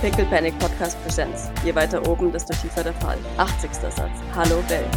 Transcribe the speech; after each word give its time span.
Pickle 0.00 0.24
Panic 0.30 0.58
Podcast 0.58 0.96
Presents. 1.02 1.50
Je 1.62 1.74
weiter 1.74 2.00
oben, 2.08 2.32
desto 2.32 2.54
tiefer 2.54 2.82
der 2.82 2.94
Fall. 2.94 3.18
80. 3.36 3.70
Satz. 3.74 3.98
Hallo 4.34 4.56
Welt. 4.68 4.88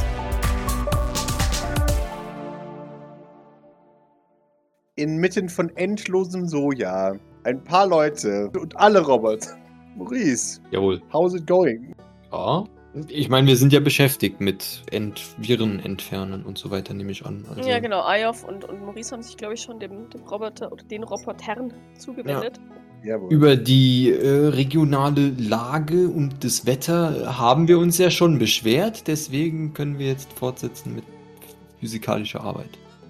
Inmitten 4.96 5.50
von 5.50 5.76
endlosem 5.76 6.47
Soja. 6.47 7.18
Ein 7.44 7.62
paar 7.63 7.86
Leute 7.88 8.50
und 8.58 8.78
alle 8.78 9.02
Roboter. 9.02 9.58
Maurice, 9.97 10.62
Jawohl. 10.71 11.01
how's 11.12 11.33
it 11.35 11.46
going? 11.46 11.94
Ja. 12.31 12.63
Ich 13.10 13.28
meine, 13.28 13.47
wir 13.47 13.58
sind 13.58 13.74
ja 13.74 13.79
beschäftigt 13.79 14.40
mit 14.40 14.83
Ent 14.92 15.35
Viren 15.38 15.79
entfernen 15.79 16.45
und 16.45 16.58
so 16.58 16.72
weiter, 16.72 16.94
nehme 16.94 17.12
ich 17.12 17.26
an. 17.26 17.44
Also, 17.49 17.67
Ja, 17.67 17.80
genau. 17.80 18.04
Ayof 18.04 18.44
und, 18.44 18.63
und 18.66 18.81
Maurice 18.85 19.12
haben 19.12 19.23
sich, 19.23 19.35
glaube 19.35 19.55
ich, 19.55 19.62
schon 19.62 19.80
dem, 19.80 20.09
dem 20.12 20.22
Roboter 20.22 20.72
oder 20.72 20.84
den 20.85 21.04
Robotern 21.04 21.73
zugewendet. 21.98 22.59
Jawohl. 23.04 23.34
Über 23.34 23.55
die 23.58 24.12
äh, 24.12 24.48
regionale 24.48 25.32
Lage 25.32 26.08
und 26.08 26.44
das 26.44 26.66
Wetter 26.66 27.38
haben 27.38 27.68
wir 27.68 27.77
uns 27.77 27.98
ja 27.98 28.10
schon 28.10 28.40
beschwert, 28.40 29.08
deswegen 29.08 29.73
können 29.73 30.00
wir 30.00 30.08
jetzt 30.08 30.32
fortsetzen 30.34 30.96
mit 30.96 31.04
physikalischer 31.82 32.41
Arbeit. 32.41 32.70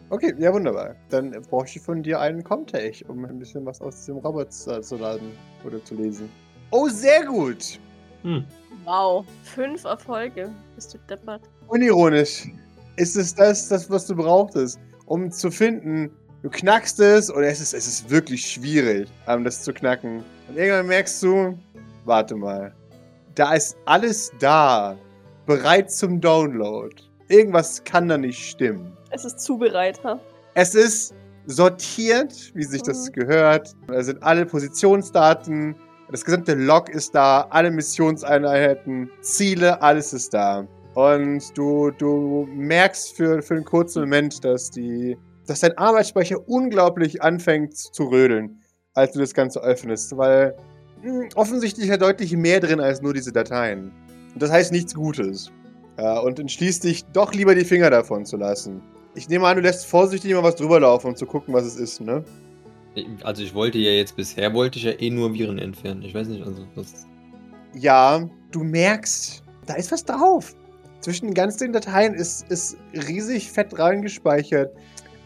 Okay, 0.10 0.34
ja 0.40 0.52
wunderbar. 0.52 0.96
Dann 1.10 1.32
brauche 1.50 1.68
ich 1.68 1.80
von 1.80 2.02
dir 2.02 2.20
einen 2.20 2.44
Comtech, 2.44 3.08
um 3.08 3.24
ein 3.26 3.38
bisschen 3.38 3.66
was 3.66 3.82
aus 3.82 3.98
diesem 3.98 4.18
Roboter 4.18 4.82
zu 4.82 4.98
laden 4.98 5.32
oder 5.64 5.84
zu 5.84 5.96
lesen. 5.96 6.30
Oh, 6.72 6.88
sehr 6.88 7.26
gut. 7.26 7.80
Hm. 8.24 8.44
Wow. 8.86 9.26
Fünf 9.44 9.84
Erfolge. 9.84 10.50
Bist 10.76 10.94
du 10.94 10.98
deppert? 11.10 11.42
Unironisch. 11.68 12.48
Ist 12.96 13.16
es 13.16 13.34
das, 13.36 13.70
das, 13.70 13.90
was 13.90 14.08
du 14.08 14.16
brauchtest, 14.16 14.80
um 15.06 15.32
zu 15.32 15.52
finden, 15.52 16.12
du 16.44 16.50
knackst 16.50 17.00
es 17.00 17.32
oder 17.32 17.48
es 17.48 17.60
ist, 17.60 17.74
es 17.74 17.88
ist 17.88 18.10
wirklich 18.10 18.46
schwierig, 18.46 19.10
ähm, 19.28 19.44
das 19.44 19.64
zu 19.64 19.74
knacken. 19.74 20.24
Und 20.48 20.58
irgendwann 20.58 20.88
merkst 20.88 21.24
du, 21.24 21.58
warte 22.06 22.36
mal, 22.36 22.74
da 23.34 23.54
ist 23.54 23.76
alles 23.86 24.32
da, 24.40 24.96
bereit 25.48 25.92
zum 25.92 26.22
Download. 26.22 26.96
Irgendwas 27.30 27.84
kann 27.84 28.08
da 28.08 28.18
nicht 28.18 28.38
stimmen. 28.50 28.96
Es 29.10 29.26
ist 29.26 29.40
Zubereiter. 29.40 30.20
Es 30.54 30.76
ist 30.76 31.16
sortiert, 31.48 32.52
wie 32.54 32.64
sich 32.64 32.82
das 32.84 33.12
gehört. 33.12 33.74
Da 33.88 34.04
sind 34.04 34.22
alle 34.22 34.46
Positionsdaten, 34.46 35.76
das 36.12 36.24
gesamte 36.24 36.54
Log 36.54 36.90
ist 36.90 37.16
da, 37.16 37.48
alle 37.50 37.72
Missionseinheiten, 37.72 39.10
Ziele, 39.22 39.82
alles 39.82 40.14
ist 40.14 40.34
da. 40.34 40.68
Und 40.94 41.58
du, 41.58 41.90
du 41.92 42.48
merkst 42.54 43.16
für, 43.16 43.42
für 43.42 43.56
einen 43.56 43.66
kurzen 43.66 44.02
Moment, 44.02 44.44
dass, 44.46 44.70
die, 44.70 45.18
dass 45.48 45.62
dein 45.62 45.78
Arbeitsspeicher 45.78 46.48
unglaublich 46.48 47.22
anfängt 47.22 47.76
zu 47.76 48.06
rödeln, 48.06 48.62
als 48.94 49.14
du 49.14 49.20
das 49.20 49.34
Ganze 49.34 49.62
öffnest, 49.62 50.16
weil 50.18 50.56
mh, 51.04 51.30
offensichtlich 51.36 51.88
ja 51.88 51.98
deutlich 51.98 52.36
mehr 52.36 52.60
drin 52.60 52.80
als 52.80 53.02
nur 53.02 53.14
diese 53.14 53.32
Dateien. 53.32 53.92
Und 54.34 54.42
das 54.42 54.52
heißt 54.52 54.72
nichts 54.72 54.94
Gutes. 54.94 55.52
Äh, 55.98 56.20
und 56.20 56.40
entschließt 56.40 56.84
dich, 56.84 57.06
doch 57.14 57.34
lieber 57.34 57.56
die 57.56 57.66
Finger 57.66 57.90
davon 57.90 58.26
zu 58.26 58.38
lassen. 58.38 58.82
Ich 59.16 59.30
nehme 59.30 59.46
an, 59.48 59.58
du 59.58 59.62
lässt 59.62 59.86
vorsichtig 59.86 60.34
mal 60.34 60.44
was 60.44 60.56
drüber 60.56 60.80
laufen, 60.80 61.08
um 61.08 61.16
zu 61.16 61.26
gucken, 61.26 61.54
was 61.54 61.66
es 61.66 61.76
ist, 61.76 62.02
ne? 62.02 62.24
Also 63.24 63.44
ich 63.44 63.54
wollte 63.54 63.78
ja 63.78 63.92
jetzt 63.92 64.16
bisher, 64.16 64.54
wollte 64.54 64.78
ich 64.78 64.86
ja 64.86 64.92
eh 64.92 65.10
nur 65.10 65.34
Viren 65.34 65.60
entfernen. 65.60 66.04
Ich 66.04 66.14
weiß 66.14 66.28
nicht, 66.28 66.46
also 66.46 66.66
das... 66.76 67.06
Ja, 67.76 68.28
du 68.52 68.64
merkst, 68.64 69.44
da 69.66 69.76
ist 69.76 69.92
was 69.92 70.06
drauf. 70.06 70.56
Zwischen 71.00 71.28
den 71.28 71.34
ganzen 71.34 71.74
Dateien 71.74 72.14
ist, 72.14 72.50
ist 72.50 72.78
riesig 72.94 73.52
fett 73.52 73.78
reingespeichert. 73.78 74.72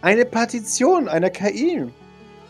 Eine 0.01 0.25
Partition 0.25 1.07
einer 1.07 1.29
KI, 1.29 1.85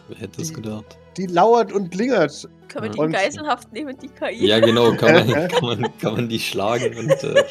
Wer 0.10 0.18
hätte 0.18 0.42
es 0.42 0.54
gedacht? 0.54 0.98
die 1.18 1.26
lauert 1.28 1.72
und 1.72 1.90
blingert. 1.90 2.48
Können 2.68 2.84
wir 2.86 2.92
die 2.92 3.00
Und- 3.00 3.12
Geiselhaft 3.14 3.72
nehmen, 3.74 3.98
die 3.98 4.10
KI? 4.10 4.46
Ja, 4.48 4.60
genau, 4.60 4.92
kann 4.94 5.14
man, 5.28 5.48
kann 5.50 5.64
man, 5.64 5.98
kann 5.98 6.14
man 6.16 6.30
die 6.30 6.40
schlagen 6.40 6.98
und 6.98 7.10
äh, 7.24 7.44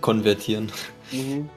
konvertieren. 0.00 0.70
Mhm. 1.10 1.48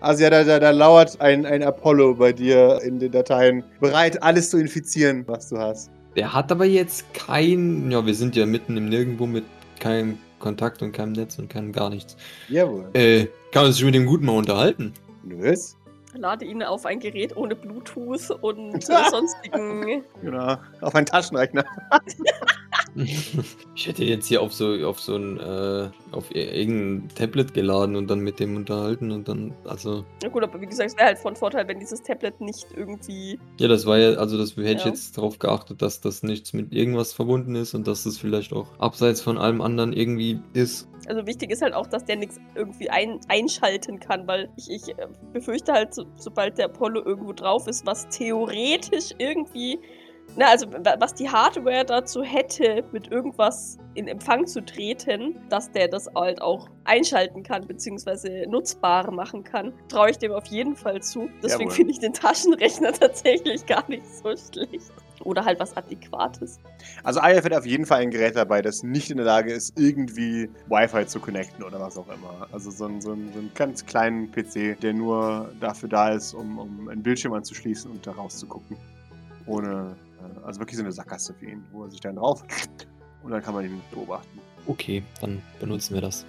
Also 0.00 0.22
ja, 0.24 0.30
da, 0.30 0.44
da, 0.44 0.60
da 0.60 0.70
lauert 0.70 1.20
ein, 1.20 1.46
ein 1.46 1.62
Apollo 1.62 2.14
bei 2.16 2.32
dir 2.32 2.80
in 2.84 2.98
den 2.98 3.10
Dateien, 3.12 3.64
bereit, 3.80 4.22
alles 4.22 4.50
zu 4.50 4.58
infizieren, 4.58 5.24
was 5.26 5.48
du 5.48 5.58
hast. 5.58 5.90
Der 6.16 6.32
hat 6.32 6.52
aber 6.52 6.66
jetzt 6.66 7.04
kein, 7.14 7.90
ja, 7.90 8.04
wir 8.04 8.14
sind 8.14 8.36
ja 8.36 8.46
mitten 8.46 8.76
im 8.76 8.88
Nirgendwo 8.88 9.26
mit 9.26 9.44
keinem 9.80 10.18
Kontakt 10.38 10.82
und 10.82 10.92
keinem 10.92 11.12
Netz 11.12 11.38
und 11.38 11.48
keinem 11.48 11.72
gar 11.72 11.90
nichts. 11.90 12.16
Jawohl. 12.48 12.88
Äh, 12.92 13.26
kann 13.52 13.64
man 13.64 13.72
sich 13.72 13.84
mit 13.84 13.94
dem 13.94 14.06
gut 14.06 14.22
mal 14.22 14.32
unterhalten? 14.36 14.92
Nös? 15.24 15.75
Lade 16.16 16.44
ihn 16.44 16.62
auf 16.62 16.86
ein 16.86 16.98
Gerät 17.00 17.36
ohne 17.36 17.54
Bluetooth 17.54 18.30
und 18.42 18.82
sonstigen. 19.10 20.04
Genau. 20.22 20.56
Auf 20.80 20.94
einen 20.94 21.06
Taschenrechner. 21.06 21.64
Ich 23.74 23.86
hätte 23.86 24.04
jetzt 24.04 24.26
hier 24.26 24.40
auf 24.40 24.52
so 24.52 24.72
auf 24.86 24.98
so 25.00 25.16
ein 25.16 25.38
äh, 25.38 25.90
auf 26.12 26.30
ir- 26.30 26.52
irgendein 26.52 27.08
Tablet 27.14 27.52
geladen 27.54 27.94
und 27.96 28.08
dann 28.08 28.20
mit 28.20 28.40
dem 28.40 28.56
unterhalten 28.56 29.10
und 29.10 29.28
dann 29.28 29.54
also 29.64 30.04
Na 30.22 30.28
gut, 30.28 30.42
aber 30.42 30.60
wie 30.60 30.66
gesagt, 30.66 30.90
es 30.90 30.96
wäre 30.96 31.06
halt 31.08 31.18
von 31.18 31.36
Vorteil, 31.36 31.68
wenn 31.68 31.78
dieses 31.78 32.02
Tablet 32.02 32.40
nicht 32.40 32.66
irgendwie. 32.74 33.38
ja 33.58 33.68
das 33.68 33.84
war 33.86 33.98
ja 33.98 34.16
also 34.18 34.38
das 34.38 34.56
hätte 34.56 34.72
ich 34.72 34.84
Ja. 34.84 34.88
jetzt 34.88 35.16
darauf 35.18 35.38
geachtet, 35.38 35.82
dass 35.82 36.00
das 36.00 36.22
nichts 36.22 36.52
mit 36.52 36.72
irgendwas 36.72 37.12
verbunden 37.12 37.54
ist 37.54 37.74
und 37.74 37.86
dass 37.86 38.04
das 38.04 38.18
vielleicht 38.18 38.52
auch 38.52 38.66
abseits 38.78 39.20
von 39.20 39.36
allem 39.38 39.60
anderen 39.60 39.92
irgendwie 39.92 40.40
ist. 40.54 40.88
Also 41.08 41.26
wichtig 41.26 41.50
ist 41.50 41.62
halt 41.62 41.74
auch, 41.74 41.86
dass 41.86 42.04
der 42.04 42.16
nichts 42.16 42.38
irgendwie 42.54 42.90
ein, 42.90 43.20
einschalten 43.28 44.00
kann, 44.00 44.26
weil 44.26 44.48
ich, 44.56 44.70
ich 44.70 44.88
äh, 44.98 45.06
befürchte 45.32 45.72
halt, 45.72 45.94
so, 45.94 46.04
sobald 46.16 46.58
der 46.58 46.64
Apollo 46.66 47.04
irgendwo 47.04 47.32
drauf 47.32 47.66
ist, 47.68 47.86
was 47.86 48.08
theoretisch 48.08 49.10
irgendwie. 49.18 49.78
Na, 50.38 50.46
also 50.48 50.70
wa- 50.70 50.96
was 50.98 51.14
die 51.14 51.28
Hardware 51.30 51.84
dazu 51.84 52.22
hätte, 52.22 52.84
mit 52.92 53.08
irgendwas 53.10 53.78
in 53.94 54.06
Empfang 54.08 54.46
zu 54.46 54.62
treten, 54.62 55.36
dass 55.48 55.70
der 55.72 55.88
das 55.88 56.08
halt 56.14 56.42
auch 56.42 56.68
einschalten 56.84 57.42
kann, 57.42 57.66
beziehungsweise 57.66 58.44
nutzbar 58.48 59.10
machen 59.10 59.44
kann, 59.44 59.72
traue 59.88 60.10
ich 60.10 60.18
dem 60.18 60.32
auf 60.32 60.44
jeden 60.46 60.76
Fall 60.76 61.00
zu. 61.02 61.30
Deswegen 61.42 61.70
finde 61.76 61.92
ich 61.92 62.00
den 62.00 62.12
Taschenrechner 62.12 62.92
tatsächlich 63.00 63.64
gar 63.64 63.88
nicht 63.88 64.04
so 64.06 64.34
schlecht. 64.36 64.92
Oder 65.24 65.42
halt 65.44 65.58
was 65.58 65.74
Adäquates. 65.74 66.60
Also 67.02 67.20
IF 67.22 67.42
hat 67.44 67.54
auf 67.54 67.64
jeden 67.64 67.86
Fall 67.86 68.02
ein 68.02 68.10
Gerät 68.10 68.36
dabei, 68.36 68.60
das 68.60 68.82
nicht 68.82 69.10
in 69.10 69.16
der 69.16 69.24
Lage 69.26 69.52
ist, 69.54 69.72
irgendwie 69.78 70.50
Wi-Fi 70.68 71.06
zu 71.06 71.18
connecten 71.18 71.64
oder 71.64 71.80
was 71.80 71.96
auch 71.96 72.06
immer. 72.08 72.46
Also 72.52 72.70
so 72.70 72.84
einen, 72.84 73.00
so 73.00 73.12
einen, 73.12 73.32
so 73.32 73.38
einen 73.38 73.50
ganz 73.54 73.86
kleinen 73.86 74.30
PC, 74.30 74.78
der 74.82 74.92
nur 74.92 75.50
dafür 75.58 75.88
da 75.88 76.10
ist, 76.10 76.34
um, 76.34 76.58
um 76.58 76.88
einen 76.90 77.02
Bildschirm 77.02 77.32
anzuschließen 77.32 77.90
und 77.90 78.06
da 78.06 78.12
rauszugucken. 78.12 78.76
Ohne, 79.46 79.96
also 80.44 80.60
wirklich 80.60 80.76
so 80.76 80.82
eine 80.82 80.92
Sackgasse 80.92 81.34
für 81.34 81.46
ihn, 81.46 81.64
wo 81.72 81.84
er 81.84 81.90
sich 81.90 82.00
dann 82.00 82.16
drauf 82.16 82.42
und 83.22 83.30
dann 83.30 83.42
kann 83.42 83.54
man 83.54 83.64
ihn 83.64 83.80
beobachten. 83.90 84.38
Okay, 84.66 85.02
dann 85.20 85.42
benutzen 85.60 85.94
wir 85.94 86.00
das. 86.00 86.24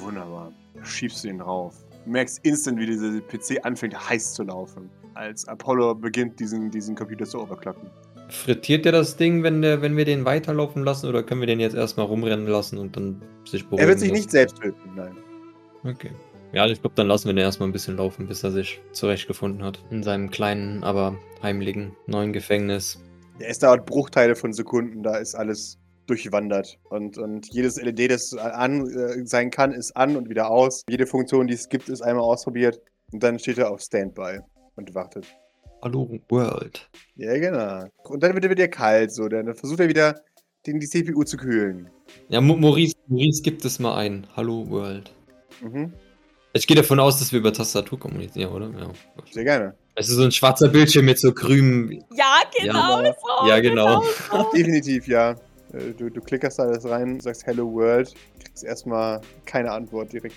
Wunderbar. 0.00 0.52
Schiebst 0.82 1.24
du 1.24 1.28
ihn 1.28 1.38
drauf. 1.38 1.74
Du 2.04 2.10
merkst 2.10 2.40
instant, 2.44 2.78
wie 2.78 2.86
dieser 2.86 3.20
PC 3.20 3.64
anfängt 3.64 3.94
heiß 4.08 4.34
zu 4.34 4.42
laufen, 4.42 4.90
als 5.14 5.46
Apollo 5.46 5.94
beginnt, 5.94 6.40
diesen, 6.40 6.70
diesen 6.70 6.94
Computer 6.94 7.24
zu 7.24 7.40
overclocken. 7.40 7.88
Frittiert 8.28 8.84
der 8.86 8.92
das 8.92 9.16
Ding, 9.16 9.42
wenn 9.42 9.60
der 9.60 9.82
wenn 9.82 9.96
wir 9.96 10.06
den 10.06 10.24
weiterlaufen 10.24 10.84
lassen 10.84 11.06
oder 11.06 11.22
können 11.22 11.40
wir 11.40 11.46
den 11.46 11.60
jetzt 11.60 11.76
erstmal 11.76 12.06
rumrennen 12.06 12.46
lassen 12.46 12.78
und 12.78 12.96
dann 12.96 13.20
sich 13.44 13.64
beruhigen? 13.64 13.82
Er 13.82 13.88
wird 13.88 14.00
sich 14.00 14.08
lassen? 14.08 14.20
nicht 14.20 14.30
selbst 14.30 14.56
töten, 14.56 14.90
nein. 14.96 15.14
Okay. 15.84 16.10
Ja, 16.52 16.66
ich 16.66 16.80
glaube, 16.80 16.94
dann 16.96 17.08
lassen 17.08 17.28
wir 17.28 17.34
den 17.34 17.44
erstmal 17.44 17.68
ein 17.68 17.72
bisschen 17.72 17.96
laufen, 17.96 18.26
bis 18.26 18.42
er 18.42 18.50
sich 18.50 18.80
zurechtgefunden 18.92 19.62
hat. 19.64 19.82
In 19.90 20.02
seinem 20.02 20.30
kleinen, 20.30 20.82
aber 20.84 21.18
heimlichen 21.42 21.92
neuen 22.06 22.32
Gefängnis. 22.32 23.02
Ja, 23.38 23.46
es 23.46 23.58
dauert 23.58 23.86
Bruchteile 23.86 24.34
von 24.34 24.52
Sekunden, 24.52 25.02
da 25.02 25.16
ist 25.16 25.34
alles 25.34 25.78
durchwandert. 26.06 26.78
Und, 26.84 27.18
und 27.18 27.48
jedes 27.52 27.80
LED, 27.80 28.10
das 28.10 28.34
an 28.34 28.86
äh, 28.90 29.26
sein 29.26 29.50
kann, 29.50 29.72
ist 29.72 29.96
an 29.96 30.16
und 30.16 30.28
wieder 30.28 30.50
aus. 30.50 30.82
Jede 30.88 31.06
Funktion, 31.06 31.46
die 31.46 31.54
es 31.54 31.68
gibt, 31.68 31.88
ist 31.88 32.02
einmal 32.02 32.24
ausprobiert. 32.24 32.80
Und 33.12 33.22
dann 33.22 33.38
steht 33.38 33.58
er 33.58 33.70
auf 33.70 33.80
Standby 33.80 34.40
und 34.76 34.94
wartet. 34.94 35.26
Hallo 35.82 36.18
World. 36.28 36.88
Ja, 37.16 37.36
genau. 37.38 37.84
Und 38.04 38.22
dann 38.22 38.34
wird 38.34 38.44
er 38.44 38.50
wieder 38.50 38.68
kalt, 38.68 39.12
so. 39.12 39.28
Dann 39.28 39.54
versucht 39.54 39.80
er 39.80 39.88
wieder, 39.88 40.20
den, 40.66 40.78
die 40.78 40.86
CPU 40.86 41.24
zu 41.24 41.36
kühlen. 41.36 41.90
Ja, 42.28 42.40
Maurice, 42.40 42.94
Maurice 43.08 43.42
gibt 43.42 43.64
es 43.64 43.78
mal 43.78 43.96
ein. 43.96 44.26
Hallo 44.36 44.68
World. 44.68 45.12
Mhm. 45.60 45.92
Ich 46.52 46.66
gehe 46.66 46.76
davon 46.76 47.00
aus, 47.00 47.18
dass 47.18 47.32
wir 47.32 47.40
über 47.40 47.52
Tastatur 47.52 47.98
kommunizieren, 47.98 48.52
oder? 48.52 48.70
Ja. 48.78 48.92
Sehr 49.30 49.44
gerne. 49.44 49.74
Es 49.94 50.08
ist 50.08 50.16
so 50.16 50.22
ein 50.22 50.32
schwarzer 50.32 50.68
Bildschirm 50.68 51.04
mit 51.04 51.18
so 51.18 51.32
grünem. 51.32 52.02
Ja, 52.14 52.40
genau 52.58 53.02
Ja. 53.02 53.14
so. 53.40 53.48
Ja, 53.48 53.60
genau. 53.60 54.02
so. 54.30 54.50
Definitiv, 54.54 55.06
ja. 55.06 55.32
Äh, 55.72 55.92
Du, 55.96 56.10
du 56.10 56.20
klickerst 56.20 56.58
da 56.58 56.64
alles 56.64 56.88
rein, 56.88 57.20
sagst 57.20 57.46
Hello 57.46 57.70
World, 57.72 58.14
kriegst 58.42 58.64
erstmal 58.64 59.20
keine 59.44 59.70
Antwort 59.70 60.12
direkt. 60.12 60.34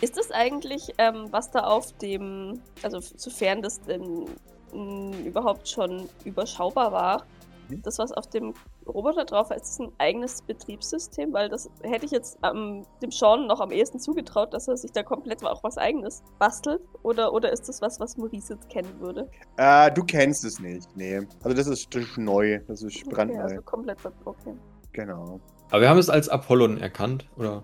Ist 0.00 0.16
das 0.16 0.30
eigentlich, 0.30 0.88
ähm, 0.98 1.26
was 1.30 1.50
da 1.50 1.60
auf 1.60 1.92
dem, 1.98 2.60
also 2.82 3.00
sofern 3.16 3.62
das 3.62 3.80
denn 3.82 4.26
mh, 4.72 5.16
überhaupt 5.26 5.68
schon 5.68 6.08
überschaubar 6.24 6.92
war, 6.92 7.26
Mhm. 7.68 7.82
das, 7.82 7.98
was 7.98 8.12
auf 8.12 8.28
dem 8.28 8.54
Roboter 8.86 9.24
drauf 9.24 9.50
war, 9.50 9.56
ist 9.56 9.66
das 9.66 9.78
ein 9.80 9.92
eigenes 9.98 10.42
Betriebssystem? 10.42 11.32
Weil 11.32 11.48
das 11.48 11.70
hätte 11.82 12.04
ich 12.06 12.12
jetzt 12.12 12.38
ähm, 12.44 12.84
dem 13.02 13.10
Sean 13.10 13.46
noch 13.46 13.60
am 13.60 13.70
ehesten 13.70 13.98
zugetraut, 13.98 14.52
dass 14.54 14.68
er 14.68 14.76
sich 14.76 14.92
da 14.92 15.02
komplett 15.02 15.44
auch 15.44 15.62
was 15.62 15.78
eigenes 15.78 16.22
bastelt. 16.38 16.80
Oder, 17.02 17.32
oder 17.32 17.52
ist 17.52 17.68
das 17.68 17.82
was, 17.82 18.00
was 18.00 18.16
Maurice 18.16 18.54
jetzt 18.54 18.68
kennen 18.68 19.00
würde? 19.00 19.28
Äh, 19.56 19.90
du 19.92 20.02
kennst 20.04 20.44
es 20.44 20.60
nicht, 20.60 20.88
nee. 20.96 21.20
Also 21.42 21.56
das 21.56 21.66
ist, 21.66 21.94
das 21.94 22.02
ist 22.04 22.18
neu, 22.18 22.60
das 22.66 22.82
ist 22.82 22.96
Okay, 23.04 23.14
brandneu. 23.14 23.40
also 23.42 23.62
komplett, 23.62 23.98
okay. 24.24 24.54
Genau. 24.92 25.40
Aber 25.70 25.80
wir 25.80 25.88
haben 25.88 25.98
es 25.98 26.08
als 26.08 26.28
Apollon 26.28 26.78
erkannt, 26.78 27.28
oder? 27.36 27.62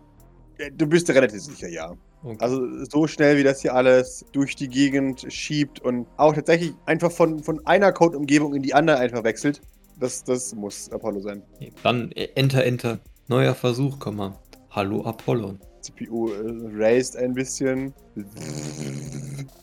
Äh, 0.58 0.70
Du 0.72 0.86
bist 0.86 1.08
dir 1.08 1.14
relativ 1.14 1.40
sicher, 1.42 1.68
ja. 1.68 1.92
Okay. 2.24 2.36
Also 2.40 2.60
so 2.84 3.06
schnell, 3.08 3.36
wie 3.36 3.42
das 3.42 3.62
hier 3.62 3.74
alles 3.74 4.24
durch 4.32 4.54
die 4.54 4.68
Gegend 4.68 5.26
schiebt 5.28 5.80
und 5.80 6.06
auch 6.18 6.34
tatsächlich 6.34 6.72
einfach 6.86 7.10
von, 7.10 7.42
von 7.42 7.64
einer 7.66 7.90
Code-Umgebung 7.92 8.54
in 8.54 8.62
die 8.62 8.74
andere 8.74 8.98
einfach 8.98 9.24
wechselt, 9.24 9.60
das, 9.98 10.22
das 10.24 10.54
muss 10.54 10.90
Apollo 10.92 11.20
sein. 11.20 11.42
Dann 11.82 12.10
äh, 12.12 12.28
Enter, 12.34 12.64
Enter. 12.64 12.98
Neuer 13.28 13.54
Versuch, 13.54 13.98
komm 13.98 14.16
mal. 14.16 14.38
Hallo 14.70 15.04
Apollon. 15.04 15.58
CPU 15.80 16.28
äh, 16.30 16.34
raised 16.76 17.16
ein 17.16 17.34
bisschen 17.34 17.92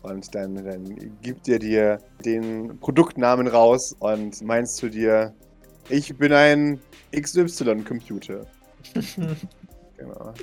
und 0.01 0.35
dann, 0.35 0.55
dann 0.55 1.17
gibt 1.21 1.47
er 1.47 1.59
dir 1.59 1.99
den 2.25 2.77
Produktnamen 2.79 3.47
raus 3.47 3.95
und 3.99 4.41
meinst 4.41 4.77
zu 4.77 4.89
dir, 4.89 5.33
ich 5.89 6.15
bin 6.17 6.33
ein 6.33 6.79
XY-Computer. 7.15 8.45
Genau. 9.97 10.33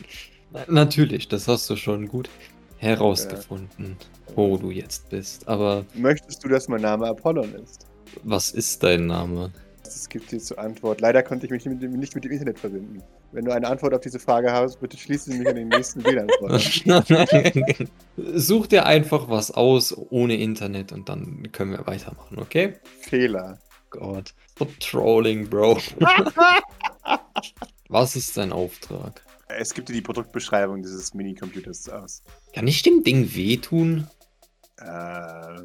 Na- 0.52 0.64
Natürlich, 0.68 1.28
das 1.28 1.48
hast 1.48 1.70
du 1.70 1.76
schon 1.76 2.06
gut 2.08 2.28
herausgefunden, 2.76 3.96
wo 4.34 4.58
du 4.58 4.70
jetzt 4.70 5.08
bist. 5.08 5.48
Aber 5.48 5.86
Möchtest 5.94 6.44
du, 6.44 6.48
dass 6.48 6.68
mein 6.68 6.82
Name 6.82 7.06
Apollon 7.06 7.54
ist? 7.54 7.86
was 8.22 8.50
ist 8.50 8.82
dein 8.82 9.06
Name? 9.06 9.50
Es 9.94 10.08
gibt 10.08 10.32
dir 10.32 10.40
zur 10.40 10.58
Antwort. 10.58 11.00
Leider 11.00 11.22
konnte 11.22 11.46
ich 11.46 11.52
mich 11.52 11.64
mit 11.66 11.80
nicht 11.82 12.14
mit 12.14 12.24
dem 12.24 12.32
Internet 12.32 12.58
verbinden. 12.58 13.02
Wenn 13.32 13.44
du 13.44 13.52
eine 13.52 13.68
Antwort 13.68 13.94
auf 13.94 14.00
diese 14.00 14.18
Frage 14.18 14.52
hast, 14.52 14.80
bitte 14.80 14.96
schließe 14.96 15.32
mich 15.34 15.46
an 15.46 15.56
den 15.56 15.68
nächsten 15.68 16.02
WLAN 16.04 16.28
an. 16.42 17.88
Such 18.16 18.66
dir 18.66 18.86
einfach 18.86 19.28
was 19.28 19.50
aus 19.50 19.96
ohne 20.10 20.36
Internet 20.36 20.92
und 20.92 21.08
dann 21.08 21.52
können 21.52 21.72
wir 21.72 21.86
weitermachen, 21.86 22.38
okay? 22.38 22.74
Fehler. 23.00 23.58
Gott. 23.90 24.34
So 24.58 24.66
Trolling, 24.80 25.48
Bro. 25.48 25.78
Was 27.88 28.16
ist 28.16 28.36
dein 28.36 28.52
Auftrag? 28.52 29.22
Es 29.48 29.72
gibt 29.72 29.88
dir 29.88 29.92
die 29.92 30.02
Produktbeschreibung 30.02 30.82
dieses 30.82 31.14
Mini-Computers 31.14 31.88
aus. 31.88 32.22
Kann 32.52 32.66
ich 32.66 32.82
dem 32.82 33.04
Ding 33.04 33.34
wehtun? 33.34 34.08
Äh, 34.78 35.58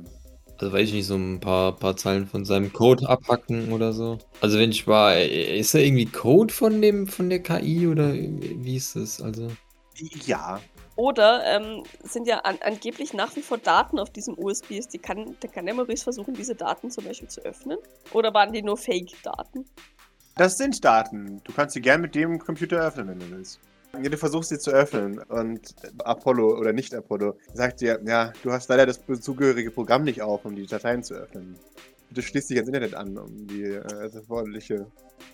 Also 0.62 0.74
weiß 0.74 0.90
ich 0.90 0.94
nicht, 0.94 1.08
so 1.08 1.16
ein 1.16 1.40
paar, 1.40 1.76
paar 1.76 1.98
Zeilen 1.98 2.28
von 2.28 2.46
seinem 2.46 2.72
Code 2.72 3.10
abhacken 3.10 3.74
oder 3.74 3.94
so. 3.94 4.20
Also 4.42 4.60
wenn 4.60 4.70
ich 4.70 4.86
war, 4.86 5.18
ist 5.18 5.74
da 5.74 5.80
irgendwie 5.80 6.06
Code 6.06 6.54
von 6.54 6.84
dem, 6.84 7.08
von 7.08 7.32
der 7.32 7.42
KI 7.42 7.88
oder 7.88 8.14
wie 8.14 8.76
ist 8.76 8.96
das? 8.96 9.24
Also. 9.24 9.48
ja. 10.28 10.62
Oder 10.98 11.44
ähm, 11.48 11.84
sind 12.04 12.28
ja 12.28 12.40
an, 12.40 12.60
angeblich 12.64 13.12
nach 13.14 13.36
wie 13.36 13.42
vor 13.42 13.58
Daten 13.58 13.98
auf 13.98 14.12
diesem 14.12 14.38
USB-Stick. 14.38 14.92
Die 14.92 14.98
kann, 15.00 15.36
der 15.42 15.50
kann 15.50 15.66
der 15.66 15.74
Maurice 15.74 16.04
versuchen, 16.04 16.36
diese 16.36 16.54
Daten 16.54 16.92
zum 16.92 17.06
Beispiel 17.06 17.28
zu 17.28 17.42
öffnen? 17.42 17.80
Oder 18.14 18.32
waren 18.32 18.54
die 18.54 18.62
nur 18.62 18.78
Fake-Daten? 18.78 19.66
Das 20.36 20.60
sind 20.60 20.86
Daten. 20.86 21.42
Du 21.44 21.54
kannst 21.54 21.74
sie 21.74 21.82
gern 21.82 22.02
mit 22.02 22.14
dem 22.14 22.38
Computer 22.38 22.78
öffnen, 22.78 23.08
wenn 23.08 23.20
du 23.20 23.32
willst. 23.32 23.60
Ja, 23.94 24.10
du 24.10 24.18
versuchst 24.18 24.50
sie 24.50 24.60
zu 24.60 24.72
öffnen 24.72 25.20
und 25.20 25.76
Apollo 26.04 26.58
oder 26.58 26.74
nicht 26.74 26.94
Apollo 26.94 27.38
sagt 27.54 27.82
dir, 27.82 28.00
ja, 28.06 28.32
du 28.42 28.52
hast 28.52 28.70
leider 28.70 28.86
das 28.86 29.02
zugehörige 29.20 29.72
Programm 29.72 30.04
nicht 30.04 30.22
auf, 30.22 30.46
um 30.46 30.56
die 30.56 30.66
Dateien 30.66 31.04
zu 31.04 31.14
öffnen. 31.14 31.58
Bitte 32.10 32.22
schließ 32.24 32.48
dich 32.48 32.58
ans 32.58 32.68
Internet 32.68 32.94
an, 32.94 33.18
um 33.18 33.48
die 33.48 33.64
äh, 33.64 33.82
das 33.82 34.16
erforderliche 34.16 34.86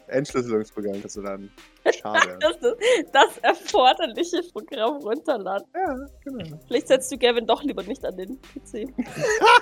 Entschlüsselungsprogramm 0.08 1.08
zu 1.08 1.22
laden. 1.22 1.52
Schade. 1.92 2.38
Das, 2.40 2.60
das, 2.60 2.76
das 3.14 3.38
erforderliche 3.40 4.42
Programm 4.52 4.98
runterladen. 4.98 5.68
ja, 5.74 5.96
genau. 6.24 6.60
Vielleicht 6.68 6.88
setzt 6.88 7.12
du 7.12 7.18
Gavin 7.18 7.48
doch 7.48 7.64
lieber 7.64 7.84
nicht 7.84 8.06
an 8.06 8.16
den 8.18 8.40
PC. 8.42 8.94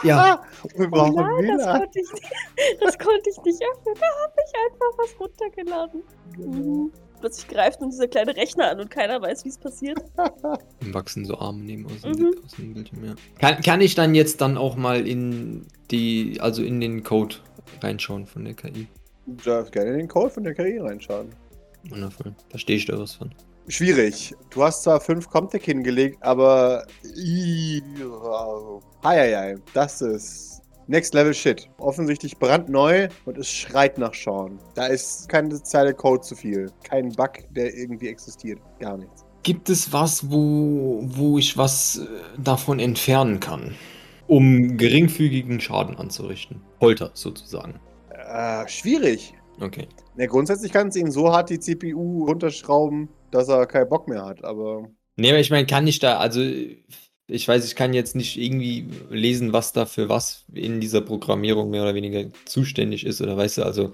Ja. 0.04 0.44
Wir 0.76 0.90
brauchen 0.90 1.16
Nein, 1.16 1.58
das 1.58 1.66
konnte 1.68 2.00
ich 2.00 2.14
nicht, 2.14 2.82
das 2.82 2.98
konnte 2.98 3.30
ich 3.30 3.44
nicht 3.44 3.62
öffnen. 3.62 3.96
Da 3.96 4.08
habe 4.24 4.34
ich 4.46 4.54
einfach 4.66 4.98
was 4.98 5.20
runtergeladen. 5.20 6.04
Mhm. 6.38 6.92
Plötzlich 7.20 7.48
greift 7.48 7.82
nun 7.82 7.90
dieser 7.90 8.08
kleine 8.08 8.36
Rechner 8.36 8.72
an 8.72 8.80
und 8.80 8.90
keiner 8.92 9.22
weiß, 9.22 9.46
wie 9.46 9.50
es 9.50 9.58
passiert. 9.58 9.98
Im 10.82 10.94
wachsen 10.94 11.26
so 11.26 11.38
Arme 11.38 11.64
neben 11.64 11.86
aus 11.86 12.02
dem, 12.02 12.12
Mhm. 12.12 12.36
aus 12.46 12.52
dem 12.54 12.74
Bildschirm, 12.74 13.06
ja. 13.06 13.16
Kann, 13.40 13.62
kann 13.62 13.82
ich 13.82 13.96
dann 13.96 14.14
jetzt 14.16 14.42
dann 14.42 14.58
auch 14.58 14.76
mal 14.76 15.08
in 15.08 15.66
die, 15.92 16.38
also 16.42 16.64
in 16.64 16.80
den 16.82 17.04
Code 17.04 17.36
reinschauen 17.82 18.26
von 18.28 18.46
der 18.46 18.54
KI? 18.54 18.88
Du 19.26 19.44
darfst 19.44 19.72
gerne 19.72 19.92
in 19.92 19.98
den 19.98 20.08
Code 20.08 20.30
von 20.30 20.44
der 20.44 20.54
KI 20.54 20.78
reinschauen. 20.80 21.30
Wundervoll. 21.90 22.34
Da 22.50 22.58
stehe 22.58 22.78
ich 22.78 22.86
da 22.86 22.98
was 23.00 23.14
von. 23.16 23.34
Schwierig. 23.68 24.34
Du 24.52 24.62
hast 24.64 24.84
zwar 24.84 25.02
fünf 25.02 25.28
Comtech 25.30 25.64
hingelegt, 25.66 26.18
aber. 26.22 26.86
Heieiei, 29.04 29.56
das 29.74 30.02
ist 30.02 30.55
Next 30.88 31.14
Level 31.14 31.34
Shit. 31.34 31.68
Offensichtlich 31.80 32.38
brandneu 32.38 33.08
und 33.26 33.38
es 33.38 33.50
schreit 33.50 33.98
nach 33.98 34.14
Sean. 34.14 34.60
Da 34.76 34.88
ist 34.88 35.28
keine 35.30 35.62
Zeile 35.64 35.94
Code 35.94 36.22
zu 36.22 36.36
viel. 36.36 36.72
Kein 36.84 37.10
Bug, 37.10 37.32
der 37.52 37.74
irgendwie 37.76 38.08
existiert. 38.08 38.60
Gar 38.80 38.98
nichts. 38.98 39.26
Gibt 39.44 39.70
es 39.70 39.92
was, 39.92 40.30
wo, 40.30 41.02
wo 41.04 41.38
ich 41.38 41.58
was 41.58 41.98
äh, 41.98 42.08
davon 42.38 42.80
entfernen 42.80 43.40
kann? 43.40 43.76
Um 44.28 44.78
geringfügigen 44.78 45.60
Schaden 45.60 45.98
anzurichten. 45.98 46.62
Polter 46.80 47.12
sozusagen. 47.14 47.80
Äh, 48.10 48.68
schwierig. 48.68 49.34
Okay. 49.62 49.88
Ne, 50.16 50.28
grundsätzlich 50.28 50.72
kannst 50.72 50.96
du 50.96 51.02
ihn 51.02 51.12
so 51.12 51.32
hart 51.32 51.50
die 51.50 51.60
CPU 51.60 52.26
runterschrauben, 52.26 53.10
dass 53.32 53.48
er 53.50 53.66
keinen 53.66 53.90
Bock 53.90 54.08
mehr 54.08 54.26
hat, 54.26 54.44
aber. 54.44 54.90
Nee, 55.16 55.30
aber 55.30 55.40
ich 55.40 55.52
meine, 55.52 55.66
kann 55.66 55.88
ich 55.88 56.00
da, 56.00 56.18
also 56.18 56.42
ich 57.28 57.48
weiß, 57.48 57.66
ich 57.66 57.76
kann 57.76 57.94
jetzt 57.94 58.16
nicht 58.16 58.38
irgendwie 58.38 58.88
lesen, 59.10 59.54
was 59.54 59.74
da 59.74 59.86
für 59.86 60.10
was 60.10 60.44
in 60.54 60.80
dieser 60.80 61.02
Programmierung 61.02 61.70
mehr 61.72 61.82
oder 61.84 61.96
weniger 61.96 62.26
zuständig 62.46 63.06
ist 63.06 63.22
oder 63.22 63.36
weißt 63.38 63.60
du, 63.60 63.64
also 63.64 63.92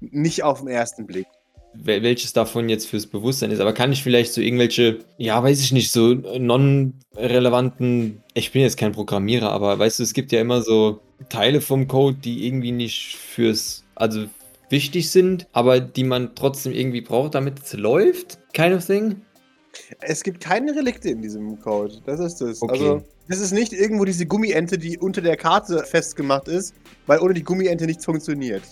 Nicht 0.00 0.42
auf 0.42 0.60
den 0.60 0.68
ersten 0.68 1.06
Blick. 1.06 1.26
wel- 1.74 2.02
welches 2.02 2.32
davon 2.32 2.68
jetzt 2.68 2.86
fürs 2.86 3.06
Bewusstsein 3.06 3.50
ist, 3.50 3.60
aber 3.60 3.72
kann 3.72 3.92
ich 3.92 4.02
vielleicht 4.02 4.32
so 4.32 4.40
irgendwelche, 4.40 5.00
ja, 5.18 5.42
weiß 5.42 5.60
ich 5.60 5.72
nicht, 5.72 5.90
so 5.90 6.14
non-relevanten, 6.14 8.22
ich 8.34 8.52
bin 8.52 8.62
jetzt 8.62 8.76
kein 8.76 8.92
Programmierer, 8.92 9.50
aber 9.50 9.78
weißt 9.78 9.98
du, 9.98 10.02
es 10.02 10.14
gibt 10.14 10.32
ja 10.32 10.40
immer 10.40 10.62
so 10.62 11.00
Teile 11.28 11.60
vom 11.60 11.88
Code, 11.88 12.18
die 12.22 12.46
irgendwie 12.46 12.72
nicht 12.72 13.16
fürs, 13.16 13.84
also 13.94 14.26
wichtig 14.70 15.10
sind, 15.10 15.46
aber 15.52 15.80
die 15.80 16.04
man 16.04 16.34
trotzdem 16.34 16.72
irgendwie 16.72 17.02
braucht, 17.02 17.34
damit 17.34 17.60
es 17.62 17.72
läuft, 17.74 18.38
kind 18.52 18.74
of 18.74 18.84
thing. 18.86 19.16
Es 20.00 20.22
gibt 20.22 20.40
keine 20.40 20.74
Relikte 20.74 21.10
in 21.10 21.22
diesem 21.22 21.60
Code. 21.60 21.94
Das 22.04 22.20
ist 22.20 22.40
es. 22.42 22.62
Okay. 22.62 22.72
Also, 22.72 23.02
das 23.28 23.40
ist 23.40 23.52
nicht 23.52 23.72
irgendwo 23.72 24.04
diese 24.04 24.26
Gummiente, 24.26 24.78
die 24.78 24.98
unter 24.98 25.20
der 25.20 25.36
Karte 25.36 25.84
festgemacht 25.84 26.48
ist, 26.48 26.74
weil 27.06 27.20
ohne 27.20 27.34
die 27.34 27.42
Gummiente 27.42 27.86
nichts 27.86 28.04
funktioniert. 28.04 28.62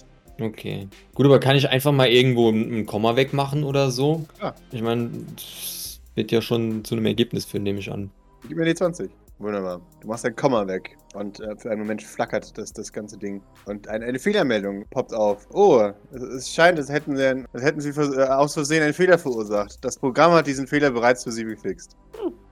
Okay. 0.41 0.89
Gut, 1.15 1.27
aber 1.27 1.39
kann 1.39 1.57
ich 1.57 1.69
einfach 1.69 1.93
mal 1.93 2.09
irgendwo 2.09 2.51
ein 2.51 2.87
Komma 2.87 3.17
wegmachen 3.17 3.65
oder 3.65 3.91
so? 3.91 4.25
Ja. 4.41 4.55
Ich 4.73 4.83
meine, 4.83 5.11
das 5.37 6.01
wird 6.15 6.33
ja 6.33 6.43
schon 6.43 6.85
zu 6.85 6.95
einem 6.95 7.07
Ergebnis 7.07 7.45
führen, 7.45 7.63
nehme 7.63 7.79
ich 7.79 7.91
an. 7.91 8.11
Gib 8.49 8.57
mir 8.57 8.65
die 8.65 8.75
20. 8.75 9.11
Wunderbar. 9.41 9.81
Du 10.01 10.09
machst 10.09 10.25
ein 10.27 10.37
Komma 10.37 10.67
weg. 10.67 10.97
Und 11.15 11.41
äh, 11.41 11.57
für 11.57 11.71
einen 11.71 11.81
Moment 11.81 12.03
flackert 12.03 12.57
das, 12.59 12.73
das 12.73 12.93
ganze 12.93 13.17
Ding. 13.19 13.43
Und 13.67 13.89
ein, 13.89 14.03
eine 14.03 14.19
Fehlermeldung 14.19 14.85
poppt 14.91 15.13
auf. 15.15 15.47
Oh, 15.53 15.91
es, 16.13 16.23
es 16.23 16.55
scheint, 16.55 16.79
als 16.79 16.91
hätten, 16.91 17.17
sie, 17.17 17.25
ein- 17.27 17.47
als 17.53 17.63
hätten 17.65 17.81
sie 17.81 17.93
vers- 17.93 18.15
äh, 18.17 18.23
aus 18.25 18.55
Versehen 18.55 18.83
einen 18.83 18.95
Fehler 18.95 19.19
verursacht. 19.19 19.79
Das 19.83 19.99
Programm 19.99 20.33
hat 20.33 20.47
diesen 20.47 20.67
Fehler 20.67 20.91
bereits 20.91 21.25
für 21.25 21.33
sie 21.33 21.45
gefixt. 21.45 21.97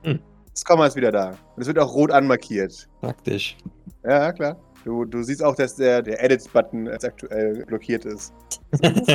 Hm. 0.02 0.18
Das 0.52 0.64
Komma 0.64 0.87
ist 0.87 0.97
wieder 0.97 1.12
da. 1.12 1.30
Und 1.54 1.62
es 1.62 1.66
wird 1.68 1.78
auch 1.78 1.92
rot 1.95 2.11
anmarkiert. 2.11 2.88
Praktisch. 3.00 3.57
Ja, 4.02 4.33
klar. 4.33 4.57
Du, 4.85 5.04
du 5.04 5.23
siehst 5.23 5.42
auch, 5.45 5.54
dass 5.54 5.76
der, 5.76 6.02
der 6.02 6.23
Edit-Button 6.25 6.87
jetzt 6.87 7.04
aktuell 7.04 7.64
blockiert 7.66 8.04
ist. 8.07 8.33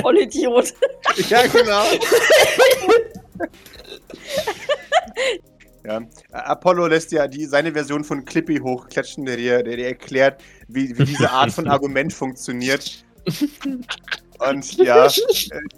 Vollidiot. 0.01 0.73
Ja, 1.29 1.41
genau. 1.47 1.83
ja. 5.85 6.01
Apollo 6.31 6.87
lässt 6.87 7.11
ja 7.11 7.27
die, 7.27 7.45
seine 7.45 7.73
Version 7.73 8.03
von 8.03 8.25
Clippy 8.25 8.57
hochklatschen, 8.57 9.25
der 9.25 9.37
dir, 9.37 9.63
der 9.63 9.77
dir 9.77 9.87
erklärt, 9.87 10.41
wie, 10.67 10.97
wie 10.97 11.05
diese 11.05 11.29
Art 11.29 11.51
von 11.51 11.67
Argument 11.69 12.13
funktioniert. 12.13 13.03
Und 14.49 14.73
ja, 14.77 15.05
äh, 15.05 15.09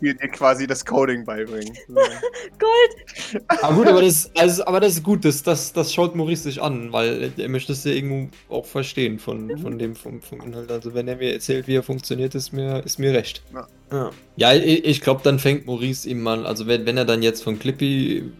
dir, 0.02 0.14
dir 0.16 0.28
quasi 0.30 0.68
das 0.68 0.86
Coding 0.86 1.26
beibringen. 1.26 1.76
So. 1.88 1.96
Gold. 1.96 3.46
Aber 3.62 3.76
gut, 3.76 3.88
aber 3.88 4.02
das, 4.02 4.32
also, 4.38 4.66
aber 4.66 4.80
das 4.80 4.94
ist 4.94 5.04
gut, 5.04 5.26
das, 5.26 5.44
das, 5.44 5.74
das 5.74 5.94
schaut 5.94 6.16
Maurice 6.16 6.44
sich 6.44 6.62
an, 6.62 6.92
weil 6.92 7.32
er 7.38 7.50
möchte 7.50 7.74
es 7.74 7.84
ja 7.84 7.92
irgendwo 7.92 8.30
auch 8.50 8.66
verstehen 8.66 9.20
von, 9.20 9.58
von 9.58 9.78
dem 9.78 9.96
vom, 9.96 10.22
vom 10.22 10.42
Inhalt. 10.42 10.72
Also 10.72 10.94
wenn 10.94 11.08
er 11.08 11.18
mir 11.18 11.34
erzählt, 11.34 11.68
wie 11.68 11.76
er 11.76 11.84
funktioniert, 11.84 12.36
ist 12.36 12.54
mir, 12.54 12.84
ist 12.86 13.00
mir 13.00 13.14
recht. 13.14 13.44
Ja. 13.54 13.68
Ja, 13.92 14.12
ja 14.36 14.54
ich, 14.54 14.86
ich 14.86 15.02
glaube, 15.02 15.22
dann 15.24 15.40
fängt 15.40 15.66
Maurice 15.66 16.08
ihm 16.10 16.22
mal, 16.22 16.46
also 16.46 16.68
wenn, 16.68 16.86
wenn 16.86 16.98
er 16.98 17.06
dann 17.06 17.24
jetzt 17.24 17.44
von 17.44 17.60
Clippy 17.60 18.32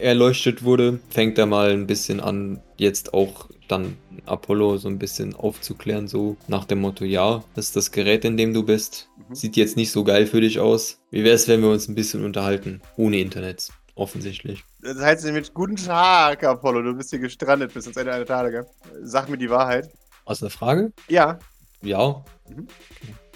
erleuchtet 0.00 0.62
wurde, 0.62 1.00
fängt 1.10 1.38
er 1.38 1.46
mal 1.46 1.70
ein 1.70 1.86
bisschen 1.86 2.20
an, 2.20 2.60
jetzt 2.76 3.14
auch 3.14 3.48
dann 3.68 3.96
Apollo 4.26 4.78
so 4.78 4.88
ein 4.88 4.98
bisschen 4.98 5.34
aufzuklären, 5.34 6.08
so 6.08 6.36
nach 6.48 6.64
dem 6.64 6.80
Motto, 6.80 7.04
ja, 7.04 7.44
das 7.54 7.66
ist 7.66 7.76
das 7.76 7.92
Gerät, 7.92 8.24
in 8.24 8.36
dem 8.36 8.52
du 8.52 8.62
bist. 8.64 9.08
Mhm. 9.28 9.34
Sieht 9.34 9.56
jetzt 9.56 9.76
nicht 9.76 9.92
so 9.92 10.04
geil 10.04 10.26
für 10.26 10.40
dich 10.40 10.58
aus. 10.58 10.98
Wie 11.10 11.24
wäre 11.24 11.34
es, 11.34 11.48
wenn 11.48 11.62
wir 11.62 11.70
uns 11.70 11.88
ein 11.88 11.94
bisschen 11.94 12.24
unterhalten? 12.24 12.80
Ohne 12.96 13.18
Internet, 13.18 13.68
offensichtlich. 13.94 14.64
Das 14.82 14.98
heißt 14.98 15.24
mit 15.26 15.54
Guten 15.54 15.76
Tag, 15.76 16.42
Apollo, 16.44 16.82
du 16.82 16.94
bist 16.94 17.10
hier 17.10 17.18
gestrandet 17.18 17.72
bis 17.72 17.86
ins 17.86 17.96
Ende 17.96 18.12
der 18.12 18.26
Tage. 18.26 18.66
Sag 19.02 19.28
mir 19.28 19.38
die 19.38 19.50
Wahrheit. 19.50 19.88
Aus 20.24 20.40
der 20.40 20.50
Frage? 20.50 20.92
Ja. 21.08 21.38
Ja. 21.82 22.24
Mhm. 22.48 22.66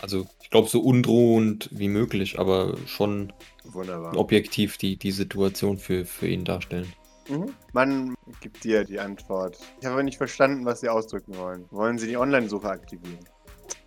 Also 0.05 0.27
ich 0.43 0.51
glaube 0.51 0.69
so 0.69 0.81
undrohend 0.81 1.71
wie 1.73 1.89
möglich, 1.89 2.39
aber 2.39 2.77
schon 2.85 3.33
Wunderbar. 3.65 4.15
objektiv 4.19 4.77
die, 4.77 4.99
die 4.99 5.13
Situation 5.13 5.79
für, 5.79 6.05
für 6.05 6.29
ihn 6.29 6.45
darstellen. 6.45 6.93
Mhm. 7.27 7.55
Man 7.73 8.15
gibt 8.43 8.65
dir 8.65 8.85
die 8.85 9.01
Antwort. 9.01 9.57
Ich 9.81 9.87
habe 9.87 9.95
aber 9.95 10.03
nicht 10.03 10.19
verstanden, 10.19 10.67
was 10.67 10.83
Sie 10.83 10.91
ausdrücken 10.91 11.35
wollen. 11.39 11.65
Wollen 11.71 11.97
Sie 11.97 12.07
die 12.07 12.19
Online-Suche 12.19 12.69
aktivieren? 12.69 13.21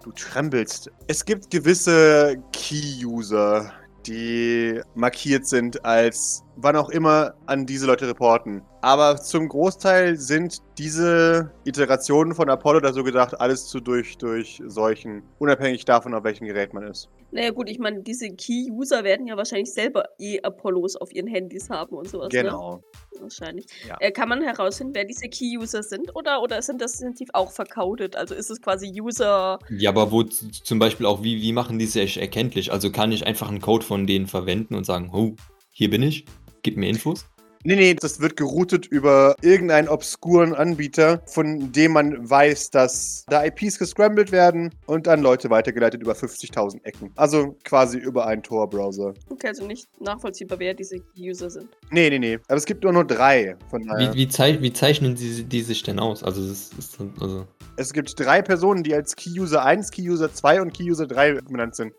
du 0.03 0.13
tremmelst. 0.13 0.91
Es 1.09 1.23
gibt 1.25 1.51
gewisse 1.51 2.37
Key-User, 2.53 3.71
die 4.07 4.81
markiert 4.95 5.47
sind 5.47 5.85
als 5.85 6.43
wann 6.57 6.77
auch 6.77 6.89
immer 6.89 7.35
an 7.47 7.67
diese 7.67 7.87
Leute 7.87 8.09
reporten. 8.09 8.63
Aber 8.81 9.17
zum 9.17 9.49
Großteil 9.49 10.17
sind 10.17 10.59
diese 10.79 11.53
Iterationen 11.65 12.35
von 12.35 12.49
Apollo 12.49 12.81
da 12.81 12.93
so 12.93 13.05
gedacht, 13.05 13.39
alles 13.41 13.67
zu 13.67 13.81
durch, 13.81 14.17
durchseuchen, 14.19 15.23
unabhängig 15.39 15.85
davon, 15.85 16.15
auf 16.15 16.25
welchem 16.25 16.47
Gerät 16.47 16.73
man 16.73 16.85
ist. 16.85 17.09
Naja 17.33 17.51
gut, 17.51 17.69
ich 17.69 17.79
meine, 17.79 18.03
diese 18.03 18.31
Key-User 18.31 19.03
werden 19.03 19.27
ja 19.27 19.37
wahrscheinlich 19.37 19.73
selber 19.73 20.05
eh 20.19 20.41
Apollos 20.43 20.97
auf 20.97 21.13
ihren 21.13 21.27
Handys 21.27 21.69
haben 21.69 21.97
und 21.97 22.09
sowas. 22.09 22.33
Ne? 22.33 22.43
Genau. 22.43 22.81
Wahrscheinlich. 23.21 23.67
Ja. 23.87 23.97
Äh, 24.01 24.13
kann 24.13 24.29
man 24.29 24.43
herausfinden, 24.43 24.95
wer 24.95 25.05
diese 25.05 25.29
Key-User 25.29 25.83
sind 25.83 26.15
oder, 26.15 26.41
oder 26.41 26.63
sind 26.63 26.81
das 26.81 26.93
definitiv 26.93 27.29
auch 27.33 27.51
vercodet? 27.51 28.15
Also 28.17 28.35
ist 28.35 28.51
es 28.51 28.63
quasi 28.63 28.89
User. 29.01 29.59
Ja, 29.71 29.91
aber 29.91 30.13
wo 30.13 30.23
z- 30.23 30.55
zum 30.55 30.79
Beispiel 30.79 31.05
auch, 31.05 31.23
wie, 31.23 31.43
wie 31.43 31.53
machen 31.53 31.79
die 31.79 31.87
sich 31.87 32.19
erkenntlich? 32.19 32.73
Also 32.73 32.93
kann 32.93 33.11
ich 33.11 33.27
einfach 33.27 33.49
einen 33.49 33.61
Code 33.61 33.85
von 33.85 34.07
denen 34.07 34.29
verwenden 34.29 34.75
und 34.75 34.85
sagen, 34.85 35.11
oh, 35.13 35.35
hier 35.73 35.91
bin 35.91 36.03
ich, 36.03 36.25
gib 36.67 36.77
mir 36.77 36.89
Infos? 36.89 37.25
Nee, 37.63 37.75
nee, 37.75 37.95
das 37.95 38.21
wird 38.21 38.37
geroutet 38.37 38.87
über 38.87 39.35
irgendeinen 39.43 39.89
obskuren 39.89 40.55
Anbieter, 40.55 41.21
von 41.27 41.73
dem 41.73 41.93
man 41.93 42.31
weiß, 42.31 42.71
dass 42.71 43.25
da 43.29 43.45
IPs 43.45 43.79
gescrambled 43.79 44.31
werden 44.31 44.73
und 44.87 45.09
dann 45.09 45.21
Leute 45.21 45.51
weitergeleitet 45.51 46.01
über 46.01 46.13
50.000 46.13 46.85
Ecken. 46.85 47.11
Also 47.17 47.57
quasi 47.65 47.99
über 47.99 48.27
einen 48.27 48.45
Tor-Browser. 48.45 49.15
Okay, 49.31 49.49
also 49.49 49.67
nicht 49.67 49.89
nachvollziehbar, 50.01 50.61
wer 50.61 50.75
diese 50.75 51.01
Key-User 51.01 51.51
sind. 51.51 51.69
Nee, 51.91 52.09
nee, 52.11 52.21
nee. 52.21 52.39
Aber 52.47 52.57
es 52.57 52.67
gibt 52.67 52.85
nur 52.85 52.93
nur 52.93 53.05
drei. 53.05 53.57
Von 53.69 53.85
daher. 53.85 54.13
Wie, 54.13 54.19
wie, 54.19 54.29
zeich, 54.29 54.63
wie 54.63 54.73
zeichnen 54.73 55.17
die, 55.17 55.43
die 55.43 55.63
sich 55.63 55.83
denn 55.83 55.99
aus? 55.99 56.23
Also, 56.23 56.47
das 56.47 56.71
ist, 56.79 56.99
also, 57.21 57.47
Es 57.77 57.93
gibt 57.93 58.19
drei 58.21 58.43
Personen, 58.43 58.85
die 58.85 58.95
als 58.95 59.17
Key-User 59.17 59.65
1, 59.65 59.91
Key-User 59.91 60.33
2 60.33 60.63
und 60.63 60.73
Key-User 60.73 61.09
3 61.09 61.41
benannt 61.41 61.75
sind. 61.75 61.93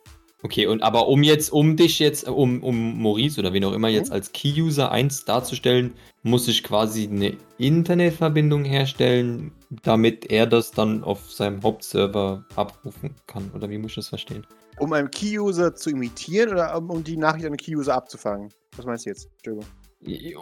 Okay, 0.44 0.67
und 0.67 0.84
aber 0.84 1.08
um 1.08 1.24
jetzt, 1.24 1.51
um 1.51 1.75
dich 1.75 2.00
jetzt, 2.00 2.27
um, 2.27 2.63
um 2.63 3.01
Maurice 3.01 3.39
oder 3.39 3.53
wen 3.53 3.63
auch 3.63 3.74
immer 3.74 3.89
jetzt 3.89 4.10
Mhm. 4.10 4.13
als 4.13 4.32
Key-User 4.32 4.91
1 4.91 5.25
darzustellen, 5.25 5.94
muss 6.24 6.48
ich 6.48 6.63
quasi 6.63 7.08
eine 7.08 7.36
Internetverbindung 7.58 8.65
herstellen, 8.65 9.51
damit 9.84 10.29
er 10.32 10.46
das 10.48 10.72
dann 10.72 11.03
auf 11.03 11.32
seinem 11.32 11.62
Hauptserver 11.63 12.46
abrufen 12.56 13.15
kann. 13.27 13.51
Oder 13.53 13.70
wie 13.70 13.77
muss 13.77 13.91
ich 13.91 13.96
das 13.96 14.10
verstehen? 14.10 14.46
Um 14.79 14.94
einen 14.94 15.10
Key-User 15.10 15.74
zu 15.75 15.89
imitieren 15.89 16.50
oder 16.51 16.77
um, 16.77 16.89
um 16.89 17.03
die 17.03 17.17
Nachricht 17.17 17.46
an 17.46 17.53
den 17.53 17.58
Key-User 17.58 17.96
abzufangen? 17.96 18.50
Was 18.75 18.86
meinst 18.86 19.06
du 19.06 19.10
jetzt? 19.10 19.29
Entschuldigung. 19.38 19.65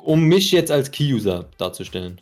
Um 0.04 0.24
mich 0.25 0.52
jetzt 0.52 0.72
als 0.72 0.92
Key-User 0.92 1.50
darzustellen. 1.58 2.20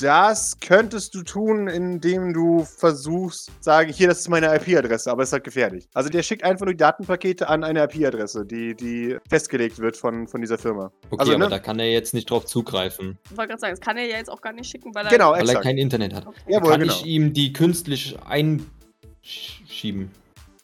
Das 0.00 0.58
könntest 0.58 1.14
du 1.14 1.22
tun, 1.22 1.68
indem 1.68 2.32
du 2.32 2.64
versuchst, 2.64 3.50
sagen, 3.60 3.92
hier, 3.92 4.08
das 4.08 4.20
ist 4.20 4.28
meine 4.28 4.54
IP-Adresse, 4.56 5.10
aber 5.10 5.22
es 5.22 5.28
ist 5.28 5.32
halt 5.34 5.44
gefährlich. 5.44 5.86
Also 5.94 6.08
der 6.08 6.22
schickt 6.22 6.42
einfach 6.44 6.64
nur 6.64 6.74
die 6.74 6.78
Datenpakete 6.78 7.48
an 7.48 7.62
eine 7.62 7.84
IP-Adresse, 7.84 8.44
die, 8.46 8.74
die 8.74 9.16
festgelegt 9.28 9.78
wird 9.78 9.96
von, 9.96 10.26
von 10.26 10.40
dieser 10.40 10.58
Firma. 10.58 10.90
Okay, 11.10 11.20
Also, 11.20 11.32
aber 11.32 11.44
ne? 11.44 11.50
da 11.50 11.58
kann 11.58 11.78
er 11.78 11.90
jetzt 11.90 12.14
nicht 12.14 12.30
drauf 12.30 12.46
zugreifen, 12.46 13.18
Ich 13.30 13.36
wollte 13.36 13.48
gerade 13.50 13.60
sagen, 13.60 13.72
das 13.72 13.80
kann 13.80 13.96
er 13.96 14.06
ja 14.06 14.16
jetzt 14.16 14.30
auch 14.30 14.40
gar 14.40 14.52
nicht 14.52 14.68
schicken, 14.68 14.94
weil 14.94 15.06
er. 15.06 15.10
Genau, 15.10 15.32
weil 15.32 15.48
er 15.48 15.60
kein 15.60 15.78
Internet 15.78 16.14
hat. 16.14 16.26
Okay. 16.26 16.40
Jawohl, 16.48 16.70
kann 16.70 16.80
genau. 16.80 16.92
ich 16.94 17.04
ihm 17.04 17.32
die 17.32 17.52
künstlich 17.52 18.16
einschieben? 18.24 20.10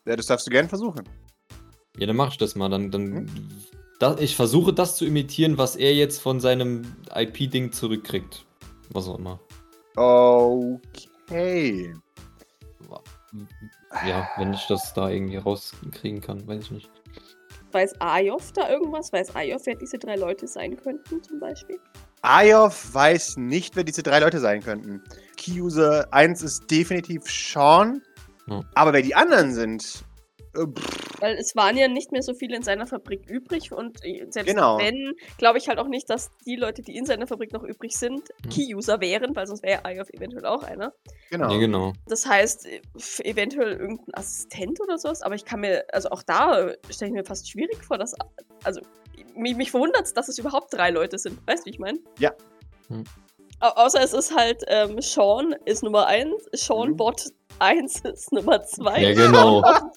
Ja, 0.06 0.16
das 0.16 0.26
darfst 0.26 0.46
du 0.46 0.50
gerne 0.50 0.68
versuchen. 0.68 1.04
Ja, 1.98 2.06
dann 2.06 2.16
mach 2.16 2.32
ich 2.32 2.38
das 2.38 2.54
mal. 2.56 2.68
Dann, 2.68 2.90
dann 2.90 3.02
Hm? 3.02 3.26
da, 3.98 4.16
ich 4.18 4.36
versuche 4.36 4.72
das 4.72 4.96
zu 4.96 5.04
imitieren, 5.04 5.58
was 5.58 5.76
er 5.76 5.94
jetzt 5.94 6.20
von 6.20 6.40
seinem 6.40 6.94
IP-Ding 7.14 7.72
zurückkriegt. 7.72 8.44
Was 8.90 9.08
auch 9.08 9.18
immer. 9.18 9.40
Okay. 9.96 11.94
Ja, 14.06 14.28
wenn 14.36 14.52
ich 14.52 14.66
das 14.66 14.92
da 14.94 15.08
irgendwie 15.08 15.36
rauskriegen 15.36 16.20
kann, 16.20 16.46
weiß 16.46 16.64
ich 16.64 16.70
nicht. 16.70 16.90
Weiß 17.72 18.00
Ayov 18.00 18.52
da 18.52 18.68
irgendwas? 18.70 19.12
Weiß 19.12 19.36
Ayov, 19.36 19.66
wer 19.66 19.74
diese 19.74 19.98
drei 19.98 20.16
Leute 20.16 20.46
sein 20.46 20.76
könnten, 20.76 21.22
zum 21.22 21.38
Beispiel? 21.38 21.78
Ayov 22.22 22.94
weiß 22.94 23.36
nicht, 23.36 23.76
wer 23.76 23.84
diese 23.84 24.02
drei 24.02 24.20
Leute 24.20 24.40
sein 24.40 24.62
könnten. 24.62 25.02
Key-User 25.36 26.06
1 26.12 26.42
ist 26.42 26.70
definitiv 26.70 27.24
Sean. 27.24 28.02
Ja. 28.46 28.62
Aber 28.74 28.92
wer 28.94 29.02
die 29.02 29.14
anderen 29.14 29.52
sind, 29.52 30.04
Weil 31.20 31.36
es 31.36 31.56
waren 31.56 31.76
ja 31.76 31.88
nicht 31.88 32.12
mehr 32.12 32.22
so 32.22 32.32
viele 32.34 32.56
in 32.56 32.62
seiner 32.62 32.86
Fabrik 32.86 33.28
übrig 33.28 33.72
und 33.72 34.04
äh, 34.04 34.26
selbst 34.30 34.50
Genau. 34.54 34.78
wenn, 34.78 35.14
glaube 35.36 35.58
ich 35.58 35.68
halt 35.68 35.78
auch 35.78 35.88
nicht, 35.88 36.08
dass 36.08 36.30
die 36.46 36.54
Leute, 36.56 36.82
die 36.82 36.96
in 36.96 37.06
seiner 37.06 37.26
Fabrik 37.26 37.52
noch 37.52 37.64
übrig 37.64 37.96
sind, 37.96 38.28
Mhm. 38.44 38.48
Key-User 38.50 39.00
wären, 39.00 39.34
weil 39.34 39.46
sonst 39.46 39.62
wäre 39.62 39.84
Ayov 39.84 40.08
eventuell 40.10 40.46
auch 40.46 40.62
einer. 40.62 40.92
genau. 41.30 41.50
Ja, 41.52 41.58
genau. 41.58 41.92
Das 42.06 42.24
heißt, 42.26 42.66
äh, 42.66 42.80
eventuell 43.24 43.72
irgendein 43.72 44.14
Assistent 44.14 44.80
oder 44.80 44.96
sowas, 44.98 45.22
aber 45.22 45.34
ich 45.34 45.44
kann 45.44 45.60
mir, 45.60 45.84
also 45.92 46.10
auch 46.10 46.22
da 46.22 46.72
stelle 46.90 47.08
ich 47.10 47.14
mir 47.14 47.24
fast 47.24 47.50
schwierig 47.50 47.82
vor, 47.84 47.98
dass, 47.98 48.14
also 48.64 48.80
mich, 49.34 49.56
mich 49.56 49.70
verwundert 49.72 50.02
es, 50.04 50.14
dass 50.14 50.28
es 50.28 50.38
überhaupt 50.38 50.72
drei 50.72 50.90
Leute 50.90 51.18
sind. 51.18 51.38
Weißt 51.46 51.62
du, 51.62 51.66
wie 51.66 51.70
ich 51.70 51.78
meine? 51.80 51.98
Ja. 52.18 52.32
Hm. 52.88 53.04
Au 53.60 53.70
außer 53.70 54.00
es 54.02 54.12
ist 54.12 54.36
halt, 54.36 54.62
ähm, 54.68 55.00
Sean 55.00 55.52
ist 55.64 55.82
Nummer 55.82 56.06
1, 56.06 56.32
Sean 56.52 56.90
Mhm. 56.90 56.96
Bot 56.96 57.24
1 57.58 58.00
ist 58.04 58.32
Nummer 58.32 58.62
2. 58.62 59.00
Ja, 59.00 59.12
genau. 59.14 59.62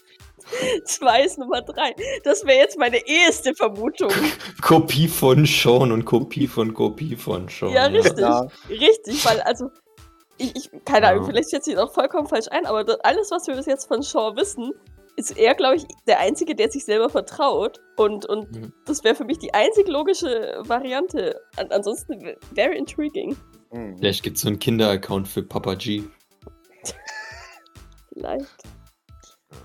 2 0.86 1.24
ist 1.24 1.38
Nummer 1.38 1.62
3. 1.62 1.96
Das 2.24 2.46
wäre 2.46 2.58
jetzt 2.60 2.78
meine 2.78 3.06
eheste 3.08 3.54
Vermutung. 3.56 4.12
Kopie 4.62 5.08
von 5.08 5.46
Sean 5.46 5.92
und 5.92 6.06
Kopie 6.06 6.48
von 6.48 6.74
Kopie 6.74 7.16
von 7.16 7.48
Sean. 7.48 7.72
Ja, 7.74 7.86
richtig. 7.86 8.20
Ja. 8.20 8.48
Richtig, 8.70 9.26
weil 9.26 9.42
also, 9.42 9.70
ich, 10.38 10.56
ich 10.56 10.70
keine 10.86 11.08
Ahnung, 11.08 11.24
Ja. 11.24 11.30
vielleicht 11.30 11.52
schätze 11.52 11.72
ich 11.72 11.76
ihn 11.78 11.82
auch 11.82 11.94
vollkommen 11.94 12.28
falsch 12.28 12.48
ein, 12.52 12.66
aber 12.66 12.84
das, 12.84 13.00
alles, 13.02 13.32
was 13.32 13.48
wir 13.48 13.56
bis 13.56 13.66
jetzt 13.66 13.88
von 13.88 14.02
Shaw 14.04 14.36
wissen, 14.36 14.72
ist 15.18 15.38
er, 15.38 15.54
glaube 15.56 15.76
ich, 15.76 15.86
der 16.08 16.20
Einzige, 16.20 16.56
der 16.56 16.72
sich 16.72 16.86
selber 16.86 17.10
vertraut. 17.10 17.80
Und, 17.98 18.26
und 18.28 18.52
Mhm. 18.56 18.74
das 18.86 19.04
wäre 19.04 19.14
für 19.14 19.26
mich 19.26 19.38
die 19.40 19.54
einzig 19.54 19.88
logische 19.88 20.62
Variante. 20.66 21.40
An, 21.58 21.68
ansonsten 21.72 22.36
very 22.56 22.78
intriguing. 22.78 23.36
Hm. 23.72 23.98
Vielleicht 23.98 24.24
gibt 24.24 24.38
es 24.38 24.44
so 24.44 24.48
einen 24.48 24.58
Kinder-Account 24.60 25.28
für 25.28 25.44
Papa 25.44 25.76
G. 25.76 26.04
Vielleicht. 28.14 28.46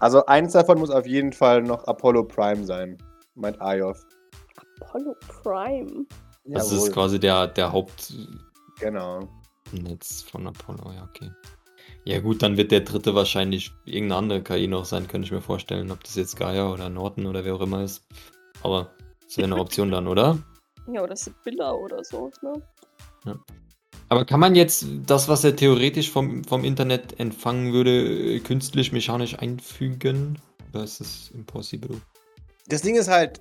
Also 0.01 0.27
eins 0.27 0.53
davon 0.53 0.79
muss 0.79 0.91
auf 0.91 1.07
jeden 1.07 1.33
Fall 1.33 1.63
noch 1.63 1.85
Apollo 1.87 2.25
Prime 2.25 2.65
sein, 2.65 2.99
meint 3.35 3.61
Ayov. 3.61 4.03
Apollo 4.81 5.17
Prime. 5.43 6.07
Das 6.45 6.71
Jawohl, 6.71 6.87
ist 6.87 6.93
quasi 6.93 7.19
der, 7.21 7.49
der 7.49 7.73
Hauptnetz 7.73 8.15
Genau. 8.79 9.21
von 10.31 10.47
Apollo, 10.47 10.93
ja, 10.93 11.05
okay. 11.05 11.31
Ja 12.05 12.21
gut, 12.21 12.41
dann 12.43 12.57
wird 12.57 12.71
der 12.71 12.81
dritte 12.81 13.15
wahrscheinlich 13.17 13.73
irgendeine 13.85 14.19
andere 14.19 14.43
KI 14.43 14.69
noch 14.69 14.85
sein, 14.85 15.09
könnte 15.09 15.27
ich 15.27 15.33
mir 15.33 15.41
vorstellen. 15.41 15.91
Ob 15.91 16.05
das 16.05 16.15
jetzt 16.15 16.37
Gaia 16.37 16.71
oder 16.71 16.89
Norton 16.89 17.27
oder 17.27 17.45
wer 17.45 17.57
auch 17.57 17.61
immer 17.61 17.83
ist. 17.83 18.07
Aber 18.63 18.93
das 19.25 19.37
wäre 19.39 19.47
eine 19.47 19.61
Option 19.61 19.91
dann, 19.91 20.07
oder? 20.07 20.39
Ja, 20.89 21.03
oder 21.03 21.17
Sibylla 21.17 21.73
oder 21.73 22.05
so, 22.05 22.31
ne? 22.43 22.63
Aber 24.09 24.25
kann 24.25 24.39
man 24.41 24.55
jetzt 24.55 24.87
das, 25.05 25.29
was 25.29 25.43
er 25.43 25.57
theoretisch 25.57 26.11
vom, 26.11 26.45
vom 26.45 26.65
Internet 26.65 27.19
empfangen 27.19 27.73
würde, 27.73 28.39
künstlich 28.41 28.93
mechanisch 28.93 29.37
einfügen? 29.39 30.39
Oder 30.73 30.85
ist 30.85 31.01
das 31.01 31.31
impossible? 31.35 32.01
Das 32.69 32.83
Ding 32.83 32.95
ist 32.97 33.09
halt, 33.09 33.41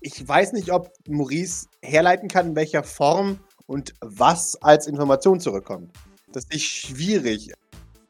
ich 0.00 0.26
weiß 0.26 0.52
nicht, 0.52 0.72
ob 0.72 0.90
Maurice 1.08 1.66
herleiten 1.82 2.28
kann, 2.28 2.48
in 2.48 2.56
welcher 2.56 2.82
Form 2.82 3.38
und 3.66 3.94
was 4.00 4.56
als 4.62 4.86
Information 4.86 5.40
zurückkommt. 5.40 5.92
Das 6.32 6.44
ist 6.50 6.62
schwierig. 6.62 7.52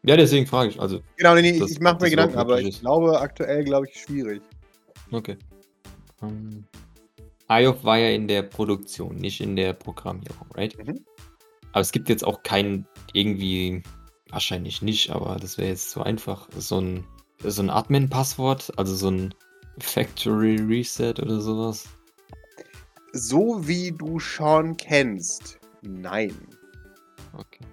Ja, 0.05 0.17
deswegen 0.17 0.47
frage 0.47 0.71
ich. 0.71 0.81
Also, 0.81 1.01
Genau, 1.17 1.35
nee, 1.35 1.43
nee, 1.43 1.59
Das- 1.59 1.71
ich 1.71 1.81
mache 1.81 2.01
mir 2.03 2.11
Gedanken, 2.11 2.39
aber 2.39 2.61
ich 2.61 2.69
ist. 2.69 2.81
glaube, 2.81 3.21
aktuell 3.21 3.65
glaube 3.65 3.87
ich 3.91 4.01
schwierig. 4.01 4.41
okay. 5.11 5.37
Um, 6.21 6.65
IOF 7.49 7.83
war 7.85 7.97
ja 7.99 8.11
in 8.11 8.27
der 8.29 8.43
Produktion, 8.43 9.17
nicht 9.17 9.41
in 9.41 9.57
der 9.57 9.73
Programmierung, 9.73 10.47
right? 10.55 10.77
Mhm. 10.85 11.05
Aber 11.73 11.81
es 11.81 11.93
gibt 11.93 12.09
jetzt 12.09 12.25
auch 12.25 12.43
keinen 12.43 12.87
irgendwie, 13.13 13.83
wahrscheinlich 14.31 14.83
nicht, 14.83 15.11
aber 15.11 15.37
das 15.37 15.59
wäre 15.59 15.69
jetzt 15.69 15.91
zu 15.91 16.03
einfach, 16.03 16.49
so 16.57 16.81
ein, 16.81 17.05
so 17.43 17.63
ein 17.63 17.71
Admin-Passwort, 17.71 18.73
also 18.77 18.95
so 18.95 19.11
ein 19.11 19.35
Factory 19.81 20.57
Reset 20.57 21.15
oder 21.21 21.41
sowas. 21.41 21.89
So 23.13 23.67
wie 23.67 23.93
du 23.93 24.19
Sean 24.19 24.77
kennst, 24.77 25.59
nein. 25.83 26.35
Okay. 27.33 27.65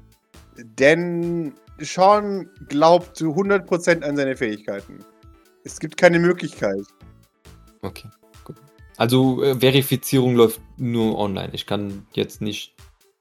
Denn 0.58 1.54
Sean 1.80 2.50
glaubt 2.70 3.18
zu 3.18 3.34
100% 3.34 4.02
an 4.02 4.16
seine 4.16 4.36
Fähigkeiten. 4.36 5.00
Es 5.64 5.80
gibt 5.80 5.98
keine 5.98 6.20
Möglichkeit. 6.20 6.86
Okay, 7.82 8.08
gut. 8.44 8.56
Also 8.98 9.44
äh, 9.44 9.56
Verifizierung 9.60 10.36
läuft 10.36 10.62
nur 10.78 11.18
online. 11.18 11.50
Ich 11.54 11.66
kann 11.66 12.06
jetzt 12.14 12.42
nicht 12.42 12.76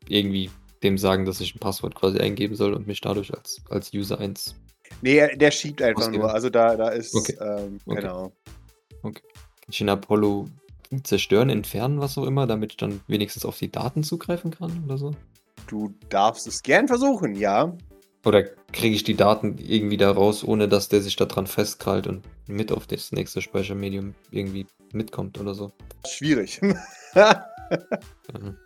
irgendwie 0.08 0.50
dem 0.84 0.98
sagen, 0.98 1.24
dass 1.24 1.40
ich 1.40 1.54
ein 1.54 1.58
Passwort 1.58 1.94
quasi 1.94 2.18
eingeben 2.18 2.54
soll 2.54 2.74
und 2.74 2.86
mich 2.86 3.00
dadurch 3.00 3.32
als, 3.34 3.62
als 3.70 3.92
User 3.92 4.20
1. 4.20 4.54
Nee, 5.02 5.16
er- 5.16 5.36
der 5.36 5.50
schiebt 5.50 5.82
einfach 5.82 6.02
Ausgeben. 6.02 6.22
nur. 6.22 6.32
Also 6.32 6.50
da, 6.50 6.76
da 6.76 6.90
ist, 6.90 7.14
Okay. 7.14 7.36
ähm, 7.40 7.80
Okay. 7.86 8.00
genau. 8.00 8.32
Kann 9.02 9.14
ich 9.68 9.80
in 9.80 9.88
Apollo 9.88 10.48
zerstören, 11.02 11.50
entfernen, 11.50 12.00
was 12.00 12.16
auch 12.18 12.24
immer, 12.26 12.46
damit 12.46 12.72
ich 12.72 12.76
dann 12.76 13.00
wenigstens 13.08 13.44
auf 13.44 13.58
die 13.58 13.72
Daten 13.72 14.04
zugreifen 14.04 14.50
kann 14.52 14.84
oder 14.84 14.98
so? 14.98 15.10
Du 15.66 15.92
darfst 16.10 16.46
es 16.46 16.62
gern 16.62 16.86
versuchen, 16.86 17.34
ja. 17.34 17.76
Oder 18.24 18.42
kriege 18.72 18.94
ich 18.94 19.02
die 19.04 19.16
Daten 19.16 19.58
irgendwie 19.58 19.96
da 19.96 20.10
raus, 20.10 20.44
ohne 20.44 20.68
dass 20.68 20.88
der 20.88 21.00
sich 21.02 21.16
daran 21.16 21.46
festkrallt 21.46 22.06
und 22.06 22.22
mit 22.46 22.70
auf 22.72 22.86
das 22.86 23.12
nächste 23.12 23.42
Speichermedium 23.42 24.14
irgendwie 24.30 24.66
mitkommt 24.92 25.38
oder 25.40 25.54
so? 25.54 25.72
Schwierig. 26.06 26.60
Mhm. 28.32 28.56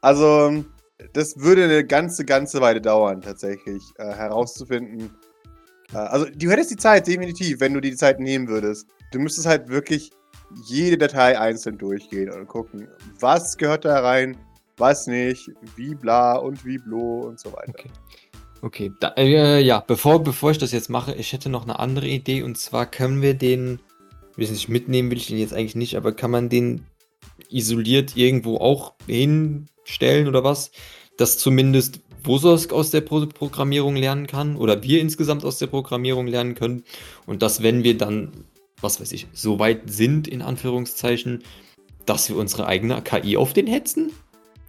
also, 0.00 0.64
das 1.12 1.38
würde 1.38 1.64
eine 1.64 1.84
ganze, 1.84 2.24
ganze 2.24 2.60
Weile 2.60 2.80
dauern, 2.80 3.20
tatsächlich, 3.20 3.82
äh, 3.98 4.04
herauszufinden. 4.04 5.10
Äh, 5.92 5.96
also, 5.96 6.26
du 6.34 6.50
hättest 6.50 6.70
die 6.70 6.76
Zeit, 6.76 7.06
definitiv, 7.06 7.60
wenn 7.60 7.74
du 7.74 7.80
die 7.80 7.96
Zeit 7.96 8.20
nehmen 8.20 8.48
würdest. 8.48 8.86
Du 9.12 9.18
müsstest 9.18 9.46
halt 9.46 9.68
wirklich 9.68 10.10
jede 10.66 10.98
Datei 10.98 11.38
einzeln 11.38 11.78
durchgehen 11.78 12.30
und 12.30 12.46
gucken, 12.48 12.88
was 13.18 13.56
gehört 13.56 13.84
da 13.84 14.00
rein, 14.00 14.36
was 14.76 15.06
nicht, 15.06 15.50
wie 15.76 15.94
bla 15.94 16.36
und 16.36 16.64
wie 16.64 16.78
blo 16.78 17.20
und 17.20 17.38
so 17.38 17.52
weiter. 17.52 17.70
Okay. 17.70 17.90
Okay, 18.62 18.92
da, 19.00 19.14
äh, 19.16 19.60
ja, 19.60 19.80
bevor, 19.80 20.22
bevor 20.22 20.50
ich 20.50 20.58
das 20.58 20.72
jetzt 20.72 20.90
mache, 20.90 21.14
ich 21.14 21.32
hätte 21.32 21.48
noch 21.48 21.62
eine 21.62 21.78
andere 21.78 22.06
Idee 22.06 22.42
und 22.42 22.58
zwar 22.58 22.84
können 22.84 23.22
wir 23.22 23.32
den, 23.32 23.80
ich 24.36 24.50
nicht 24.50 24.68
mitnehmen, 24.68 25.10
will 25.10 25.16
ich 25.16 25.28
den 25.28 25.38
jetzt 25.38 25.54
eigentlich 25.54 25.76
nicht, 25.76 25.96
aber 25.96 26.12
kann 26.12 26.30
man 26.30 26.50
den 26.50 26.84
isoliert 27.48 28.16
irgendwo 28.16 28.58
auch 28.58 28.94
hinstellen 29.90 30.28
oder 30.28 30.44
was, 30.44 30.70
dass 31.16 31.38
zumindest 31.38 32.00
Wososk 32.22 32.72
aus 32.72 32.90
der 32.90 33.00
Pro 33.00 33.26
Programmierung 33.26 33.96
lernen 33.96 34.26
kann 34.26 34.56
oder 34.56 34.82
wir 34.82 35.00
insgesamt 35.00 35.44
aus 35.44 35.58
der 35.58 35.66
Programmierung 35.66 36.26
lernen 36.26 36.54
können 36.54 36.84
und 37.26 37.42
dass 37.42 37.62
wenn 37.62 37.82
wir 37.82 37.96
dann, 37.96 38.30
was 38.80 39.00
weiß 39.00 39.12
ich, 39.12 39.26
so 39.32 39.58
weit 39.58 39.90
sind, 39.90 40.28
in 40.28 40.42
Anführungszeichen, 40.42 41.42
dass 42.06 42.28
wir 42.28 42.36
unsere 42.36 42.66
eigene 42.66 43.00
KI 43.02 43.36
auf 43.36 43.52
den 43.52 43.66
hetzen? 43.66 44.12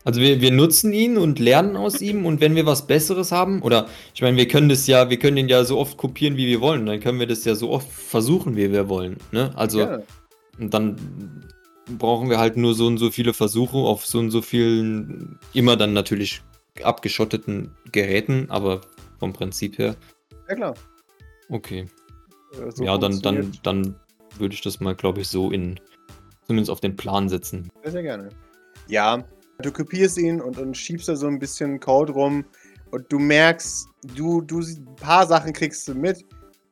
Also 0.04 0.20
wir, 0.20 0.42
wir 0.42 0.52
nutzen 0.52 0.94
ihn 0.94 1.18
und 1.18 1.38
lernen 1.38 1.76
aus 1.76 2.02
ihm 2.02 2.26
und 2.26 2.42
wenn 2.42 2.56
wir 2.56 2.66
was 2.66 2.88
Besseres 2.88 3.32
haben, 3.32 3.62
oder 3.62 3.88
ich 4.16 4.22
meine, 4.22 4.36
wir 4.36 4.48
können 4.48 4.68
das 4.70 4.88
ja, 4.88 5.10
wir 5.12 5.20
können 5.20 5.36
den 5.36 5.48
ja 5.48 5.64
so 5.64 5.78
oft 5.78 5.98
kopieren, 5.98 6.38
wie 6.38 6.48
wir 6.48 6.60
wollen, 6.60 6.86
dann 6.88 7.00
können 7.00 7.20
wir 7.20 7.28
das 7.28 7.46
ja 7.46 7.54
so 7.54 7.70
oft 7.70 7.88
versuchen, 7.92 8.56
wie 8.56 8.72
wir 8.72 8.90
wollen. 8.90 9.18
Ne? 9.32 9.52
Also 9.56 9.82
Ja. 9.82 10.00
und 10.58 10.74
dann 10.74 11.44
brauchen 11.98 12.30
wir 12.30 12.40
halt 12.40 12.58
nur 12.58 12.74
so 12.74 12.88
und 12.88 12.98
so 12.98 13.12
viele 13.12 13.34
Versuche 13.34 13.78
auf 13.78 14.06
so 14.06 14.20
und 14.20 14.32
so 14.32 14.42
vielen, 14.42 15.40
immer 15.54 15.76
dann 15.76 15.94
natürlich 15.94 16.42
abgeschotteten 16.84 17.76
Geräten, 17.92 18.50
aber 18.50 18.82
vom 19.20 19.34
Prinzip 19.34 19.78
her, 19.78 19.96
ja, 20.50 20.56
klar. 20.56 20.74
okay. 21.50 21.88
Äh, 22.54 22.72
so 22.72 22.84
ja, 22.84 22.98
dann, 22.98 23.22
dann, 23.22 23.52
dann 23.64 23.96
würde 24.38 24.56
ich 24.56 24.62
das 24.62 24.80
mal, 24.80 24.96
glaube 24.96 25.22
ich, 25.22 25.28
so 25.28 25.52
in, 25.52 25.80
zumindest 26.46 26.72
auf 26.72 26.80
den 26.80 26.96
Plan 26.96 27.30
setzen. 27.30 27.70
Sehr, 27.84 27.92
sehr 27.92 28.04
gerne. 28.04 28.30
Ja, 28.88 29.24
du 29.62 29.72
kopierst 29.72 30.18
ihn 30.18 30.42
und, 30.42 30.58
und 30.58 30.76
schiebst 30.76 31.08
da 31.08 31.16
so 31.16 31.28
ein 31.28 31.40
bisschen 31.40 31.80
Code 31.80 32.14
rum 32.14 32.46
und 32.92 33.12
du 33.12 33.20
merkst, 33.20 33.88
du, 34.16 34.42
du 34.42 34.60
ein 34.60 34.96
paar 34.96 35.28
Sachen 35.28 35.54
kriegst 35.54 35.88
du 35.88 35.96
mit. 35.96 36.26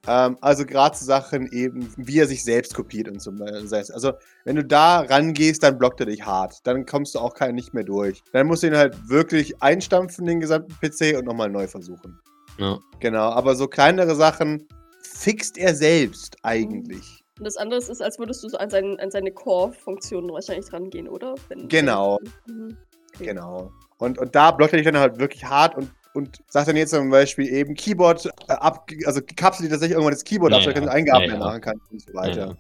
Ähm, 0.08 0.38
also 0.42 0.66
gerade 0.66 0.98
zu 0.98 1.06
Sachen 1.06 1.52
eben, 1.52 1.92
wie 1.98 2.20
er 2.20 2.28
sich 2.28 2.44
selbst 2.44 2.74
kopiert 2.74 3.10
und 3.10 3.22
so. 3.22 3.32
Das 3.32 3.72
heißt, 3.72 3.94
Also, 3.94 4.14
wenn 4.46 4.56
du 4.56 4.64
da 4.64 5.02
rangehst, 5.02 5.64
dann 5.64 5.78
blockt 5.78 6.00
er 6.00 6.06
dich 6.06 6.26
hart. 6.26 6.66
Dann 6.66 6.86
kommst 6.86 7.16
du 7.16 7.20
auch 7.20 7.34
kein, 7.34 7.56
nicht 7.56 7.74
mehr 7.74 7.84
durch. 7.84 8.24
Dann 8.32 8.48
musst 8.48 8.64
du 8.64 8.68
ihn 8.68 8.78
halt 8.78 9.10
wirklich 9.10 9.62
einstampfen, 9.62 10.26
den 10.26 10.40
gesamten 10.40 10.74
PC, 10.82 11.18
und 11.18 11.26
nochmal 11.26 11.50
neu 11.50 11.68
versuchen. 11.68 12.20
Ja. 12.58 12.80
Genau, 13.00 13.30
aber 13.30 13.56
so 13.56 13.68
kleinere 13.68 14.16
Sachen 14.16 14.68
fixt 15.02 15.58
er 15.58 15.76
selbst 15.76 16.38
eigentlich. 16.44 17.24
Und 17.38 17.46
das 17.46 17.58
andere 17.58 17.80
ist, 17.80 18.02
als 18.02 18.20
würdest 18.20 18.44
du 18.44 18.50
so 18.50 18.58
an, 18.58 18.70
seinen, 18.70 19.00
an 19.00 19.12
seine 19.12 19.32
Core-Funktionen 19.32 20.30
wahrscheinlich 20.32 20.72
rangehen, 20.74 21.08
oder? 21.08 21.36
Wenn, 21.48 21.70
Genau. 21.70 22.20
Mhm. 22.48 22.78
Okay. 23.16 23.26
Genau. 23.28 23.72
Und, 23.98 24.18
und 24.18 24.36
da 24.36 24.52
blockt 24.52 24.74
er 24.74 24.78
dich 24.78 24.86
dann 24.86 24.98
halt 24.98 25.20
wirklich 25.20 25.46
hart 25.46 25.76
und, 25.76 25.90
und 26.20 26.44
sagt 26.48 26.68
dann 26.68 26.76
jetzt 26.78 26.92
zum 26.92 27.10
Beispiel 27.10 27.48
eben 27.48 27.74
Keyboard 27.76 28.26
äh, 28.48 28.54
ab, 28.54 28.90
also 29.06 29.22
kapselt 29.36 29.70
tatsächlich 29.72 29.94
irgendwann 29.96 30.14
das 30.14 30.24
Keyboard 30.24 30.54
ab, 30.54 30.62
Ja, 30.62 30.72
damit 30.74 30.86
ja. 30.88 30.92
Eingaben 30.92 31.22
Ja, 31.24 31.28
mehr 31.32 31.40
ja. 31.40 31.46
machen 31.46 31.62
kannst 31.62 31.92
und 31.92 32.02
so 32.02 32.14
weiter. 32.14 32.48
Ja, 32.50 32.56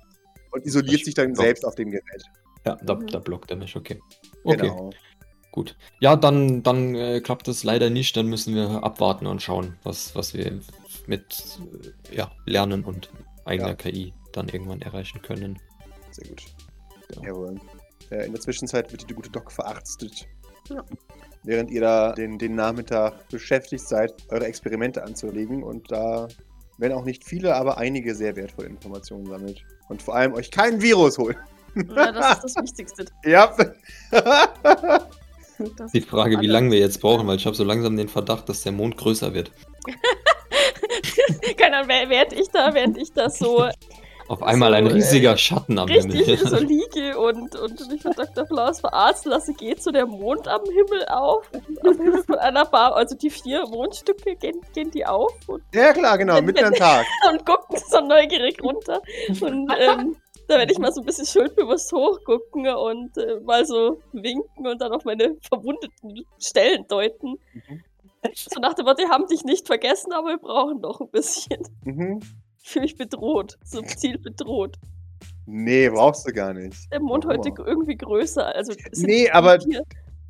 Und 0.51 0.65
isoliert 0.65 0.99
Das 1.01 1.05
sich 1.05 1.13
dann 1.13 1.27
blockt. 1.33 1.41
selbst 1.41 1.65
auf 1.65 1.75
dem 1.75 1.91
Gerät. 1.91 2.23
ja 2.65 2.75
da, 2.83 2.95
Mhm. 2.95 3.07
da 3.07 3.19
blockt 3.19 3.51
er 3.51 3.57
mich, 3.57 3.75
okay. 3.75 3.99
Okay. 4.43 4.57
Genau. 4.61 4.89
Gut. 5.51 5.75
Ja, 5.99 6.15
dann, 6.15 6.61
dann 6.63 6.93
äh, 6.95 7.21
klappt 7.21 7.47
das 7.47 7.63
leider 7.63 7.89
nicht. 7.89 8.15
Dann 8.15 8.27
müssen 8.27 8.53
wir 8.53 8.83
abwarten 8.83 9.25
und 9.25 9.41
schauen, 9.41 9.77
was, 9.83 10.15
was 10.15 10.33
wir 10.35 10.59
mit 11.07 11.59
äh, 12.11 12.15
ja, 12.15 12.31
Lernen 12.45 12.83
und 12.83 13.09
eigener 13.45 13.69
Ja. 13.69 13.75
KI 13.75 14.13
dann 14.31 14.47
irgendwann 14.49 14.81
erreichen 14.83 15.21
können. 15.23 15.57
Sehr 16.11 16.27
gut. 16.29 16.43
Ja. 17.15 17.23
Jawohl. 17.29 17.55
Äh, 18.11 18.25
in 18.27 18.31
der 18.31 18.41
Zwischenzeit 18.41 18.91
wird 18.91 19.09
die 19.09 19.13
gute 19.15 19.31
Doc 19.31 19.51
verarztet. 19.51 20.27
Ja. 20.69 20.83
Während 21.43 21.71
ihr 21.71 21.81
da 21.81 22.11
den, 22.11 22.37
den 22.37 22.55
Nachmittag 22.55 23.29
beschäftigt 23.29 23.87
seid, 23.87 24.13
eure 24.29 24.45
Experimente 24.45 25.03
anzulegen 25.03 25.63
und 25.63 25.91
da 25.91 26.27
werden 26.77 26.93
auch 26.93 27.05
nicht 27.05 27.23
viele, 27.23 27.55
aber 27.55 27.77
einige 27.77 28.15
sehr 28.15 28.35
wertvolle 28.35 28.67
Informationen 28.67 29.25
sammelt. 29.25 29.63
Und 29.89 30.01
vor 30.01 30.15
allem 30.15 30.33
euch 30.33 30.51
kein 30.51 30.81
Virus 30.81 31.17
holen. 31.17 31.37
Ja, 31.75 32.11
das 32.11 32.43
ist 32.43 32.55
das 32.55 32.63
Wichtigste. 32.63 33.05
Ja. 33.25 33.55
Das 35.77 35.91
Die 35.91 36.01
Frage, 36.01 36.39
wie 36.39 36.47
lange 36.47 36.71
wir 36.71 36.79
jetzt 36.79 37.01
brauchen, 37.01 37.27
weil 37.27 37.35
ich 37.35 37.45
habe 37.45 37.55
so 37.55 37.65
langsam 37.65 37.97
den 37.97 38.07
Verdacht, 38.07 38.47
dass 38.47 38.63
der 38.63 38.71
Mond 38.71 38.95
größer 38.95 39.33
wird. 39.33 39.51
Keine 41.57 41.77
Ahnung, 41.77 41.89
während 41.89 42.31
ich 42.31 42.47
da, 42.49 42.73
während 42.73 42.97
ich 42.97 43.11
da 43.11 43.29
so 43.29 43.69
Auf 44.29 44.43
einmal 44.43 44.69
So, 44.69 44.75
ein 44.75 44.85
äh, 44.85 44.91
riesiger 44.91 45.35
Schatten 45.37 45.79
am 45.79 45.87
richtig 45.87 46.39
so 46.39 46.57
Himmel. 46.57 46.63
liege 46.67 47.17
und, 47.17 47.55
und 47.55 47.89
mich 47.89 48.01
von 48.01 48.11
Dr. 48.11 48.45
Flaus 48.45 48.79
verarzten 48.79 49.31
lasse, 49.31 49.53
geht 49.53 49.81
so 49.81 49.89
der 49.89 50.05
Mond 50.05 50.47
am 50.47 50.61
Himmel 50.65 51.03
auf. 51.07 51.49
Am 51.83 51.97
Himmel 51.97 52.23
von 52.23 52.35
einer 52.35 52.65
Bar, 52.65 52.95
also 52.95 53.15
die 53.15 53.31
vier 53.31 53.65
Mondstücke 53.67 54.35
gehen, 54.35 54.61
gehen 54.75 54.91
die 54.91 55.03
auf 55.03 55.33
und, 55.47 55.63
ja, 55.73 55.93
klar, 55.93 56.15
genau, 56.19 56.39
mitten 56.43 56.63
am 56.63 56.73
Tag. 56.73 57.07
und 57.31 57.43
gucken 57.43 57.79
so 57.89 58.01
neugierig 58.01 58.61
runter. 58.61 59.01
Und 59.41 59.71
ähm, 59.79 60.15
da 60.47 60.59
werde 60.59 60.71
ich 60.71 60.77
mal 60.77 60.93
so 60.93 61.01
ein 61.01 61.05
bisschen 61.07 61.25
schuldbewusst 61.25 61.91
hochgucken 61.91 62.67
und 62.67 63.17
äh, 63.17 63.39
mal 63.39 63.65
so 63.65 63.99
winken 64.13 64.67
und 64.67 64.79
dann 64.79 64.91
auf 64.91 65.05
meine 65.05 65.37
verwundeten 65.41 66.23
Stellen 66.37 66.87
deuten. 66.87 67.39
Mhm. 67.53 67.83
So 68.35 68.59
nach 68.59 68.75
dem 68.75 68.85
Motto, 68.85 68.99
wir 68.99 69.09
haben 69.09 69.25
dich 69.25 69.43
nicht 69.43 69.65
vergessen, 69.65 70.11
aber 70.11 70.27
wir 70.29 70.37
brauchen 70.37 70.81
noch 70.81 71.01
ein 71.01 71.09
bisschen. 71.09 71.63
Mhm. 71.83 72.19
Ich 72.63 72.69
fühle 72.71 72.83
mich 72.83 72.97
bedroht, 72.97 73.57
subtil 73.63 74.17
bedroht. 74.19 74.77
Nee, 75.45 75.89
brauchst 75.89 76.27
du 76.27 76.31
gar 76.33 76.53
nicht. 76.53 76.91
Der 76.91 76.99
Mond 76.99 77.25
Warum 77.25 77.39
heute 77.39 77.51
auch? 77.61 77.65
irgendwie 77.65 77.97
größer. 77.97 78.53
Also 78.55 78.73
Nee, 78.93 79.29
aber- 79.31 79.57
hier- 79.59 79.83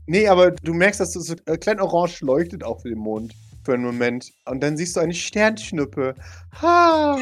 Nee, 0.08 0.28
aber 0.28 0.52
du 0.52 0.74
merkst, 0.74 1.00
dass 1.02 1.12
du 1.12 1.20
so 1.20 1.36
äh, 1.46 1.56
klein 1.58 1.80
orange 1.80 2.22
leuchtet 2.22 2.64
auf 2.64 2.82
dem 2.82 2.98
Mond 2.98 3.34
für 3.64 3.74
einen 3.74 3.84
Moment. 3.84 4.32
Und 4.46 4.62
dann 4.62 4.76
siehst 4.76 4.96
du 4.96 5.02
eine 5.02 5.14
Sternschnuppe. 5.14 6.16
Ha, 6.62 7.16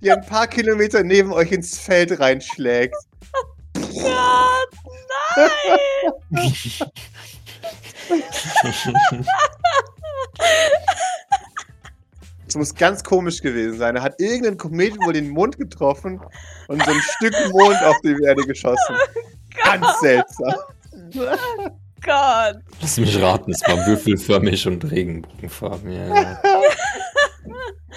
die 0.00 0.12
ein 0.12 0.24
paar 0.26 0.46
Kilometer 0.46 1.02
neben 1.02 1.32
euch 1.32 1.50
ins 1.50 1.78
Feld 1.78 2.20
reinschlägt. 2.20 2.94
Gott, 3.74 4.70
nein! 5.36 5.80
Das 12.50 12.56
muss 12.56 12.74
ganz 12.74 13.04
komisch 13.04 13.40
gewesen 13.42 13.78
sein. 13.78 13.94
Er 13.94 14.02
hat 14.02 14.20
irgendeinen 14.20 14.56
Kometen 14.56 14.98
wohl 15.06 15.12
den 15.12 15.28
Mond 15.28 15.56
getroffen 15.56 16.20
und 16.66 16.82
so 16.82 16.90
ein 16.90 17.00
Stück 17.00 17.32
Mond 17.52 17.80
auf 17.84 17.94
die 18.02 18.16
Erde 18.24 18.42
geschossen. 18.42 18.96
Ganz 19.62 19.86
seltsam. 20.00 20.54
Gott. 22.02 22.56
Lass 22.80 22.98
mich 22.98 23.22
raten, 23.22 23.52
es 23.52 23.60
war 23.68 23.86
würfelförmig 23.86 24.66
und 24.66 24.90
Regenbogenfarben. 24.90 25.92
Ja, 25.92 26.06
ja. 26.08 26.42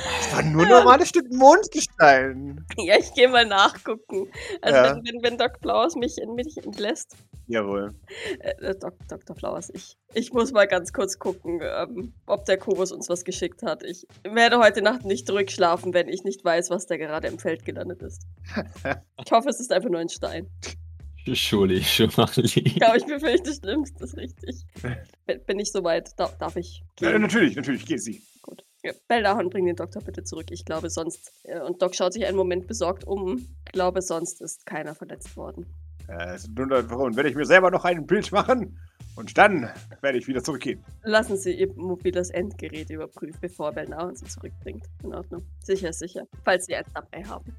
Das 0.03 0.33
war 0.33 0.43
nur 0.43 0.65
normales 0.67 1.09
Stück 1.09 1.31
Mondgestein. 1.31 2.65
Ja, 2.77 2.97
ich 2.97 3.13
gehe 3.13 3.27
mal 3.29 3.45
nachgucken. 3.45 4.27
Also 4.61 4.77
Ja. 4.77 4.95
wenn, 4.95 5.03
wenn, 5.05 5.23
wenn 5.23 5.37
Doc 5.37 5.59
Flowers 5.61 5.95
mich, 5.95 6.17
mich 6.35 6.57
entlässt. 6.57 7.15
Jawohl. 7.47 7.93
Äh, 8.39 8.73
Doc, 8.75 8.93
Dr. 9.09 9.35
Flowers, 9.35 9.69
ich, 9.73 9.95
ich 10.13 10.31
muss 10.33 10.51
mal 10.51 10.65
ganz 10.65 10.91
kurz 10.93 11.19
gucken, 11.19 11.61
ähm, 11.61 12.13
ob 12.25 12.45
der 12.45 12.57
Kubus 12.57 12.91
uns 12.91 13.09
was 13.09 13.23
geschickt 13.25 13.63
hat. 13.63 13.83
Ich 13.83 14.07
werde 14.23 14.59
heute 14.59 14.81
Nacht 14.81 15.03
nicht 15.05 15.27
zurückschlafen, 15.27 15.93
wenn 15.93 16.07
ich 16.07 16.23
nicht 16.23 16.43
weiß, 16.43 16.69
was 16.69 16.85
da 16.87 16.97
gerade 16.97 17.27
im 17.27 17.39
Feld 17.39 17.65
gelandet 17.65 18.01
ist. 18.01 18.23
Ich 19.25 19.31
hoffe, 19.31 19.49
es 19.49 19.59
ist 19.59 19.71
einfach 19.71 19.89
nur 19.89 19.99
ein 19.99 20.09
Stein. 20.09 20.47
Surely, 21.25 21.81
surely. 21.81 22.63
Ja, 22.79 22.87
aber 22.87 22.97
ich 22.97 23.05
befürchte 23.05 23.43
das 23.49 23.57
Schlimmste, 23.57 24.03
ist 24.03 24.17
richtig. 24.17 24.65
Bin, 25.45 25.59
ich 25.59 25.71
soweit? 25.71 26.09
Darf, 26.19 26.37
darf 26.37 26.55
ich 26.57 26.83
Ja, 26.99 27.11
gehen? 27.11 27.21
natürlich, 27.21 27.55
natürlich, 27.55 27.85
geh 27.85 27.97
sie. 27.97 28.21
Ja, 28.83 28.91
Beldahon, 29.07 29.49
bring 29.49 29.65
den 29.65 29.77
Doktor 29.77 30.01
bitte 30.01 30.23
zurück. 30.25 30.47
Ich 30.51 30.65
glaube 30.65 30.89
sonst. 30.89 31.31
Äh, 31.43 31.59
und 31.61 31.81
Doc 31.81 31.95
schaut 31.95 32.13
sich 32.13 32.25
einen 32.25 32.35
Moment 32.35 32.67
besorgt 32.67 33.05
um. 33.05 33.37
Ich 33.65 33.71
glaube, 33.71 34.01
sonst 34.01 34.41
ist 34.41 34.65
keiner 34.65 34.93
verletzt 34.93 35.37
worden. 35.37 35.65
Äh, 36.09 36.35
es 36.35 36.43
sind 36.43 36.59
100 36.59 36.89
Wochen. 36.89 37.15
Werde 37.15 37.29
ich 37.29 37.35
mir 37.35 37.45
selber 37.45 37.71
noch 37.71 37.85
ein 37.85 38.05
Bild 38.05 38.31
machen 38.33 38.77
und 39.15 39.37
dann 39.37 39.69
werde 40.01 40.17
ich 40.17 40.27
wieder 40.27 40.43
zurückgehen. 40.43 40.83
Lassen 41.03 41.37
Sie 41.37 41.53
Ihr 41.53 41.73
mobiles 41.75 42.29
Endgerät 42.29 42.89
überprüfen, 42.89 43.37
bevor 43.39 43.71
Beldahon 43.71 44.15
sie 44.17 44.25
zurückbringt. 44.25 44.83
In 45.03 45.13
Ordnung. 45.13 45.43
Sicher, 45.63 45.93
sicher. 45.93 46.27
Falls 46.43 46.65
Sie 46.65 46.75
eins 46.75 46.89
dabei 46.93 47.23
haben. 47.23 47.55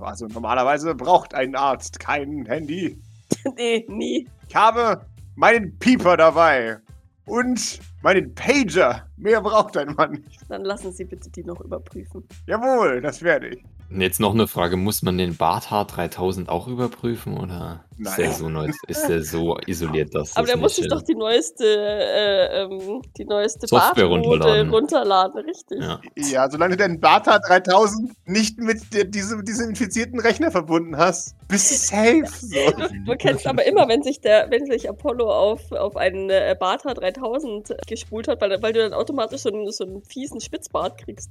Also 0.00 0.26
normalerweise 0.26 0.94
braucht 0.94 1.34
ein 1.34 1.56
Arzt 1.56 1.98
kein 1.98 2.46
Handy. 2.46 3.00
nee, 3.56 3.84
nie. 3.88 4.28
Ich 4.48 4.54
habe 4.54 5.04
meinen 5.34 5.76
Pieper 5.78 6.16
dabei 6.16 6.78
und 7.28 7.80
meinen 8.02 8.34
Pager. 8.34 9.06
Mehr 9.16 9.40
braucht 9.40 9.76
ein 9.76 9.94
Mann 9.94 10.12
nicht. 10.12 10.40
Dann 10.48 10.64
lassen 10.64 10.92
Sie 10.92 11.04
bitte 11.04 11.30
die 11.30 11.44
noch 11.44 11.60
überprüfen. 11.60 12.24
Jawohl, 12.46 13.00
das 13.00 13.22
werde 13.22 13.48
ich. 13.48 13.64
Und 13.90 14.00
jetzt 14.00 14.20
noch 14.20 14.34
eine 14.34 14.46
Frage, 14.46 14.76
muss 14.76 15.02
man 15.02 15.18
den 15.18 15.36
Barthard 15.36 15.96
3000 15.96 16.48
auch 16.48 16.68
überprüfen 16.68 17.38
oder 17.38 17.84
Nein. 17.98 18.12
ist 18.12 18.18
der 18.18 18.32
so 18.32 18.48
neu, 18.48 18.70
ist 18.86 19.08
der 19.08 19.22
so 19.22 19.58
isoliert, 19.66 20.14
dass 20.14 20.36
Aber 20.36 20.46
das 20.46 20.52
der 20.52 20.60
muss 20.60 20.76
sich 20.76 20.88
doch 20.88 21.02
die 21.02 21.14
neueste, 21.14 21.64
äh, 21.64 22.62
ähm, 22.62 23.02
die 23.16 23.24
neueste 23.24 23.66
Software 23.66 24.08
Bartmode 24.08 24.28
runterladen. 24.28 24.70
runterladen, 24.70 25.44
richtig. 25.44 25.82
ja. 25.82 26.00
Ja, 26.16 26.50
solange 26.50 26.76
du 26.76 26.88
den 26.88 27.00
Bata 27.00 27.38
3000 27.38 28.12
nicht 28.26 28.58
mit 28.58 28.94
der, 28.94 29.04
diesem, 29.04 29.44
diesem 29.44 29.70
infizierten 29.70 30.20
Rechner 30.20 30.50
verbunden 30.50 30.96
hast, 30.96 31.34
bist 31.48 31.70
du 31.70 31.74
safe. 31.74 32.24
So. 32.40 32.70
Du, 32.70 33.04
du 33.04 33.16
kennst 33.16 33.46
aber 33.46 33.64
immer, 33.66 33.88
wenn 33.88 34.02
sich 34.02 34.20
der, 34.20 34.50
wenn 34.50 34.66
sich 34.66 34.88
Apollo 34.88 35.30
auf, 35.30 35.72
auf 35.72 35.96
einen 35.96 36.30
äh, 36.30 36.56
Bata 36.58 36.94
3000 36.94 37.74
gespult 37.86 38.28
hat, 38.28 38.40
weil, 38.40 38.62
weil 38.62 38.72
du 38.72 38.80
dann 38.80 38.92
automatisch 38.92 39.42
so 39.42 39.50
einen, 39.50 39.70
so 39.72 39.84
einen 39.84 40.02
fiesen 40.02 40.40
Spitzbart 40.40 40.98
kriegst. 40.98 41.30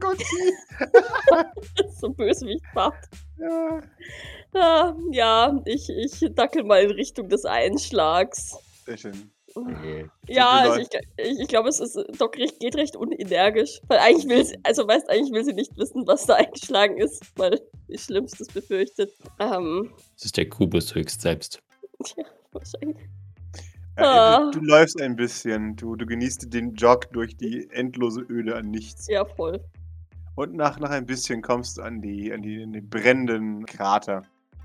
Gott. 0.00 0.18
so 2.00 2.08
ein 2.08 2.14
Bösewichtbart. 2.16 2.94
Ja, 3.40 3.80
Ah, 4.52 4.94
ja, 5.12 5.60
ich, 5.64 5.88
ich 5.88 6.34
dackel 6.34 6.64
mal 6.64 6.82
in 6.82 6.90
Richtung 6.90 7.28
des 7.28 7.44
Einschlags. 7.44 8.56
sehr 8.84 8.96
schön. 8.96 9.30
Okay. 9.54 10.06
Ja, 10.28 10.48
also 10.60 10.80
ich, 10.80 10.88
ich, 11.16 11.40
ich 11.40 11.48
glaube, 11.48 11.68
es 11.68 11.80
ist, 11.80 11.96
Doc 12.18 12.36
recht- 12.36 12.60
geht 12.60 12.76
recht 12.76 12.94
unenergisch. 12.96 13.80
Weil 13.88 13.98
eigentlich 13.98 14.28
will 14.28 14.44
sie, 14.44 14.56
also 14.62 14.86
weißt, 14.86 15.08
eigentlich 15.10 15.32
will 15.32 15.44
sie 15.44 15.52
nicht 15.54 15.76
wissen, 15.76 16.06
was 16.06 16.26
da 16.26 16.34
eingeschlagen 16.34 16.98
ist, 16.98 17.22
weil 17.36 17.60
sie 17.88 17.98
Schlimmstes 17.98 18.48
befürchtet. 18.48 19.12
Ähm, 19.40 19.90
Das 20.14 20.24
ist 20.26 20.36
der 20.36 20.48
Kubus 20.48 20.94
höchst 20.94 21.20
selbst. 21.20 21.60
ja, 22.16 22.24
wahrscheinlich. 22.52 22.96
Äh, 23.96 24.02
Ah. 24.04 24.50
du, 24.52 24.60
du 24.60 24.64
läufst 24.66 25.00
ein 25.00 25.14
bisschen, 25.16 25.74
du, 25.76 25.94
du 25.96 26.06
genießt 26.06 26.52
den 26.52 26.74
Jog 26.74 27.12
durch 27.12 27.36
die 27.36 27.68
endlose 27.70 28.20
Öde 28.22 28.54
an 28.56 28.70
nichts. 28.70 29.08
Ja, 29.08 29.24
voll. 29.24 29.60
Und 30.40 30.54
nach, 30.54 30.78
nach 30.80 30.88
ein 30.88 31.04
bisschen 31.04 31.42
kommst 31.42 31.76
du 31.76 31.82
an 31.82 32.00
die, 32.00 32.32
an 32.32 32.40
die, 32.40 32.62
an 32.62 32.72
die 32.72 32.80
brennenden 32.80 33.66
Krater 33.66 34.22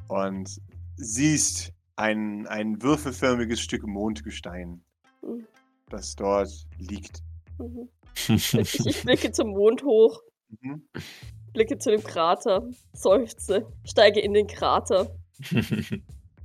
und 0.07 0.61
siehst 0.95 1.73
ein, 1.97 2.47
ein 2.47 2.81
würfelförmiges 2.81 3.59
Stück 3.59 3.85
Mondgestein, 3.85 4.81
Mhm. 5.21 5.45
das 5.89 6.15
dort 6.15 6.49
liegt. 6.77 7.21
Mhm. 7.57 7.89
Ich, 8.29 8.53
ich 8.87 9.03
blicke 9.03 9.33
zum 9.33 9.49
Mond 9.49 9.83
hoch, 9.83 10.21
Mhm. 10.61 10.87
blicke 11.51 11.77
zu 11.77 11.91
dem 11.91 12.03
Krater, 12.05 12.65
seufze, 12.93 13.67
steige 13.83 14.21
in 14.21 14.31
den 14.33 14.47
Krater 14.47 15.13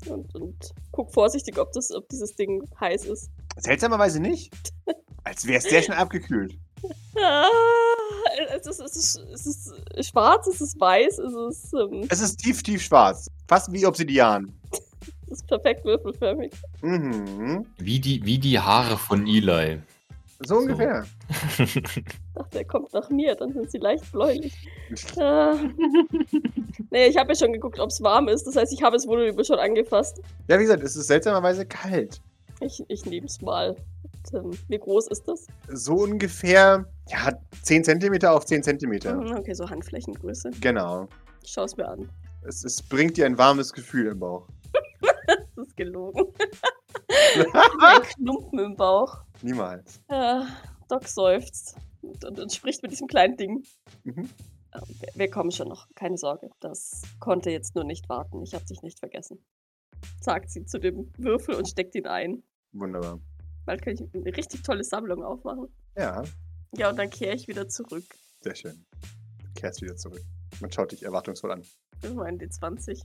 und, 0.09 0.35
und 0.35 0.75
guck 0.91 1.15
vorsichtig, 1.15 1.57
ob, 1.61 1.71
das, 1.71 1.93
ob 1.93 2.09
dieses 2.09 2.35
Ding 2.35 2.65
heiß 2.81 3.05
ist. 3.05 3.31
Seltsamerweise 3.59 4.19
nicht. 4.19 4.53
Als 5.23 5.47
wäre 5.47 5.59
es 5.59 5.71
sehr 5.71 5.83
schnell 5.83 5.99
abgekühlt. 5.99 6.59
Es, 8.55 8.67
ist, 8.67 8.81
es, 8.81 8.97
ist, 8.97 9.21
es 9.33 9.47
ist 9.47 10.09
schwarz, 10.09 10.47
es 10.47 10.61
ist 10.61 10.81
weiß, 10.81 11.19
es 11.19 11.35
ist, 11.35 11.75
ähm, 11.75 12.07
Es 12.09 12.21
ist 12.21 12.37
tief, 12.37 12.63
tief 12.63 12.83
schwarz. 12.83 13.31
Fast 13.49 13.73
wie 13.73 13.87
Obsidian. 13.87 14.53
es 15.27 15.39
ist 15.39 15.47
perfekt 15.47 15.85
würfelförmig. 15.85 16.53
Mhm. 16.83 17.67
wie, 17.79 18.01
die, 18.01 18.25
wie 18.25 18.39
die 18.39 18.59
Haare 18.59 18.97
von 18.97 19.27
Eli. 19.27 19.81
So 20.43 20.57
ungefähr. 20.57 21.05
Ich 21.59 21.83
dachte, 22.35 22.59
er 22.59 22.65
kommt 22.65 22.95
nach 22.95 23.11
mir, 23.11 23.35
dann 23.35 23.53
sind 23.53 23.71
sie 23.71 23.79
leicht 23.79 24.11
bläulich. 24.11 24.55
Ah. 25.19 25.55
nee, 26.91 27.07
ich 27.07 27.17
habe 27.19 27.33
ja 27.33 27.39
schon 27.39 27.53
geguckt, 27.53 27.79
ob 27.79 27.91
es 27.91 28.01
warm 28.01 28.29
ist. 28.29 28.47
Das 28.47 28.57
heißt, 28.57 28.73
ich 28.73 28.83
habe 28.83 28.97
es 28.97 29.07
wohl 29.07 29.45
schon 29.45 29.59
angefasst. 29.59 30.23
Ja, 30.49 30.59
wie 30.59 30.63
gesagt, 30.63 30.83
es 30.83 30.97
ist 30.97 31.09
seltsamerweise 31.09 31.67
kalt. 31.67 32.23
Ich, 32.61 32.83
ich 32.89 33.05
nehme 33.05 33.27
es 33.27 33.43
mal. 33.43 33.77
Ähm, 34.35 34.51
wie 34.69 34.79
groß 34.79 35.09
ist 35.09 35.25
das? 35.27 35.47
So 35.73 35.95
ungefähr, 35.95 36.85
ja, 37.09 37.33
10 37.63 37.85
cm 37.85 38.25
auf 38.27 38.45
10 38.45 38.63
cm. 38.63 38.91
Mhm, 38.91 39.33
Okay, 39.37 39.55
so 39.55 39.69
Handflächengröße. 39.69 40.51
Genau. 40.61 41.09
Ich 41.43 41.51
schaue 41.53 41.65
es 41.65 41.77
mir 41.77 41.89
an. 41.89 42.09
Es, 42.43 42.65
es 42.65 42.83
bringt 42.83 43.17
dir 43.17 43.27
ein 43.27 43.37
warmes 43.39 43.73
Gefühl 43.73 44.07
im 44.09 44.19
Bauch. 44.19 44.47
Das 45.57 45.67
ist 45.69 45.77
gelogen. 45.77 46.25
Ein 47.81 48.03
Klumpen 48.03 48.59
im 48.61 48.77
Bauch. 48.77 49.19
Niemals. 49.43 50.01
Ah, 50.09 50.47
Doc 50.89 51.07
seufzt 51.07 51.77
und, 52.03 52.25
und, 52.25 52.41
und 52.41 52.53
spricht 52.53 52.83
mit 52.83 52.91
diesem 52.93 53.07
kleinen 53.07 53.37
Ding. 53.37 53.63
Mhm. 54.05 54.29
Ah, 54.73 54.81
Wir, 55.01 55.09
wir 55.15 55.31
kommen 55.31 55.51
schon 55.51 55.69
noch, 55.69 55.87
keine 55.95 56.17
Sorge. 56.17 56.51
Das 56.61 57.03
konnte 57.19 57.51
jetzt 57.51 57.75
nur 57.75 57.85
nicht 57.85 58.09
warten. 58.09 58.43
Ich 58.43 58.55
habe 58.55 58.65
dich 58.65 58.83
nicht 58.83 58.99
vergessen. 59.01 59.45
Sagt 60.21 60.51
sie 60.51 60.65
zu 60.65 60.79
dem 60.79 61.13
Würfel 61.19 61.55
und 61.57 61.69
steckt 61.69 61.95
ihn 61.95 62.07
ein. 62.07 62.43
Wunderbar. 62.73 63.21
Bald 63.67 63.83
kann 63.83 63.95
ich 63.95 64.01
eine 64.15 64.37
richtig 64.37 64.63
tolle 64.63 64.85
Sammlung 64.85 65.23
aufmachen. 65.23 65.69
Ja, 65.97 66.23
Ja, 66.77 66.91
und 66.91 66.99
dann 66.99 67.11
kehre 67.11 67.35
ich 67.35 67.49
wieder 67.49 67.69
zurück. 67.69 68.05
sehr 68.41 68.55
schön. 68.55 68.85
Du 69.43 69.61
kehrst 69.61 69.83
wieder 69.83 69.97
zurück. 69.97 70.23
Man 70.61 70.71
schaut 70.73 70.93
dich 70.93 71.03
erwartungsvoll 71.05 71.53
an. 71.53 71.63
Das 72.03 72.17
war 72.17 72.25
ein 72.27 72.39
D20. 72.39 73.03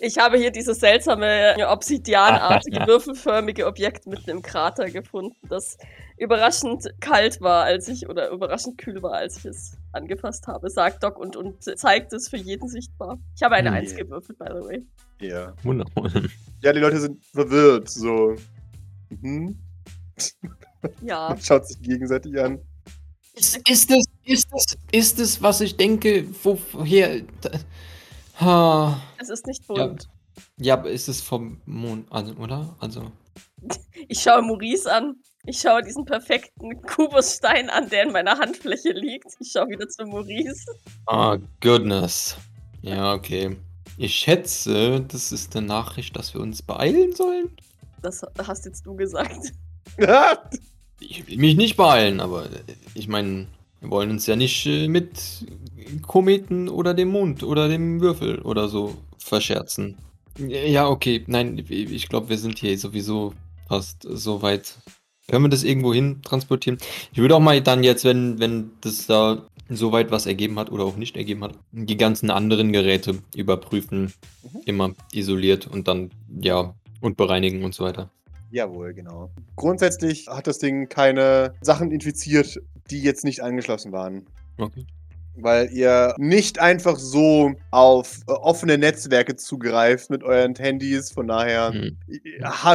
ich 0.00 0.18
habe 0.18 0.36
hier 0.38 0.50
dieses 0.50 0.78
seltsame 0.78 1.56
obsidianartige, 1.68 2.80
würfelförmige 2.86 3.66
Objekt 3.66 4.06
mitten 4.06 4.30
im 4.30 4.42
Krater 4.42 4.90
gefunden, 4.90 5.36
das 5.48 5.76
überraschend 6.16 6.88
kalt 7.00 7.40
war, 7.40 7.64
als 7.64 7.88
ich, 7.88 8.08
oder 8.08 8.30
überraschend 8.30 8.78
kühl 8.78 9.02
war, 9.02 9.14
als 9.14 9.38
ich 9.38 9.46
es 9.46 9.76
angefasst 9.92 10.46
habe, 10.46 10.70
sagt 10.70 11.02
Doc 11.02 11.18
und, 11.18 11.36
und 11.36 11.62
zeigt 11.62 12.12
es 12.12 12.28
für 12.28 12.36
jeden 12.36 12.68
sichtbar. 12.68 13.18
Ich 13.36 13.42
habe 13.42 13.56
eine 13.56 13.70
Nee. 13.70 13.78
Eins 13.78 13.96
gewürfelt, 13.96 14.38
by 14.38 14.46
the 14.48 14.64
way. 14.68 14.86
Ja. 15.20 15.54
Wunderbar. 15.62 16.10
Ja, 16.62 16.72
die 16.72 16.80
Leute 16.80 17.00
sind 17.00 17.24
verwirrt, 17.24 17.88
so. 17.88 18.36
Mhm. 19.10 19.58
Ja. 21.02 21.30
Man 21.30 21.40
schaut 21.42 21.66
sich 21.66 21.80
gegenseitig 21.82 22.38
an. 22.40 22.60
Ist, 23.34 23.56
ist, 23.68 23.90
es, 23.90 24.04
ist, 24.24 24.48
es, 24.52 24.78
ist 24.92 25.18
es, 25.18 25.42
was 25.42 25.60
ich 25.60 25.76
denke, 25.76 26.26
woher. 26.44 27.22
Da, 27.40 27.50
ha, 28.40 29.02
Es 29.18 29.28
ist 29.28 29.46
nicht 29.46 29.62
ja, 29.68 29.86
bunt. 29.86 30.08
ja, 30.56 30.74
aber 30.74 30.90
ist 30.90 31.08
es 31.08 31.20
vom 31.20 31.60
Mond, 31.66 32.06
also, 32.12 32.32
oder? 32.34 32.76
Also. 32.80 33.10
Ich 34.08 34.20
schaue 34.20 34.42
Maurice 34.42 34.92
an. 34.92 35.16
Ich 35.46 35.60
schaue 35.60 35.82
diesen 35.82 36.04
perfekten 36.04 36.82
Kubusstein 36.82 37.70
an, 37.70 37.88
der 37.88 38.02
in 38.04 38.12
meiner 38.12 38.38
Handfläche 38.38 38.90
liegt. 38.92 39.28
Ich 39.40 39.50
schaue 39.50 39.68
wieder 39.68 39.88
zu 39.88 40.04
Maurice. 40.04 40.64
Ah, 41.06 41.38
goodness. 41.60 42.36
Ja, 42.82 43.14
okay. 43.14 43.56
Ich 43.96 44.14
schätze, 44.14 45.00
das 45.00 45.32
ist 45.32 45.56
eine 45.56 45.66
Nachricht, 45.66 46.16
dass 46.16 46.34
wir 46.34 46.40
uns 46.42 46.60
beeilen 46.62 47.14
sollen. 47.14 47.50
Das 48.04 48.22
hast 48.46 48.66
jetzt 48.66 48.86
du 48.86 48.94
gesagt. 48.94 49.52
Ich 51.00 51.26
will 51.26 51.36
mich 51.38 51.56
nicht 51.56 51.76
beeilen, 51.76 52.20
aber 52.20 52.44
äh, 52.46 52.48
ich 52.94 53.08
meine, 53.08 53.46
wir 53.80 53.90
wollen 53.90 54.10
uns 54.10 54.26
ja 54.26 54.36
nicht 54.36 54.64
äh, 54.64 54.88
mit 54.88 55.44
Kometen 56.06 56.68
oder 56.68 56.94
dem 56.94 57.08
Mond 57.08 57.42
oder 57.42 57.68
dem 57.68 58.00
Würfel 58.00 58.38
oder 58.40 58.68
so 58.68 58.96
verscherzen. 59.18 59.96
Ja, 60.38 60.88
okay. 60.88 61.22
Nein, 61.26 61.62
ich 61.68 62.08
glaube, 62.08 62.28
wir 62.30 62.38
sind 62.38 62.58
hier 62.58 62.78
sowieso 62.78 63.34
fast 63.68 64.06
so 64.08 64.40
weit. 64.40 64.78
Können 65.28 65.44
wir 65.44 65.50
das 65.50 65.64
irgendwo 65.64 65.92
hin 65.92 66.22
transportieren? 66.22 66.78
Ich 67.12 67.18
würde 67.18 67.34
auch 67.36 67.40
mal 67.40 67.60
dann 67.60 67.82
jetzt, 67.84 68.04
wenn, 68.04 68.38
wenn 68.38 68.70
das 68.80 69.06
da 69.06 69.42
soweit 69.68 70.10
was 70.10 70.26
ergeben 70.26 70.58
hat 70.58 70.70
oder 70.70 70.84
auch 70.84 70.96
nicht 70.96 71.16
ergeben 71.16 71.44
hat, 71.44 71.58
die 71.72 71.96
ganzen 71.96 72.30
anderen 72.30 72.72
Geräte 72.72 73.18
überprüfen, 73.34 74.12
Mhm. 74.42 74.60
immer 74.64 74.94
isoliert 75.12 75.66
und 75.66 75.88
dann, 75.88 76.10
ja, 76.40 76.74
und 77.04 77.16
bereinigen 77.16 77.62
und 77.64 77.74
so 77.74 77.84
weiter. 77.84 78.08
Jawohl, 78.50 78.94
genau. 78.94 79.30
Grundsätzlich 79.56 80.26
hat 80.28 80.46
das 80.46 80.58
Ding 80.58 80.88
keine 80.88 81.54
Sachen 81.60 81.90
infiziert, 81.90 82.58
die 82.90 83.02
jetzt 83.02 83.24
nicht 83.24 83.42
angeschlossen 83.42 83.92
waren. 83.92 84.26
Okay. 84.58 84.86
Weil 85.36 85.70
ihr 85.72 86.14
nicht 86.18 86.60
einfach 86.60 86.96
so 86.96 87.52
auf 87.72 88.20
äh, 88.28 88.32
offene 88.32 88.78
Netzwerke 88.78 89.36
zugreift 89.36 90.08
mit 90.08 90.22
euren 90.22 90.54
Handys. 90.54 91.10
Von 91.10 91.26
daher 91.28 91.72
Hm. 91.72 91.96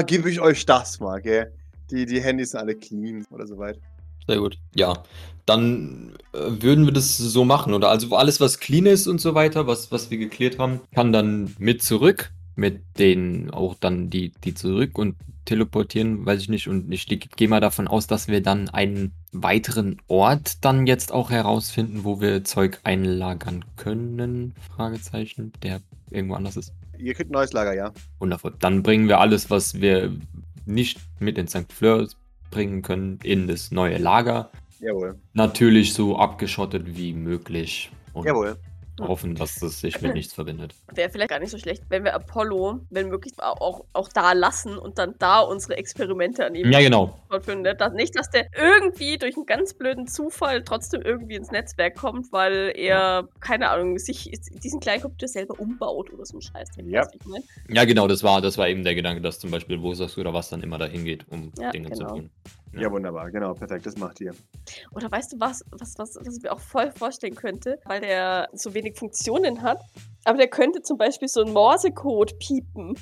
gebe 0.06 0.30
ich 0.30 0.42
euch 0.42 0.66
das 0.66 1.00
mal, 1.00 1.22
gell? 1.22 1.52
Die, 1.90 2.06
die 2.06 2.22
Handys 2.22 2.52
sind 2.52 2.60
alle 2.60 2.76
clean 2.76 3.26
oder 3.32 3.48
soweit. 3.48 3.80
Sehr 4.28 4.38
gut. 4.38 4.60
Ja, 4.76 5.04
dann 5.46 6.14
äh, 6.34 6.40
würden 6.62 6.86
wir 6.86 6.92
das 6.94 7.18
so 7.18 7.46
machen, 7.46 7.74
oder? 7.74 7.90
Also 7.90 8.16
alles, 8.16 8.40
was 8.40 8.60
clean 8.60 8.86
ist 8.86 9.08
und 9.08 9.20
so 9.20 9.34
weiter, 9.34 9.66
was, 9.66 9.92
was 9.92 10.12
wir 10.12 10.18
geklärt 10.20 10.60
haben, 10.60 10.82
kann 10.94 11.12
dann 11.12 11.56
mit 11.58 11.82
zurück, 11.82 12.32
mit 12.60 12.82
denen 13.00 13.50
auch 13.50 13.74
dann 13.74 14.10
die, 14.10 14.32
die 14.44 14.54
zurück 14.54 14.98
und 14.98 15.16
teleportieren, 15.46 16.26
weiß 16.26 16.42
ich 16.42 16.50
nicht. 16.50 16.68
Und 16.68 16.92
ich 16.92 17.08
gehe 17.08 17.48
mal 17.48 17.62
davon 17.62 17.88
aus, 17.88 18.06
dass 18.06 18.28
wir 18.28 18.44
dann 18.44 18.70
einen 18.70 19.14
weiteren 19.32 19.98
Ort 20.08 20.64
dann 20.64 20.86
jetzt 20.86 21.12
auch 21.12 21.32
herausfinden, 21.32 22.04
wo 22.04 22.20
wir 22.20 22.44
Zeug 22.44 22.80
einlagern 22.84 23.66
können. 23.78 24.54
Fragezeichen, 24.76 25.54
der 25.64 25.82
irgendwo 26.12 26.36
anders 26.36 26.58
ist. 26.58 26.74
Ihr 26.98 27.14
kriegt 27.14 27.32
ein 27.32 27.34
neues 27.34 27.54
Lager, 27.54 27.74
ja? 27.74 27.94
Wundervoll. 28.20 28.54
Dann 28.60 28.84
bringen 28.84 29.08
wir 29.08 29.20
alles, 29.20 29.50
was 29.50 29.80
wir 29.80 30.14
nicht 30.66 31.00
mit 31.20 31.38
in 31.38 31.48
St. 31.48 31.72
Fleur 31.72 32.08
bringen 32.52 32.82
können, 32.82 33.20
in 33.24 33.48
das 33.48 33.72
neue 33.72 33.98
Lager. 33.98 34.52
Jawohl. 34.80 35.18
Natürlich 35.34 35.94
so 35.94 36.18
abgeschottet 36.18 36.98
wie 36.98 37.14
möglich. 37.14 37.90
Und 38.14 38.26
Jawohl. 38.26 38.58
Hoffen, 39.08 39.36
dass 39.36 39.56
das 39.56 39.80
sich 39.80 40.02
mit 40.02 40.14
nichts 40.14 40.34
verbindet. 40.34 40.76
Wäre 40.94 41.10
vielleicht 41.10 41.30
gar 41.30 41.40
nicht 41.40 41.52
so 41.52 41.58
schlecht, 41.58 41.84
wenn 41.90 42.04
wir 42.04 42.14
Apollo, 42.14 42.82
wenn 42.90 43.10
möglich, 43.10 43.34
auch, 43.38 43.62
auch, 43.62 43.86
auch 43.94 44.10
da 44.10 44.34
lassen 44.34 44.78
und 44.78 44.98
dann 44.98 45.16
da 45.20 45.40
unsere 45.40 45.78
Experimente 45.78 46.46
an 46.46 46.56
ihm 46.56 46.72
Ja, 46.72 46.80
genau. 46.80 47.20
fortführen. 47.30 47.62
Ne? 47.62 47.76
Das, 47.76 47.94
nicht, 47.94 48.18
dass 48.18 48.30
der 48.30 48.48
irgendwie 48.58 49.18
durch 49.18 49.36
einen 49.36 49.46
ganz 49.46 49.74
blöden 49.74 50.08
Zufall 50.08 50.64
trotzdem 50.64 51.02
irgendwie 51.02 51.36
ins 51.36 51.52
Netzwerk 51.52 51.96
kommt, 51.96 52.32
weil 52.32 52.72
er, 52.76 53.28
keine 53.40 53.70
Ahnung, 53.70 53.98
sich 53.98 54.32
diesen 54.64 54.80
kleinen 54.80 55.02
Computer 55.02 55.28
selber 55.28 55.60
umbaut 55.60 56.12
oder 56.14 56.26
so 56.26 56.38
ein 56.38 56.42
Scheiß. 56.42 56.70
Ja. 56.86 57.08
Ich 57.14 57.26
mein? 57.26 57.44
Ja, 57.70 57.86
genau, 57.86 58.08
das 58.08 58.24
war, 58.24 58.42
das 58.42 58.58
war 58.58 58.68
eben 58.68 58.84
der 58.84 58.96
Gedanke, 58.96 59.22
dass 59.22 59.40
zum 59.40 59.52
Beispiel 59.52 59.82
Wosas 59.82 60.18
oder 60.18 60.34
was 60.34 60.50
dann 60.50 60.62
immer 60.62 60.78
dahin 60.78 61.06
geht, 61.06 61.26
um 61.30 61.52
Ja, 61.60 61.72
Dinge 61.72 61.92
zu 61.92 62.00
genau. 62.00 62.16
tun. 62.16 62.30
Ja. 62.74 62.82
Ja, 62.82 62.92
wunderbar. 62.92 63.32
Genau, 63.32 63.54
perfekt. 63.54 63.86
Das 63.86 63.98
macht 63.98 64.22
ihr. 64.22 64.34
Oder 64.92 65.12
weißt 65.12 65.34
du 65.34 65.40
was, 65.40 65.64
was, 65.72 65.98
was, 65.98 66.16
was 66.20 66.38
ich 66.38 66.44
mir 66.44 66.52
auch 66.52 66.60
voll 66.60 66.92
vorstellen 66.92 67.36
könnte, 67.36 67.80
weil 67.86 68.02
der 68.02 68.50
so 68.54 68.74
wenig 68.74 68.98
Funktionen 68.98 69.62
hat, 69.62 69.80
aber 70.26 70.38
der 70.38 70.48
könnte 70.48 70.82
zum 70.82 70.98
Beispiel 70.98 71.28
so 71.28 71.42
einen 71.42 71.54
Morsecode 71.54 72.38
piepen 72.40 72.96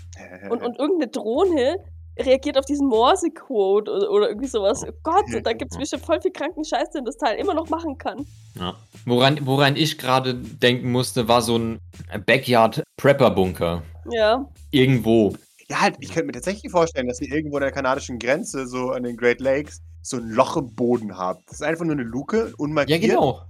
und, 0.49 0.63
und 0.63 0.80
irgendeine 0.80 1.12
Drohne 1.12 1.77
reagiert 2.19 2.58
auf 2.58 2.65
diesen 2.65 2.88
Morsecode 2.88 3.89
oder, 3.89 4.10
oder 4.12 4.30
irgendwie 4.30 4.47
sowas. 4.47 4.84
Oh 4.88 4.91
Gott, 5.03 5.25
da 5.43 5.53
gibt 5.53 5.71
es 5.71 5.77
bestimmt 5.77 6.06
voll 6.06 6.21
viel 6.21 6.32
kranken 6.32 6.63
Scheiß, 6.63 6.91
den 6.91 7.06
das 7.06 7.17
Teil 7.17 7.38
immer 7.38 7.53
noch 7.53 7.69
machen 7.69 7.97
kann. 7.97 8.25
Ja. 8.56 8.75
Woran, 9.06 9.45
woran 9.45 9.75
ich 9.75 9.97
gerade 9.97 10.34
denken 10.34 10.91
musste, 10.91 11.27
war 11.27 11.41
so 11.41 11.58
ein 11.58 11.80
Backyard-Prepper-Bunker. 12.25 13.84
Ja. 14.10 14.45
Irgendwo. 14.71 15.36
Ja, 15.69 15.82
halt, 15.82 15.95
ich 15.99 16.10
könnte 16.10 16.27
mir 16.27 16.32
tatsächlich 16.32 16.71
vorstellen, 16.71 17.08
dass 17.08 17.19
ihr 17.21 17.30
irgendwo 17.34 17.58
an 17.58 17.62
der 17.62 17.71
kanadischen 17.71 18.19
Grenze, 18.19 18.67
so 18.67 18.91
an 18.91 19.03
den 19.03 19.17
Great 19.17 19.41
Lakes, 19.41 19.82
so 20.01 20.17
ein 20.17 20.30
Loch 20.30 20.56
im 20.56 20.73
Boden 20.73 21.17
habt. 21.17 21.45
Das 21.47 21.56
ist 21.56 21.63
einfach 21.63 21.84
nur 21.84 21.93
eine 21.95 22.03
Luke, 22.03 22.47
Ja, 22.49 22.53
unmarkiert. 22.58 23.01
genau. 23.01 23.41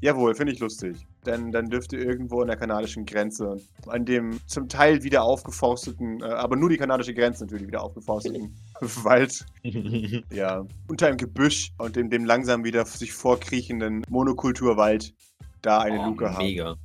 Jawohl, 0.00 0.34
finde 0.34 0.52
ich 0.52 0.58
lustig. 0.58 0.96
Denn 1.24 1.50
dann 1.52 1.70
dürft 1.70 1.92
ihr 1.92 2.00
irgendwo 2.00 2.40
an 2.42 2.48
der 2.48 2.56
kanadischen 2.56 3.06
Grenze, 3.06 3.56
an 3.86 4.04
dem 4.04 4.38
zum 4.46 4.68
Teil 4.68 5.02
wieder 5.02 5.22
aufgeforsteten, 5.22 6.20
äh, 6.20 6.24
aber 6.24 6.56
nur 6.56 6.68
die 6.68 6.76
kanadische 6.76 7.14
Grenze 7.14 7.44
natürlich 7.44 7.66
wieder 7.68 7.82
aufgeforsteten 7.82 8.54
Wald, 8.80 9.44
ja, 10.32 10.66
unter 10.88 11.06
einem 11.06 11.16
Gebüsch 11.16 11.72
und 11.78 11.96
dem, 11.96 12.10
dem 12.10 12.24
langsam 12.26 12.64
wieder 12.64 12.84
sich 12.84 13.12
vorkriechenden 13.12 14.02
Monokulturwald 14.08 15.14
da 15.62 15.78
eine 15.80 16.00
Oh, 16.00 16.06
Luke 16.06 16.30
haben. 16.32 16.44
mega. 16.44 16.76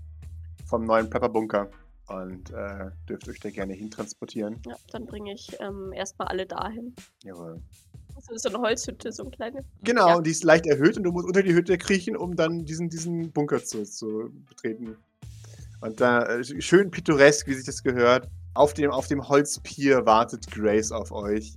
Vom 0.65 0.85
neuen 0.85 1.09
Pepperbunker. 1.09 1.69
Und 2.13 2.51
äh, 2.51 2.89
dürft 3.07 3.27
euch 3.29 3.39
da 3.39 3.49
gerne 3.49 3.73
hintransportieren. 3.73 4.61
ja, 4.67 4.75
dann 4.91 5.05
bringe 5.05 5.33
ich 5.33 5.55
ähm, 5.59 5.91
erstmal 5.93 6.27
alle 6.27 6.45
dahin. 6.45 6.93
Jawohl. 7.23 7.61
Das 8.15 8.29
ist 8.29 8.43
so 8.43 8.49
eine 8.49 8.59
Holzhütte, 8.59 9.11
so 9.11 9.23
eine 9.23 9.31
kleine. 9.31 9.65
Genau, 9.83 10.09
Ja. 10.09 10.15
und 10.15 10.27
die 10.27 10.31
ist 10.31 10.43
leicht 10.43 10.67
erhöht 10.67 10.97
und 10.97 11.03
du 11.03 11.11
musst 11.11 11.25
unter 11.27 11.41
die 11.41 11.53
Hütte 11.53 11.77
kriechen, 11.77 12.15
um 12.17 12.35
dann 12.35 12.65
diesen, 12.65 12.89
diesen 12.89 13.31
Bunker 13.31 13.63
zu, 13.63 13.83
zu 13.83 14.29
betreten. 14.49 14.97
Und 15.79 15.99
da 16.01 16.23
äh, 16.39 16.43
schön 16.61 16.91
pittoresk, 16.91 17.47
wie 17.47 17.53
sich 17.55 17.65
das 17.65 17.81
gehört. 17.81 18.27
Auf 18.53 18.73
dem, 18.73 18.91
auf 18.91 19.07
dem 19.07 19.27
Holzpier 19.27 20.05
wartet 20.05 20.51
Grace 20.51 20.91
auf 20.91 21.11
euch. 21.11 21.55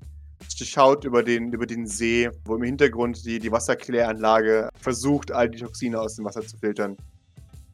Sie 0.49 0.65
schaut 0.65 1.05
über 1.05 1.23
den, 1.23 1.53
über 1.53 1.67
den 1.67 1.87
See, 1.87 2.31
wo 2.45 2.55
im 2.55 2.63
Hintergrund 2.63 3.25
die, 3.27 3.39
die 3.41 3.51
Wasserkläranlage 3.51 4.69
versucht, 4.81 5.33
all 5.33 5.51
die 5.51 5.59
Toxine 5.59 6.01
aus 6.01 6.17
dem 6.17 6.25
Wasser 6.25 6.43
zu 6.47 6.57
filtern. 6.57 6.97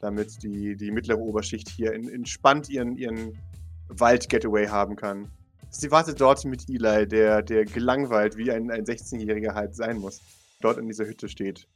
Damit 0.01 0.43
die, 0.43 0.77
die 0.77 0.91
mittlere 0.91 1.19
Oberschicht 1.19 1.69
hier 1.69 1.93
in, 1.93 2.09
entspannt 2.09 2.69
ihren, 2.69 2.97
ihren 2.97 3.39
Wald-Getaway 3.89 4.67
haben 4.67 4.97
kann. 4.97 5.31
Sie 5.71 5.91
wartet 5.91 6.21
dort 6.21 6.45
mit 6.45 6.69
Eli, 6.69 7.07
der, 7.07 7.43
der 7.43 7.65
gelangweilt 7.65 8.37
wie 8.37 8.51
ein, 8.51 8.71
ein 8.71 8.85
16-Jähriger 8.85 9.55
halt 9.55 9.75
sein 9.75 9.99
muss, 9.99 10.21
dort 10.61 10.79
in 10.79 10.87
dieser 10.89 11.07
Hütte 11.07 11.29
steht. 11.29 11.69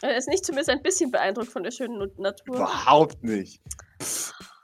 Er 0.00 0.16
ist 0.16 0.28
nicht 0.28 0.44
zumindest 0.44 0.70
ein 0.70 0.82
bisschen 0.82 1.10
beeindruckt 1.10 1.48
von 1.48 1.62
der 1.62 1.70
schönen 1.70 1.98
Natur. 2.16 2.56
Überhaupt 2.56 3.22
nicht. 3.22 3.60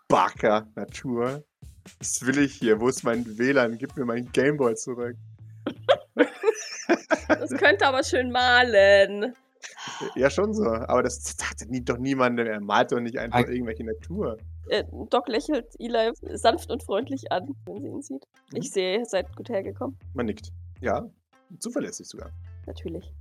Backer, 0.09 0.67
Natur. 0.75 1.45
Was 1.99 2.25
will 2.27 2.39
ich 2.39 2.55
hier? 2.55 2.81
Wo 2.81 2.89
ist 2.89 3.05
mein 3.05 3.39
WLAN? 3.39 3.79
Gib 3.79 3.97
mir 3.97 4.05
meinen 4.05 4.31
Gameboy 4.33 4.75
zurück. 4.75 5.17
Das 7.29 7.51
könnte 7.51 7.87
aber 7.87 8.03
schön 8.03 8.33
malen. 8.33 9.35
Ja, 10.15 10.31
schon 10.31 10.55
so. 10.55 10.65
Aber 10.65 11.03
das 11.03 11.23
sagt 11.37 11.67
doch 11.89 11.99
niemandem. 11.99 12.47
Er 12.47 12.61
malt 12.61 12.93
doch 12.93 13.01
nicht 13.01 13.19
einfach 13.19 13.49
irgendwelche 13.49 13.85
Natur. 13.85 14.37
Äh, 14.69 14.85
Doc 15.11 15.29
lächelt 15.29 15.67
Eli 15.79 16.13
sanft 16.35 16.71
und 16.71 16.83
freundlich 16.83 17.33
an, 17.33 17.55
wenn 17.67 17.83
sie 17.83 17.89
ihn 17.89 18.03
sieht. 18.03 18.27
Ich 18.55 18.71
sehe, 18.71 18.99
ihr 18.99 19.05
seid 19.05 19.35
gut 19.37 19.49
hergekommen. 19.49 19.99
Man 20.15 20.27
nickt. 20.27 20.53
Ja, 20.81 21.09
zuverlässig 21.59 22.07
sogar. 22.07 22.31
Natürlich. 22.67 23.13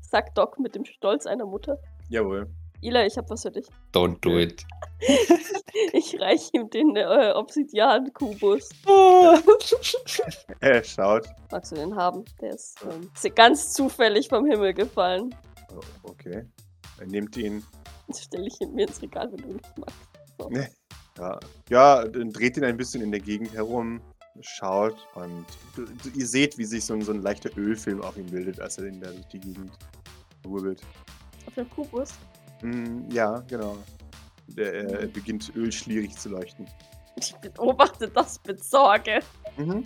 Sagt 0.00 0.36
Doc 0.36 0.58
mit 0.58 0.74
dem 0.74 0.84
Stolz 0.84 1.26
einer 1.26 1.46
Mutter. 1.46 1.78
Jawohl. 2.08 2.48
Eli, 2.82 3.06
ich 3.06 3.16
hab 3.16 3.30
was 3.30 3.42
für 3.42 3.50
dich. 3.50 3.66
Don't 3.92 4.20
do 4.20 4.38
it. 4.38 4.64
Ich 5.92 6.18
reiche 6.20 6.50
ihm 6.54 6.70
den 6.70 6.96
äh, 6.96 7.32
Obsidian-Kubus. 7.34 8.70
Er 10.60 10.82
schaut. 10.82 11.28
Magst 11.50 11.72
du 11.72 11.76
den 11.76 11.94
haben? 11.94 12.24
Der 12.40 12.54
ist 12.54 12.78
ähm, 12.82 13.10
ist 13.14 13.36
ganz 13.36 13.74
zufällig 13.74 14.28
vom 14.28 14.46
Himmel 14.46 14.72
gefallen. 14.72 15.34
Oh, 15.76 16.10
okay. 16.10 16.46
Er 16.98 17.06
nimmt 17.06 17.36
ihn. 17.36 17.62
Das 18.08 18.24
stelle 18.24 18.46
ich 18.46 18.60
ihn 18.60 18.74
mir 18.74 18.86
ins 18.86 19.02
Regal, 19.02 19.30
wenn 19.32 19.42
du 19.42 19.52
nicht 19.54 19.78
magst. 19.78 19.96
So. 20.38 20.48
Ne. 20.48 20.68
Ja, 21.18 21.40
ja 21.68 22.04
dann 22.08 22.32
dreht 22.32 22.56
ihn 22.56 22.64
ein 22.64 22.76
bisschen 22.76 23.02
in 23.02 23.10
der 23.10 23.20
Gegend 23.20 23.52
herum, 23.52 24.00
schaut 24.40 24.96
und 25.14 25.46
du, 25.74 25.84
du, 25.84 26.10
ihr 26.10 26.26
seht, 26.26 26.58
wie 26.58 26.64
sich 26.64 26.84
so 26.84 26.94
ein, 26.94 27.02
so 27.02 27.12
ein 27.12 27.22
leichter 27.22 27.50
Ölfilm 27.56 28.02
auf 28.02 28.16
ihm 28.16 28.26
bildet, 28.26 28.60
als 28.60 28.78
er 28.78 28.86
in 28.86 29.00
der, 29.00 29.12
durch 29.12 29.26
die 29.28 29.40
Gegend 29.40 29.72
wirbelt. 30.44 30.82
Auf 31.46 31.54
dem 31.54 31.68
Kubus. 31.70 32.14
Mm, 32.62 33.10
ja, 33.10 33.40
genau. 33.48 33.76
Der 34.48 35.02
äh, 35.02 35.06
beginnt 35.06 35.54
ölschlierig 35.56 36.16
zu 36.16 36.28
leuchten. 36.28 36.66
Ich 37.16 37.34
beobachte 37.36 38.08
das 38.08 38.40
mit 38.46 38.62
Sorge. 38.62 39.20
Mhm. 39.56 39.84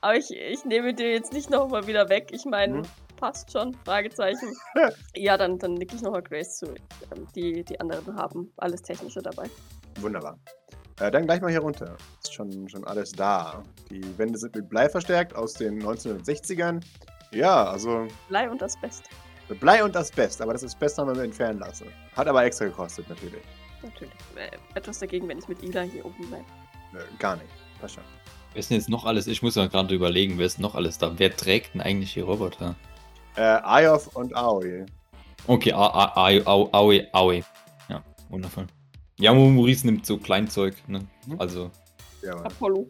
Aber 0.00 0.16
ich, 0.16 0.30
ich 0.30 0.64
nehme 0.64 0.94
den 0.94 1.12
jetzt 1.12 1.32
nicht 1.32 1.50
nochmal 1.50 1.86
wieder 1.86 2.08
weg. 2.08 2.30
Ich 2.32 2.44
meine, 2.46 2.78
Mhm. 2.78 2.86
Passt 3.22 3.52
schon. 3.52 3.72
Fragezeichen. 3.84 4.52
ja, 5.14 5.36
dann, 5.36 5.56
dann 5.56 5.74
nick 5.74 5.94
ich 5.94 6.02
nochmal 6.02 6.22
Grace 6.22 6.58
zu. 6.58 6.66
Ähm, 6.66 7.28
Die, 7.36 7.62
die 7.64 7.78
anderen 7.78 8.16
haben 8.16 8.52
alles 8.56 8.82
Technische 8.82 9.22
dabei. 9.22 9.48
Wunderbar. 10.00 10.36
Äh, 10.98 11.08
dann 11.12 11.26
gleich 11.26 11.40
mal 11.40 11.50
hier 11.50 11.60
runter. 11.60 11.96
Ist 12.20 12.34
schon, 12.34 12.68
schon 12.68 12.84
alles 12.84 13.12
da. 13.12 13.62
Die 13.90 14.02
Wände 14.18 14.36
sind 14.36 14.56
mit 14.56 14.68
Blei 14.68 14.88
verstärkt 14.88 15.36
aus 15.36 15.52
den 15.54 15.80
1960ern. 15.80 16.82
Ja, 17.32 17.64
also 17.64 18.08
Blei 18.28 18.50
und 18.50 18.60
das 18.60 18.76
Beste. 18.80 19.08
Blei 19.60 19.84
und 19.84 19.96
Asbest, 19.96 20.40
aber 20.42 20.54
das 20.54 20.64
Asbest 20.64 20.98
haben 20.98 21.14
wir 21.14 21.22
entfernen 21.22 21.60
lassen. 21.60 21.86
Hat 22.16 22.26
aber 22.26 22.42
extra 22.44 22.64
gekostet, 22.64 23.08
natürlich. 23.08 23.42
Natürlich. 23.82 24.14
Äh, 24.34 24.50
etwas 24.74 24.98
dagegen, 24.98 25.28
wenn 25.28 25.38
ich 25.38 25.46
mit 25.46 25.62
Ila 25.62 25.82
hier 25.82 26.04
oben 26.04 26.26
bleibe. 26.26 26.44
Nö, 26.92 27.00
gar 27.20 27.36
nicht. 27.36 27.50
Passt 27.80 27.94
schon. 27.94 28.04
Wer 28.52 28.60
ist 28.60 28.70
denn 28.70 28.78
jetzt 28.78 28.88
noch 28.88 29.04
alles? 29.04 29.28
Ich 29.28 29.42
muss 29.42 29.54
ja 29.54 29.66
gerade 29.66 29.94
überlegen, 29.94 30.38
wer 30.38 30.46
ist 30.46 30.58
noch 30.58 30.74
alles 30.74 30.98
da? 30.98 31.12
Wer 31.18 31.36
trägt 31.36 31.74
denn 31.74 31.80
eigentlich 31.80 32.14
die 32.14 32.20
Roboter? 32.20 32.74
Äh, 33.36 33.40
Ayof 33.40 34.08
und 34.16 34.34
Aoi. 34.36 34.84
Okay, 35.46 35.72
A- 35.72 35.86
A- 35.86 36.12
A- 36.28 36.46
Au- 36.46 36.68
Aue, 36.72 37.06
Aue. 37.12 37.42
Ja, 37.88 38.02
wundervoll. 38.28 38.66
Ja, 39.18 39.32
Maurice 39.34 39.86
nimmt 39.86 40.04
so 40.06 40.18
Kleinzeug, 40.18 40.76
ne? 40.88 41.06
Mhm. 41.26 41.40
Also 41.40 41.70
Ja. 42.22 42.34
Apollo. 42.36 42.86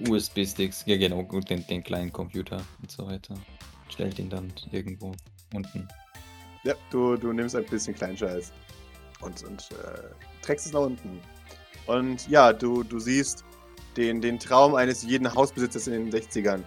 USB-Sticks, 0.00 0.84
ja 0.86 0.96
genau, 0.96 1.22
gut, 1.24 1.50
den, 1.50 1.66
den 1.66 1.82
kleinen 1.82 2.10
Computer 2.12 2.62
und 2.80 2.90
so 2.90 3.06
weiter. 3.06 3.34
Stellt 3.90 4.18
ihn 4.18 4.30
dann 4.30 4.50
irgendwo 4.72 5.12
unten. 5.52 5.86
Ja, 6.62 6.74
du, 6.90 7.16
du 7.16 7.32
nimmst 7.32 7.54
ein 7.54 7.66
bisschen 7.66 7.94
Kleinscheiß 7.94 8.50
und, 9.20 9.42
und 9.44 9.68
äh, 9.72 10.42
trägst 10.42 10.66
es 10.66 10.72
nach 10.72 10.80
unten. 10.80 11.20
Und 11.86 12.26
ja, 12.28 12.52
du, 12.54 12.82
du 12.82 12.98
siehst 12.98 13.44
den, 13.98 14.22
den 14.22 14.38
Traum 14.38 14.74
eines 14.74 15.02
jeden 15.02 15.32
Hausbesitzers 15.32 15.86
in 15.86 16.10
den 16.10 16.22
60ern. 16.22 16.62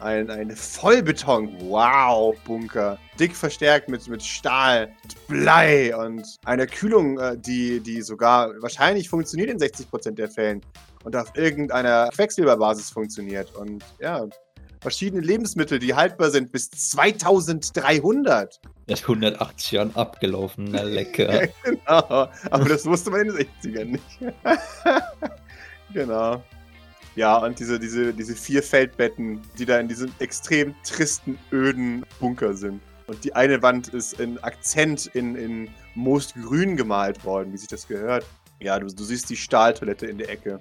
Ein, 0.00 0.30
ein 0.30 0.50
Vollbeton, 0.54 1.56
wow, 1.60 2.36
Bunker. 2.44 2.98
Dick 3.18 3.34
verstärkt 3.34 3.88
mit, 3.88 4.06
mit 4.06 4.22
Stahl, 4.22 4.94
mit 5.02 5.26
Blei 5.26 5.96
und 5.96 6.36
einer 6.44 6.66
Kühlung, 6.66 7.18
äh, 7.18 7.36
die, 7.36 7.80
die 7.80 8.02
sogar 8.02 8.50
wahrscheinlich 8.60 9.08
funktioniert 9.08 9.50
in 9.50 9.58
60% 9.58 10.12
der 10.12 10.28
Fällen 10.28 10.60
und 11.04 11.16
auf 11.16 11.32
irgendeiner 11.34 12.10
Quecksilberbasis 12.10 12.90
funktioniert. 12.90 13.52
Und 13.56 13.84
ja, 14.00 14.26
verschiedene 14.80 15.22
Lebensmittel, 15.22 15.80
die 15.80 15.94
haltbar 15.94 16.30
sind 16.30 16.52
bis 16.52 16.70
2300. 16.70 18.60
Seit 18.86 19.02
180 19.02 19.72
Jahren 19.72 19.96
abgelaufen, 19.96 20.68
na 20.70 20.82
lecker. 20.84 21.48
genau, 21.64 22.28
aber 22.50 22.68
das 22.68 22.86
wusste 22.86 23.10
man 23.10 23.22
in 23.22 23.34
den 23.34 23.46
60ern 23.62 23.84
nicht. 23.84 24.34
genau. 25.92 26.42
Ja, 27.18 27.36
und 27.38 27.58
diese, 27.58 27.80
diese, 27.80 28.14
diese 28.14 28.36
vier 28.36 28.62
Feldbetten, 28.62 29.40
die 29.58 29.66
da 29.66 29.80
in 29.80 29.88
diesem 29.88 30.12
extrem 30.20 30.72
tristen, 30.84 31.36
öden 31.50 32.06
Bunker 32.20 32.54
sind. 32.54 32.80
Und 33.08 33.24
die 33.24 33.34
eine 33.34 33.60
Wand 33.60 33.88
ist 33.88 34.20
in 34.20 34.38
Akzent 34.38 35.06
in, 35.14 35.34
in 35.34 35.68
Moosgrün 35.96 36.76
gemalt 36.76 37.24
worden, 37.24 37.52
wie 37.52 37.56
sich 37.56 37.66
das 37.66 37.88
gehört. 37.88 38.24
Ja, 38.60 38.78
du, 38.78 38.86
du 38.86 39.02
siehst 39.02 39.28
die 39.30 39.36
Stahltoilette 39.36 40.06
in 40.06 40.18
der 40.18 40.30
Ecke. 40.30 40.60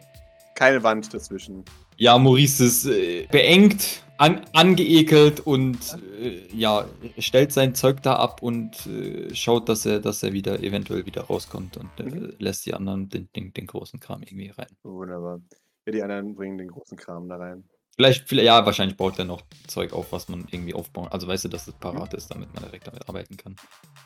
Keine 0.56 0.82
Wand 0.82 1.13
dazwischen. 1.13 1.63
Ja, 1.98 2.17
Maurice 2.17 2.65
ist 2.65 2.88
äh, 2.88 3.28
beengt, 3.32 4.02
an, 4.17 4.41
angeekelt 4.54 5.41
und 5.41 5.78
äh, 6.20 6.41
ja, 6.56 6.88
stellt 7.20 7.54
sein 7.54 7.76
Zeug 7.76 8.02
da 8.02 8.15
ab 8.15 8.41
und 8.41 8.88
äh, 8.88 9.32
schaut, 9.36 9.70
dass 9.70 9.86
er, 9.86 10.00
dass 10.00 10.24
er 10.24 10.34
wieder 10.34 10.63
eventuell 10.63 11.06
wieder 11.06 11.22
rauskommt 11.22 11.78
und 11.78 11.91
äh, 12.00 12.04
Mhm. 12.04 12.34
lässt 12.39 12.65
die 12.65 12.74
anderen 12.74 13.10
den, 13.10 13.30
den, 13.36 13.54
den 13.54 13.67
großen 13.67 14.00
Kram 14.00 14.24
irgendwie 14.24 14.50
rein. 14.50 14.65
Wunderbar. 14.82 15.39
Ja, 15.88 15.93
die 15.93 16.04
anderen 16.04 16.36
bringen 16.36 16.58
den 16.58 16.67
großen 16.67 16.97
Kram 16.97 17.30
da 17.30 17.38
rein. 17.38 17.63
Vielleicht, 17.95 18.28
vielleicht, 18.28 18.45
ja, 18.45 18.65
wahrscheinlich 18.65 18.97
baut 18.97 19.17
er 19.17 19.23
noch 19.26 19.41
Zeug 19.67 19.93
auf, 19.93 20.12
was 20.12 20.28
man 20.28 20.45
irgendwie 20.52 20.73
aufbauen. 20.73 21.08
Also 21.08 21.28
weißt 21.28 21.45
du, 21.45 21.47
dass 21.47 21.65
es 21.65 21.73
parat 21.76 22.13
ist, 22.13 22.28
damit 22.28 22.54
man 22.54 22.63
direkt 22.63 22.88
damit 22.88 23.08
arbeiten 23.08 23.38
kann. 23.38 23.56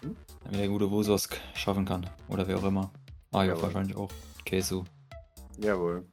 Mhm. 0.03 0.15
Damit 0.43 0.59
der 0.59 0.67
gute 0.67 0.91
Wososk 0.91 1.35
schaffen 1.55 1.83
kann. 1.83 2.07
Oder 2.29 2.47
wer 2.47 2.59
auch 2.59 2.63
immer. 2.63 2.91
Ah 3.31 3.43
ja, 3.43 3.59
wahrscheinlich 3.59 3.97
auch. 3.97 4.11
Kesu. 4.45 4.83
Jawohl. 5.57 6.05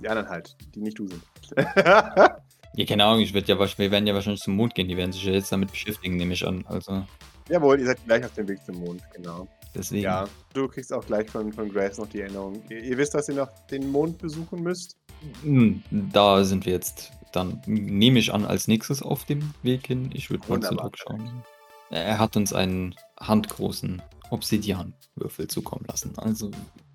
Die 0.00 0.08
anderen 0.08 0.28
halt, 0.28 0.56
die 0.74 0.80
nicht 0.80 0.98
du 0.98 1.08
sind. 1.08 1.22
Ja, 2.78 2.84
keine 2.84 3.06
Ahnung, 3.06 3.20
ich 3.20 3.32
werd 3.32 3.48
ja, 3.48 3.58
wir 3.58 3.90
werden 3.90 4.06
ja 4.06 4.12
wahrscheinlich 4.12 4.42
zum 4.42 4.54
Mond 4.54 4.74
gehen. 4.74 4.86
Die 4.86 4.98
werden 4.98 5.10
sich 5.10 5.24
ja 5.24 5.32
jetzt 5.32 5.50
damit 5.50 5.70
beschäftigen, 5.70 6.18
nehme 6.18 6.34
ich 6.34 6.46
an. 6.46 6.62
Also 6.66 7.06
Jawohl, 7.48 7.80
ihr 7.80 7.86
seid 7.86 8.04
gleich 8.04 8.22
auf 8.22 8.34
dem 8.34 8.46
Weg 8.48 8.62
zum 8.66 8.76
Mond, 8.80 9.02
genau. 9.14 9.48
deswegen. 9.74 10.02
Ja, 10.02 10.28
du 10.52 10.68
kriegst 10.68 10.92
auch 10.92 11.06
gleich 11.06 11.30
von, 11.30 11.50
von 11.54 11.70
Grace 11.70 11.96
noch 11.96 12.08
die 12.08 12.20
Erinnerung. 12.20 12.62
Ihr, 12.68 12.82
ihr 12.82 12.98
wisst, 12.98 13.14
dass 13.14 13.30
ihr 13.30 13.36
noch 13.36 13.48
den 13.70 13.90
Mond 13.90 14.18
besuchen 14.18 14.62
müsst? 14.62 14.98
Hm, 15.42 15.82
Da 15.90 16.44
sind 16.44 16.66
wir 16.66 16.72
jetzt 16.72 17.12
dann, 17.32 17.60
nehme 17.66 18.18
ich 18.18 18.32
an, 18.32 18.44
als 18.46 18.66
nächstes 18.68 19.02
auf 19.02 19.24
dem 19.24 19.52
Weg 19.62 19.86
hin. 19.86 20.10
Ich 20.14 20.30
würde 20.30 20.48
mal 20.48 20.60
zu 20.60 20.70
Wunderbar. 20.70 20.90
Doc 20.90 20.98
schauen. 20.98 21.42
Er 21.90 22.18
hat 22.18 22.36
uns 22.36 22.52
einen 22.52 22.94
handgroßen 23.20 24.02
Obsidianwürfel 24.30 25.46
zukommen 25.48 25.84
lassen. 25.88 26.12
Also, 26.18 26.50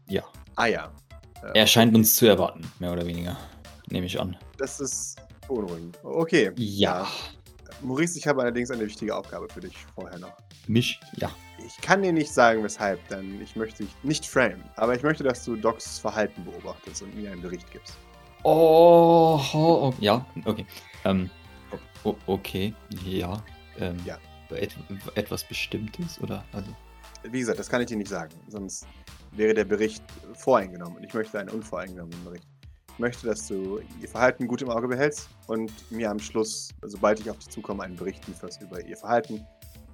ja. 0.07 0.23
Ah 0.55 0.65
ja. 0.65 0.91
Äh, 1.43 1.59
Er 1.59 1.67
scheint 1.67 1.95
uns 1.95 2.15
zu 2.15 2.25
erwarten, 2.27 2.69
mehr 2.79 2.91
oder 2.91 3.05
weniger. 3.05 3.37
Nehme 3.89 4.05
ich 4.05 4.19
an. 4.19 4.35
Das 4.57 4.79
ist 4.79 5.17
beunruhigend. 5.47 5.97
Okay. 6.03 6.51
Ja. 6.55 7.07
Maurice, 7.81 8.17
ich 8.17 8.27
habe 8.27 8.41
allerdings 8.41 8.69
eine 8.71 8.85
wichtige 8.85 9.15
Aufgabe 9.15 9.47
für 9.51 9.59
dich 9.61 9.75
vorher 9.95 10.19
noch. 10.19 10.33
Mich? 10.67 10.99
Ja. 11.17 11.31
Ich 11.65 11.77
kann 11.81 12.01
dir 12.01 12.11
nicht 12.13 12.31
sagen, 12.31 12.63
weshalb, 12.63 13.05
denn 13.09 13.41
ich 13.41 13.55
möchte 13.55 13.83
dich 13.83 13.91
nicht 14.03 14.25
framen. 14.25 14.63
Aber 14.75 14.95
ich 14.95 15.03
möchte, 15.03 15.23
dass 15.23 15.43
du 15.45 15.55
Docs 15.55 15.99
Verhalten 15.99 16.43
beobachtest 16.45 17.01
und 17.03 17.15
mir 17.15 17.31
einen 17.31 17.41
Bericht 17.41 17.71
gibst. 17.71 17.97
Oh, 18.43 19.39
oh, 19.53 19.57
oh 19.89 19.93
ja, 19.99 20.25
okay. 20.45 20.65
Ähm, 21.05 21.29
o- 22.03 22.15
okay, 22.27 22.73
ja. 23.05 23.41
Ähm, 23.79 23.97
Ja. 24.05 24.17
Et 24.53 24.75
etwas 25.15 25.45
Bestimmtes, 25.47 26.19
oder? 26.19 26.43
Also, 26.51 26.75
Wie 27.23 27.39
gesagt, 27.39 27.57
das 27.57 27.69
kann 27.69 27.79
ich 27.79 27.87
dir 27.87 27.95
nicht 27.95 28.09
sagen. 28.09 28.33
Sonst 28.49 28.85
wäre 29.31 29.53
der 29.53 29.63
Bericht 29.63 30.03
voreingenommen. 30.33 30.97
Und 30.97 31.03
ich 31.05 31.13
möchte 31.13 31.39
einen 31.39 31.47
unvoreingenommenen 31.49 32.21
Bericht. 32.25 32.43
Ich 32.93 32.99
möchte, 32.99 33.27
dass 33.27 33.47
du 33.47 33.79
ihr 34.01 34.09
Verhalten 34.09 34.47
gut 34.47 34.61
im 34.61 34.69
Auge 34.69 34.89
behältst 34.89 35.29
und 35.47 35.71
mir 35.89 36.11
am 36.11 36.19
Schluss, 36.19 36.69
sobald 36.81 37.21
ich 37.21 37.29
auf 37.29 37.37
dich 37.37 37.47
zukomme, 37.47 37.83
einen 37.83 37.95
Bericht 37.95 38.27
lieferst 38.27 38.61
über 38.61 38.83
ihr 38.85 38.97
Verhalten 38.97 39.45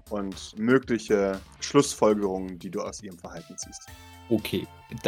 und 0.10 0.58
mögliche 0.58 1.40
Schlussfolgerungen, 1.60 2.58
die 2.58 2.72
du 2.72 2.82
aus 2.82 3.04
ihrem 3.04 3.20
Verhalten 3.20 3.56
ziehst. 3.60 3.86
okay. 4.30 4.66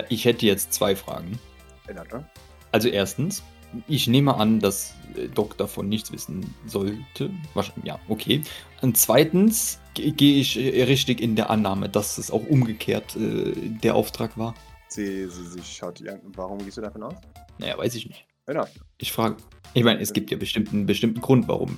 Ich 0.10 0.26
hätte 0.26 0.46
jetzt 0.46 0.74
zwei 0.74 0.96
Fragen. 0.96 1.40
In 1.88 1.98
Ordnung? 1.98 2.24
Also 2.72 2.88
erstens, 2.88 3.44
ich 3.88 4.08
nehme 4.08 4.36
an, 4.36 4.60
dass 4.60 4.94
äh, 5.16 5.28
Doc 5.28 5.58
davon 5.58 5.90
nichts 5.90 6.12
wissen 6.12 6.54
sollte. 6.66 7.32
Wahrscheinlich, 7.54 7.86
ja, 7.86 8.00
okay. 8.08 8.42
Und 8.82 8.98
zweitens 8.98 9.80
ge- 9.94 10.12
gehe 10.12 10.40
ich 10.40 10.58
äh, 10.58 10.84
richtig 10.84 11.22
in 11.22 11.36
der 11.36 11.50
Annahme, 11.50 11.90
dass 11.90 12.18
es 12.18 12.32
auch 12.32 12.46
umgekehrt 12.48 13.16
äh, 13.16 13.54
der 13.56 13.96
Auftrag 13.96 14.38
war. 14.38 14.54
Sie, 14.88 15.28
sie, 15.30 15.48
sie 15.48 15.64
schaut 15.64 16.08
an. 16.08 16.20
Warum 16.36 16.58
gehst 16.60 16.78
du 16.78 16.82
davon 16.82 17.04
aus? 17.04 17.16
Naja, 17.60 17.78
weiß 17.78 17.96
ich 17.96 18.08
nicht. 18.08 18.26
Ordnung. 18.48 18.66
Ich 18.98 19.12
frage, 19.12 19.38
ich 19.76 19.84
meine, 19.84 20.00
es 20.00 20.14
gibt 20.14 20.32
ja 20.32 20.38
bestimmt 20.38 20.74
einen 20.74 20.88
bestimmten 20.88 21.22
Grund, 21.22 21.48
warum 21.48 21.78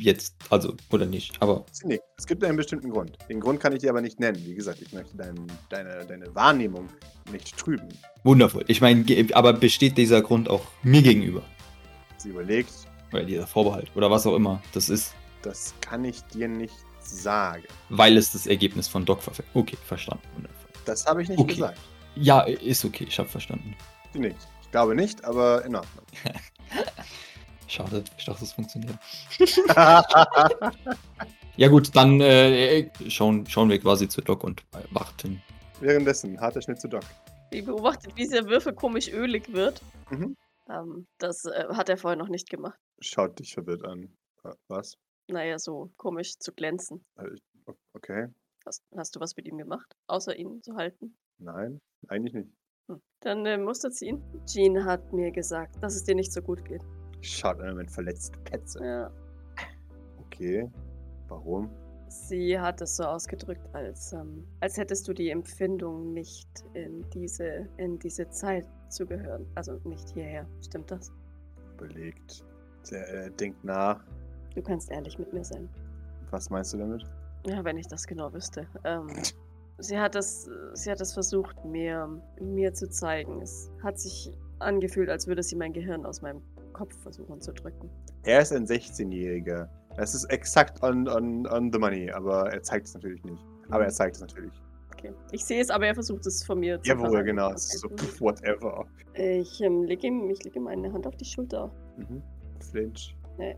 jetzt, 0.00 0.34
also, 0.50 0.74
oder 0.90 1.06
nicht. 1.06 1.40
Aber 1.40 1.64
nickt. 1.84 2.04
Es 2.18 2.26
gibt 2.26 2.42
einen 2.44 2.56
bestimmten 2.56 2.90
Grund. 2.90 3.16
Den 3.28 3.40
Grund 3.40 3.60
kann 3.60 3.72
ich 3.72 3.80
dir 3.80 3.90
aber 3.90 4.00
nicht 4.00 4.18
nennen. 4.20 4.38
Wie 4.44 4.54
gesagt, 4.54 4.80
ich 4.82 4.92
möchte 4.92 5.16
dein, 5.16 5.46
deine, 5.68 6.04
deine 6.06 6.34
Wahrnehmung 6.34 6.88
nicht 7.32 7.56
trüben. 7.56 7.88
wundervoll. 8.24 8.64
Ich 8.68 8.80
meine, 8.80 9.04
aber 9.34 9.52
besteht 9.52 9.96
dieser 9.98 10.22
Grund 10.22 10.48
auch 10.48 10.62
mir 10.82 11.02
gegenüber? 11.02 11.42
Sie 12.18 12.30
überlegt, 12.30 12.72
Oder 13.12 13.24
dieser 13.24 13.46
Vorbehalt? 13.46 13.90
Oder 13.94 14.10
was 14.10 14.26
auch 14.26 14.34
immer 14.34 14.62
das 14.72 14.88
ist, 14.88 15.14
das 15.42 15.74
kann 15.80 16.04
ich 16.04 16.22
dir 16.24 16.48
nicht 16.48 16.74
sagen. 17.00 17.64
weil 17.88 18.16
es 18.16 18.32
das 18.32 18.46
Ergebnis 18.46 18.88
von 18.88 19.04
Doc 19.04 19.22
verfällt. 19.22 19.48
Okay, 19.54 19.76
verstanden. 19.86 20.22
Wundervoll. 20.34 20.70
Das 20.84 21.06
habe 21.06 21.22
ich 21.22 21.28
nicht 21.28 21.38
Okay. 21.38 21.54
gesagt. 21.54 21.78
Ja, 22.16 22.40
ist 22.42 22.84
okay, 22.84 23.06
ich 23.08 23.18
habe 23.18 23.28
verstanden. 23.28 23.74
Sie. 24.12 24.26
Ich 24.62 24.70
glaube 24.70 24.94
nicht, 24.94 25.24
aber 25.24 25.64
in 25.64 25.74
Ordnung. 25.76 26.04
Schade, 27.70 28.02
ich 28.18 28.24
dachte, 28.24 28.44
es 28.44 28.52
funktioniert. 28.52 28.98
Ja 31.56 31.68
gut, 31.68 31.94
dann 31.94 32.22
äh, 32.22 32.90
schauen, 33.10 33.44
schauen 33.46 33.68
wir 33.68 33.78
quasi 33.78 34.08
zu 34.08 34.22
Doc 34.22 34.44
und 34.44 34.62
warten. 34.92 35.42
Währenddessen, 35.80 36.40
harter 36.40 36.62
Schnitt 36.62 36.80
zu 36.80 36.88
Doc. 36.88 37.02
Wie 37.50 37.60
beobachtet, 37.60 38.16
wie 38.16 38.22
dieser 38.22 38.46
Würfel 38.46 38.72
komisch 38.72 39.12
ölig 39.12 39.52
wird. 39.52 39.82
Mhm. 40.08 40.36
Ähm, 40.70 41.06
das 41.18 41.44
äh, 41.44 41.66
hat 41.68 41.90
er 41.90 41.98
vorher 41.98 42.16
noch 42.16 42.28
nicht 42.28 42.48
gemacht. 42.48 42.78
Schaut 43.00 43.38
dich 43.38 43.52
verwirrt 43.52 43.84
an. 43.84 44.08
Äh, 44.44 44.54
Was? 44.68 44.96
Naja, 45.28 45.58
so 45.58 45.90
komisch 45.98 46.38
zu 46.38 46.52
glänzen. 46.52 47.04
Äh, 47.18 47.26
Okay. 47.92 48.28
Hast, 48.64 48.82
hast 48.96 49.14
du 49.14 49.20
was 49.20 49.36
mit 49.36 49.46
ihm 49.46 49.58
gemacht, 49.58 49.94
außer 50.06 50.34
ihn 50.34 50.62
zu 50.62 50.74
halten? 50.76 51.14
Nein, 51.38 51.78
eigentlich 52.08 52.32
nicht. 52.32 52.48
Hm. 52.88 53.00
Dann 53.20 53.44
äh, 53.44 53.58
musst 53.58 53.84
du 53.84 53.90
ziehen. 53.90 54.22
Jean 54.46 54.84
hat 54.84 55.12
mir 55.12 55.30
gesagt, 55.30 55.76
dass 55.82 55.94
es 55.94 56.04
dir 56.04 56.14
nicht 56.14 56.32
so 56.32 56.40
gut 56.40 56.64
geht. 56.64 56.82
Schaut 57.22 57.60
einen 57.60 57.70
Moment 57.70 57.90
verletzte 57.90 58.38
Petze. 58.40 58.84
Ja. 58.84 59.10
Okay. 60.26 60.70
Warum? 61.28 61.70
Sie 62.08 62.58
hat 62.58 62.80
es 62.80 62.96
so 62.96 63.04
ausgedrückt, 63.04 63.62
als, 63.72 64.12
ähm, 64.12 64.44
als 64.58 64.76
hättest 64.76 65.06
du 65.06 65.12
die 65.12 65.30
Empfindung, 65.30 66.12
nicht 66.12 66.48
in 66.74 67.08
diese, 67.10 67.68
in 67.76 67.98
diese 68.00 68.28
Zeit 68.30 68.66
zu 68.88 69.06
gehören. 69.06 69.46
Also 69.54 69.80
nicht 69.84 70.08
hierher. 70.10 70.44
Stimmt 70.64 70.90
das? 70.90 71.12
Überlegt. 71.74 72.44
Der 72.90 73.26
äh, 73.26 73.30
denkt 73.30 73.62
nach. 73.64 74.02
Du 74.54 74.62
kannst 74.62 74.90
ehrlich 74.90 75.18
mit 75.18 75.32
mir 75.32 75.44
sein. 75.44 75.68
Was 76.30 76.50
meinst 76.50 76.72
du 76.72 76.78
damit? 76.78 77.04
Ja, 77.46 77.64
wenn 77.64 77.78
ich 77.78 77.86
das 77.86 78.06
genau 78.06 78.32
wüsste. 78.32 78.66
Ähm, 78.84 79.08
sie 79.78 79.98
hat 79.98 80.16
es, 80.16 80.50
sie 80.74 80.90
hat 80.90 81.00
es 81.00 81.12
versucht, 81.12 81.64
mir, 81.64 82.08
mir 82.40 82.74
zu 82.74 82.88
zeigen. 82.88 83.40
Es 83.40 83.70
hat 83.82 84.00
sich 84.00 84.36
angefühlt, 84.58 85.08
als 85.08 85.26
würde 85.26 85.42
sie 85.42 85.56
mein 85.56 85.72
Gehirn 85.72 86.04
aus 86.04 86.22
meinem 86.22 86.42
Kopf 86.80 86.96
versuchen 87.02 87.38
zu 87.42 87.52
drücken. 87.52 87.90
Er 88.22 88.40
ist 88.40 88.52
ein 88.52 88.64
16-Jähriger. 88.66 89.68
Das 89.96 90.14
ist 90.14 90.24
exakt 90.24 90.82
on, 90.82 91.06
on, 91.08 91.46
on 91.46 91.70
the 91.70 91.78
money, 91.78 92.10
aber 92.10 92.50
er 92.50 92.62
zeigt 92.62 92.86
es 92.86 92.94
natürlich 92.94 93.22
nicht. 93.24 93.44
Aber 93.68 93.84
er 93.84 93.90
zeigt 93.90 94.16
es 94.16 94.22
natürlich. 94.22 94.54
Okay. 94.94 95.12
Ich 95.32 95.44
sehe 95.44 95.60
es, 95.60 95.68
aber 95.68 95.86
er 95.86 95.94
versucht 95.94 96.24
es 96.26 96.42
von 96.42 96.58
mir 96.60 96.80
zu 96.80 96.88
Jawohl, 96.88 97.08
verlangen. 97.08 97.26
genau. 97.26 97.52
Es 97.52 97.74
ist 97.74 97.80
so, 97.80 97.88
pff, 97.90 98.18
whatever. 98.22 98.86
Ich 99.12 99.60
ähm, 99.60 99.82
lege 99.84 100.06
ihm, 100.06 100.30
ich 100.30 100.42
lege 100.42 100.58
ihm 100.58 100.68
eine 100.68 100.90
Hand 100.90 101.06
auf 101.06 101.16
die 101.16 101.24
Schulter. 101.26 101.70
Mhm. 101.98 102.22
Flinch. 102.70 103.14
Äh, 103.38 103.54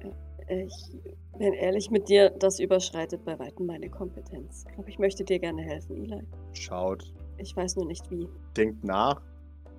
äh, 0.49 0.64
Ich 0.64 0.99
bin 1.39 1.53
ehrlich 1.53 1.91
mit 1.93 2.09
dir, 2.09 2.31
das 2.31 2.59
überschreitet 2.59 3.25
bei 3.25 3.39
weitem 3.39 3.66
meine 3.66 3.89
Kompetenz. 3.89 4.64
Aber 4.77 4.89
ich 4.89 4.99
möchte 4.99 5.23
dir 5.25 5.39
gerne 5.39 5.62
helfen, 5.62 5.97
Eli. 5.97 6.23
Schaut. 6.55 7.12
Ich 7.39 7.57
weiß 7.57 7.77
nur 7.77 7.87
nicht 7.87 8.11
wie. 8.11 8.29
Denkt 8.57 8.83
nach. 8.83 9.23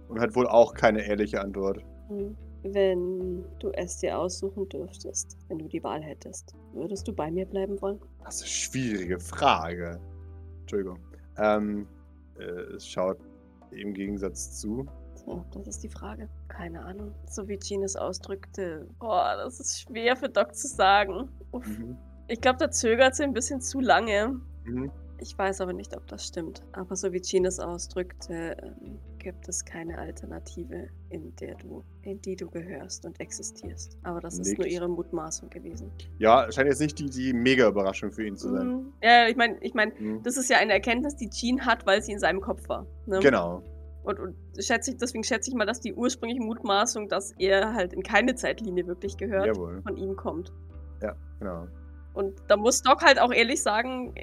Und 0.07 0.19
hat 0.21 0.33
wohl 0.35 0.47
auch 0.47 0.73
keine 0.73 1.05
ehrliche 1.05 1.41
Antwort. 1.41 1.83
Hm. 2.07 2.37
Wenn 2.63 3.43
du 3.59 3.71
es 3.73 3.97
dir 3.97 4.17
aussuchen 4.17 4.67
dürftest, 4.69 5.37
wenn 5.49 5.59
du 5.59 5.67
die 5.67 5.83
Wahl 5.83 6.01
hättest, 6.01 6.55
würdest 6.73 7.07
du 7.07 7.13
bei 7.13 7.29
mir 7.29 7.45
bleiben 7.45 7.81
wollen? 7.81 7.99
Das 8.23 8.35
ist 8.35 8.41
eine 8.41 8.49
schwierige 8.49 9.19
Frage. 9.19 9.99
Entschuldigung. 10.61 10.99
Ähm, 11.37 11.87
äh, 12.39 12.43
es 12.75 12.87
schaut 12.87 13.17
im 13.71 13.93
Gegensatz 13.93 14.59
zu. 14.59 14.85
So, 15.15 15.43
das 15.53 15.67
ist 15.67 15.83
die 15.83 15.89
Frage. 15.89 16.29
Keine 16.47 16.83
Ahnung. 16.83 17.13
So 17.27 17.47
wie 17.47 17.57
Jean 17.57 17.83
es 17.83 17.95
ausdrückte. 17.95 18.87
Boah, 18.99 19.35
das 19.37 19.59
ist 19.59 19.81
schwer 19.81 20.15
für 20.15 20.29
Doc 20.29 20.55
zu 20.55 20.67
sagen. 20.67 21.29
Mhm. 21.51 21.97
Ich 22.27 22.39
glaube, 22.39 22.59
da 22.59 22.71
zögert 22.71 23.15
sie 23.15 23.23
ein 23.23 23.33
bisschen 23.33 23.61
zu 23.61 23.79
lange. 23.79 24.39
Mhm. 24.65 24.91
Ich 25.23 25.37
weiß 25.37 25.61
aber 25.61 25.71
nicht, 25.71 25.95
ob 25.95 26.05
das 26.07 26.27
stimmt. 26.27 26.61
Aber 26.73 26.97
so 26.97 27.13
wie 27.13 27.21
Jean 27.21 27.45
es 27.45 27.57
ausdrückte, 27.57 28.57
ähm, 28.61 28.99
gibt 29.19 29.47
es 29.47 29.63
keine 29.63 29.97
Alternative, 29.97 30.89
in 31.11 31.33
der 31.37 31.55
du, 31.55 31.81
in 32.01 32.21
die 32.21 32.35
du 32.35 32.49
gehörst 32.49 33.05
und 33.05 33.17
existierst. 33.21 33.97
Aber 34.03 34.19
das 34.19 34.37
ist 34.37 34.57
nur 34.57 34.67
ihre 34.67 34.89
Mutmaßung 34.89 35.49
gewesen. 35.49 35.89
Ja, 36.19 36.51
scheint 36.51 36.67
jetzt 36.67 36.81
nicht 36.81 36.99
die, 36.99 37.09
die 37.09 37.31
Mega-Überraschung 37.31 38.11
für 38.11 38.25
ihn 38.27 38.35
zu 38.35 38.49
sein. 38.49 38.67
Mhm. 38.67 38.93
Ja, 39.01 39.27
ich 39.29 39.37
meine, 39.37 39.57
ich 39.61 39.73
meine, 39.73 39.93
Mhm. 39.97 40.21
das 40.23 40.35
ist 40.35 40.49
ja 40.49 40.57
eine 40.57 40.73
Erkenntnis, 40.73 41.15
die 41.15 41.29
Jean 41.29 41.65
hat, 41.65 41.85
weil 41.85 42.01
sie 42.01 42.11
in 42.11 42.19
seinem 42.19 42.41
Kopf 42.41 42.67
war. 42.67 42.85
Ne? 43.05 43.19
Genau. 43.19 43.63
Und, 44.03 44.19
und 44.19 44.35
schätze 44.59 44.91
ich, 44.91 44.97
deswegen 44.97 45.23
schätze 45.23 45.49
ich 45.49 45.55
mal, 45.55 45.65
dass 45.65 45.79
die 45.79 45.93
ursprüngliche 45.93 46.41
Mutmaßung, 46.43 47.07
dass 47.07 47.31
er 47.39 47.73
halt 47.73 47.93
in 47.93 48.03
keine 48.03 48.35
Zeitlinie 48.35 48.85
wirklich 48.87 49.15
gehört, 49.15 49.45
Jawohl. 49.47 49.81
von 49.83 49.95
ihm 49.95 50.17
kommt. 50.17 50.51
Genau. 51.39 51.67
Und 52.13 52.41
da 52.47 52.55
muss 52.55 52.81
Doc 52.81 53.01
halt 53.03 53.19
auch 53.19 53.33
ehrlich 53.33 53.61
sagen, 53.61 54.13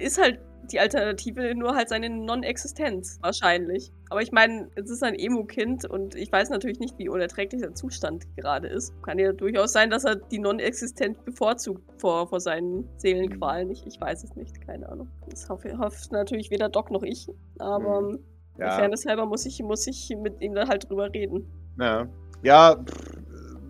ist 0.00 0.20
halt 0.20 0.38
die 0.72 0.80
Alternative 0.80 1.54
nur 1.54 1.74
halt 1.74 1.88
seine 1.88 2.10
Non-Existenz, 2.10 3.18
wahrscheinlich. 3.22 3.92
Aber 4.10 4.22
ich 4.22 4.32
meine, 4.32 4.68
es 4.74 4.90
ist 4.90 5.02
ein 5.02 5.14
Emo-Kind 5.14 5.84
und 5.84 6.14
ich 6.14 6.32
weiß 6.32 6.50
natürlich 6.50 6.78
nicht, 6.80 6.98
wie 6.98 7.08
unerträglich 7.08 7.60
der 7.62 7.74
Zustand 7.74 8.26
gerade 8.36 8.68
ist. 8.68 8.92
Kann 9.02 9.18
ja 9.18 9.32
durchaus 9.32 9.72
sein, 9.72 9.90
dass 9.90 10.04
er 10.04 10.16
die 10.16 10.38
Non-Existenz 10.38 11.18
bevorzugt 11.24 11.82
vor, 12.00 12.28
vor 12.28 12.40
seinen 12.40 12.88
Seelenqualen. 12.96 13.70
Ich, 13.70 13.86
ich 13.86 14.00
weiß 14.00 14.24
es 14.24 14.34
nicht, 14.36 14.60
keine 14.66 14.88
Ahnung. 14.88 15.08
Das 15.28 15.48
hoffe, 15.48 15.76
hofft 15.78 16.12
natürlich 16.12 16.50
weder 16.50 16.68
Doc 16.68 16.90
noch 16.90 17.02
ich. 17.02 17.28
Aber 17.58 18.00
Mhm. 18.02 18.18
Ja. 18.58 18.72
Fairness 18.72 19.06
halber 19.06 19.24
muss 19.24 19.46
ich, 19.46 19.62
muss 19.62 19.86
ich 19.86 20.12
mit 20.20 20.40
ihm 20.40 20.54
dann 20.54 20.68
halt 20.68 20.88
drüber 20.88 21.12
reden. 21.12 21.46
Ja. 21.78 22.08
Ja, 22.42 22.76
pff, 22.76 23.18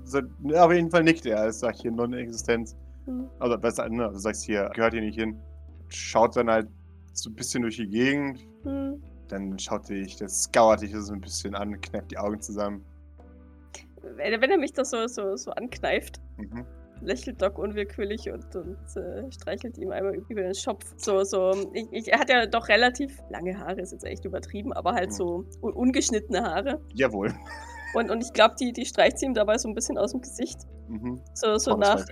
so, 0.05 0.21
ja, 0.45 0.65
auf 0.65 0.73
jeden 0.73 0.91
Fall 0.91 1.05
nickt 1.05 1.27
er. 1.27 1.47
Es 1.47 1.61
sagt 1.61 1.83
hier 1.83 1.93
Non-Existenz. 1.93 2.77
Hm. 3.05 3.29
Also, 3.39 3.59
besser, 3.59 3.89
ne, 3.89 4.11
du 4.11 4.19
sagst 4.19 4.45
hier, 4.45 4.71
gehört 4.75 4.95
hier 4.95 5.03
nicht 5.03 5.19
hin. 5.19 5.39
Schaut 5.89 6.37
dann 6.37 6.51
halt 6.51 6.69
so 7.23 7.31
ein 7.31 7.35
bisschen 7.35 7.63
durch 7.63 7.77
die 7.77 7.89
Gegend. 7.89 8.47
Hm. 8.65 9.03
Dann 9.29 9.59
schaut 9.59 9.89
dich, 9.89 10.17
das 10.17 10.45
skauert 10.45 10.81
dich 10.83 10.95
so 10.97 11.13
ein 11.13 11.21
bisschen 11.21 11.55
an, 11.55 11.81
kneift 11.81 12.11
die 12.11 12.19
Augen 12.19 12.41
zusammen. 12.41 12.85
Wenn, 14.17 14.41
wenn 14.41 14.51
er 14.51 14.59
mich 14.59 14.73
das 14.73 14.91
so, 14.91 15.07
so, 15.07 15.37
so 15.37 15.51
ankneift, 15.53 16.21
Mhm. 16.39 16.65
lächelt 17.03 17.43
Doc 17.43 17.59
unwillkürlich 17.59 18.31
und, 18.31 18.55
und 18.57 18.77
äh, 18.97 19.31
streichelt 19.33 19.77
ihm 19.77 19.91
einmal 19.91 20.15
über 20.15 20.43
den 20.43 20.55
Schopf. 20.55 20.95
So, 20.97 21.25
so, 21.25 21.53
ich, 21.75 21.87
ich, 21.93 22.09
er 22.13 22.21
hat 22.21 22.31
ja 22.31 22.47
doch 22.47 22.69
relativ 22.69 23.19
lange 23.29 23.59
Haare, 23.59 23.81
ist 23.81 23.93
jetzt 23.93 24.05
echt 24.05 24.25
übertrieben, 24.25 24.73
aber 24.73 24.95
halt 24.95 25.11
Mhm. 25.11 25.15
so 25.15 25.45
un 25.63 25.73
ungeschnittene 25.75 26.43
Haare. 26.43 26.81
Jawohl. 26.95 27.35
Und, 27.95 28.11
und 28.11 28.23
ich 28.23 28.33
glaube, 28.33 28.55
die, 28.61 28.73
die 28.73 28.85
streicht 28.85 29.19
sie 29.19 29.27
ihm 29.27 29.35
dabei 29.35 29.57
so 29.59 29.69
ein 29.69 29.75
bisschen 29.75 29.97
aus 29.99 30.13
dem 30.13 30.21
Gesicht. 30.21 30.59
Mhm. 30.89 31.21
So, 31.35 31.57
so 31.59 31.77
nach. 31.77 32.05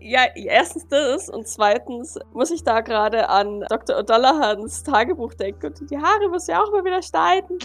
Ja, 0.00 0.22
erstens 0.34 0.88
das 0.88 1.28
und 1.28 1.46
zweitens 1.46 2.18
muss 2.32 2.50
ich 2.50 2.64
da 2.64 2.80
gerade 2.80 3.28
an 3.28 3.60
Dr. 3.68 3.96
O'Dollahans 3.98 4.84
Tagebuch 4.84 5.34
denken 5.34 5.66
und 5.66 5.90
die 5.90 5.98
Haare 5.98 6.28
muss 6.30 6.46
ja 6.46 6.62
auch 6.62 6.72
mal 6.72 6.82
wieder 6.84 7.02
schneiden. 7.02 7.58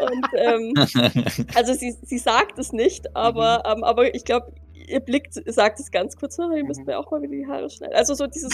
und 0.00 0.26
ähm, 0.36 1.46
also 1.56 1.74
sie, 1.74 1.96
sie 2.02 2.18
sagt 2.18 2.58
es 2.60 2.72
nicht, 2.72 3.14
aber, 3.16 3.62
ähm, 3.66 3.82
aber 3.82 4.14
ich 4.14 4.24
glaube, 4.24 4.52
ihr 4.72 5.00
Blick 5.00 5.30
sagt 5.46 5.80
es 5.80 5.90
ganz 5.90 6.16
kurz, 6.16 6.38
oh, 6.38 6.48
ihr 6.52 6.64
müsst 6.64 6.80
Mhm. 6.80 6.86
mir 6.86 6.98
auch 6.98 7.10
mal 7.10 7.20
wieder 7.22 7.32
die 7.32 7.46
Haare 7.46 7.68
schneiden. 7.68 7.94
Also 7.96 8.14
so 8.14 8.28
dieses 8.28 8.52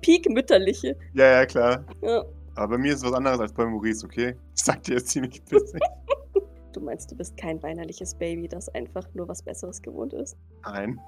Peak-Mütterliche. 0.00 0.96
Ja, 1.14 1.24
ja, 1.32 1.46
klar. 1.46 1.84
Ja. 2.02 2.22
Aber 2.54 2.76
bei 2.76 2.78
mir 2.78 2.92
ist 2.92 2.98
es 2.98 3.04
was 3.10 3.12
anderes 3.14 3.40
als 3.40 3.52
bei 3.52 3.64
Maurice, 3.66 4.04
okay? 4.06 4.36
Ich 4.54 4.62
sag 4.62 4.82
dir 4.84 4.94
jetzt 4.94 5.08
ziemlich 5.08 5.44
pissig. 5.46 5.80
Du 6.80 6.86
meinst, 6.86 7.10
du 7.10 7.14
bist 7.14 7.36
kein 7.36 7.62
weinerliches 7.62 8.14
Baby, 8.14 8.48
das 8.48 8.70
einfach 8.70 9.06
nur 9.12 9.28
was 9.28 9.42
Besseres 9.42 9.82
gewohnt 9.82 10.14
ist? 10.14 10.38
Nein. 10.64 10.98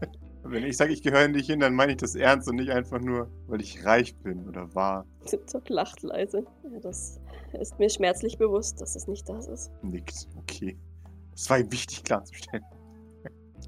Wenn 0.42 0.62
ich 0.62 0.76
sage, 0.76 0.92
ich 0.92 1.02
gehöre 1.02 1.26
nicht 1.26 1.46
hin, 1.46 1.60
dann 1.60 1.74
meine 1.74 1.92
ich 1.92 1.96
das 1.96 2.14
ernst 2.14 2.50
und 2.50 2.56
nicht 2.56 2.70
einfach 2.70 3.00
nur, 3.00 3.30
weil 3.46 3.62
ich 3.62 3.82
reich 3.86 4.14
bin 4.16 4.46
oder 4.46 4.74
war. 4.74 5.06
Doc 5.50 5.70
lacht 5.70 6.02
leise. 6.02 6.44
Ja, 6.70 6.80
das 6.80 7.18
ist 7.58 7.78
mir 7.78 7.88
schmerzlich 7.88 8.36
bewusst, 8.36 8.78
dass 8.82 8.94
es 8.94 9.08
nicht 9.08 9.26
das 9.26 9.46
ist. 9.46 9.72
Nickt. 9.80 10.28
Okay. 10.36 10.76
Das 11.30 11.48
war 11.48 11.60
ihm 11.60 11.72
wichtig 11.72 12.04
klarzustellen. 12.04 12.64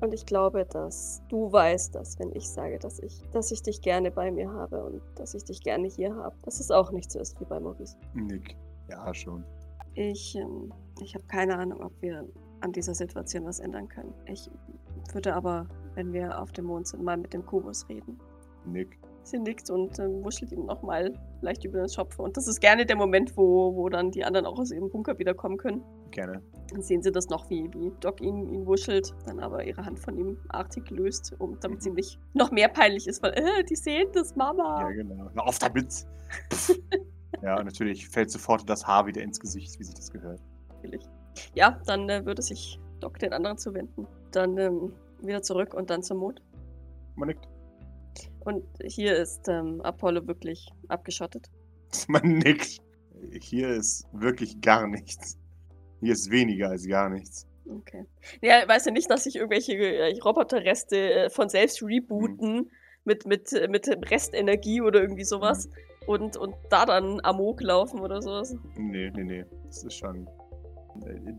Und 0.02 0.12
ich 0.12 0.26
glaube, 0.26 0.66
dass 0.66 1.22
du 1.30 1.50
weißt, 1.50 1.94
dass 1.94 2.18
wenn 2.18 2.30
ich 2.36 2.46
sage, 2.46 2.78
dass 2.78 2.98
ich, 2.98 3.22
dass 3.32 3.50
ich 3.50 3.62
dich 3.62 3.80
gerne 3.80 4.10
bei 4.10 4.30
mir 4.30 4.52
habe 4.52 4.84
und 4.84 5.00
dass 5.14 5.32
ich 5.32 5.44
dich 5.44 5.62
gerne 5.62 5.88
hier 5.88 6.14
habe, 6.14 6.36
dass 6.42 6.60
es 6.60 6.70
auch 6.70 6.92
nicht 6.92 7.10
so 7.10 7.18
ist 7.18 7.40
wie 7.40 7.46
bei 7.46 7.58
Maurice. 7.58 7.96
Nick. 8.12 8.54
Ja, 8.90 9.14
schon. 9.14 9.42
Ich, 9.96 10.36
ähm, 10.36 10.72
ich 11.00 11.14
habe 11.14 11.24
keine 11.26 11.56
Ahnung, 11.56 11.82
ob 11.82 11.92
wir 12.00 12.28
an 12.60 12.72
dieser 12.72 12.94
Situation 12.94 13.44
was 13.46 13.60
ändern 13.60 13.88
können. 13.88 14.12
Ich 14.26 14.50
würde 15.12 15.34
aber, 15.34 15.66
wenn 15.94 16.12
wir 16.12 16.40
auf 16.40 16.52
dem 16.52 16.66
Mond 16.66 16.86
sind, 16.86 17.02
mal 17.02 17.16
mit 17.16 17.32
dem 17.32 17.44
Kubus 17.44 17.88
reden. 17.88 18.18
Nick. 18.66 18.98
Sie 19.22 19.38
nickt 19.38 19.70
und 19.70 19.98
ähm, 19.98 20.22
wuschelt 20.22 20.52
ihm 20.52 20.66
nochmal 20.66 21.12
leicht 21.40 21.64
über 21.64 21.78
den 21.78 21.88
Schopf. 21.88 22.18
Und 22.18 22.36
das 22.36 22.46
ist 22.46 22.60
gerne 22.60 22.86
der 22.86 22.94
Moment, 22.94 23.36
wo, 23.36 23.74
wo 23.74 23.88
dann 23.88 24.12
die 24.12 24.24
anderen 24.24 24.46
auch 24.46 24.58
aus 24.58 24.70
ihrem 24.70 24.88
Bunker 24.88 25.18
wiederkommen 25.18 25.56
können. 25.56 25.82
Gerne. 26.12 26.42
Dann 26.70 26.82
sehen 26.82 27.02
sie 27.02 27.10
das 27.10 27.28
noch, 27.28 27.50
wie, 27.50 27.68
wie 27.74 27.90
Doc 28.00 28.20
ihn, 28.20 28.46
ihn 28.52 28.66
wuschelt, 28.66 29.14
dann 29.24 29.40
aber 29.40 29.64
ihre 29.64 29.84
Hand 29.84 29.98
von 29.98 30.16
ihm 30.16 30.38
artig 30.48 30.90
löst, 30.90 31.34
um, 31.40 31.58
damit 31.58 31.82
sie 31.82 31.90
nicht 31.90 32.20
noch 32.34 32.52
mehr 32.52 32.68
peinlich 32.68 33.08
ist, 33.08 33.20
weil, 33.22 33.32
äh, 33.32 33.64
die 33.64 33.74
sehen 33.74 34.08
das, 34.12 34.36
Mama. 34.36 34.82
Ja, 34.82 34.90
genau. 34.90 35.30
Na, 35.34 35.42
auf 35.42 35.58
damit! 35.58 36.06
Ja, 37.42 37.58
und 37.58 37.66
natürlich 37.66 38.08
fällt 38.08 38.30
sofort 38.30 38.68
das 38.68 38.86
Haar 38.86 39.06
wieder 39.06 39.22
ins 39.22 39.40
Gesicht, 39.40 39.78
wie 39.78 39.84
sich 39.84 39.94
das 39.94 40.10
gehört. 40.10 40.40
Natürlich. 40.68 41.04
Ja, 41.54 41.80
dann 41.86 42.08
äh, 42.08 42.24
würde 42.24 42.42
sich 42.42 42.80
Doc 43.00 43.18
den 43.18 43.32
anderen 43.32 43.58
zuwenden. 43.58 44.06
Dann 44.32 44.56
ähm, 44.58 44.92
wieder 45.22 45.42
zurück 45.42 45.74
und 45.74 45.90
dann 45.90 46.02
zum 46.02 46.18
Mond. 46.18 46.42
Man 47.16 47.28
nickt. 47.28 47.48
Und 48.40 48.64
hier 48.84 49.16
ist 49.16 49.48
ähm, 49.48 49.80
Apollo 49.82 50.26
wirklich 50.26 50.68
abgeschottet. 50.88 51.50
Man 52.08 52.38
nickt. 52.38 52.78
Hier 53.40 53.70
ist 53.70 54.06
wirklich 54.12 54.60
gar 54.60 54.86
nichts. 54.86 55.38
Hier 56.00 56.12
ist 56.12 56.30
weniger 56.30 56.70
als 56.70 56.86
gar 56.86 57.08
nichts. 57.08 57.46
Okay. 57.68 58.06
Ja, 58.42 58.66
weißt 58.68 58.86
du 58.86 58.92
nicht, 58.92 59.10
dass 59.10 59.24
sich 59.24 59.36
irgendwelche 59.36 59.74
äh, 59.74 60.18
Roboterreste 60.20 60.96
äh, 60.96 61.30
von 61.30 61.48
selbst 61.48 61.82
rebooten 61.82 62.70
mit, 63.04 63.26
mit, 63.26 63.52
äh, 63.52 63.66
mit 63.68 63.88
Restenergie 64.10 64.80
oder 64.80 65.00
irgendwie 65.00 65.24
sowas 65.24 65.68
und, 66.06 66.36
und 66.36 66.54
da 66.70 66.86
dann 66.86 67.20
Amok 67.24 67.62
laufen 67.62 68.00
oder 68.00 68.22
sowas? 68.22 68.54
Nee, 68.76 69.10
nee, 69.14 69.24
nee. 69.24 69.44
Das 69.64 69.84
ist 69.84 69.94
schon. 69.94 70.28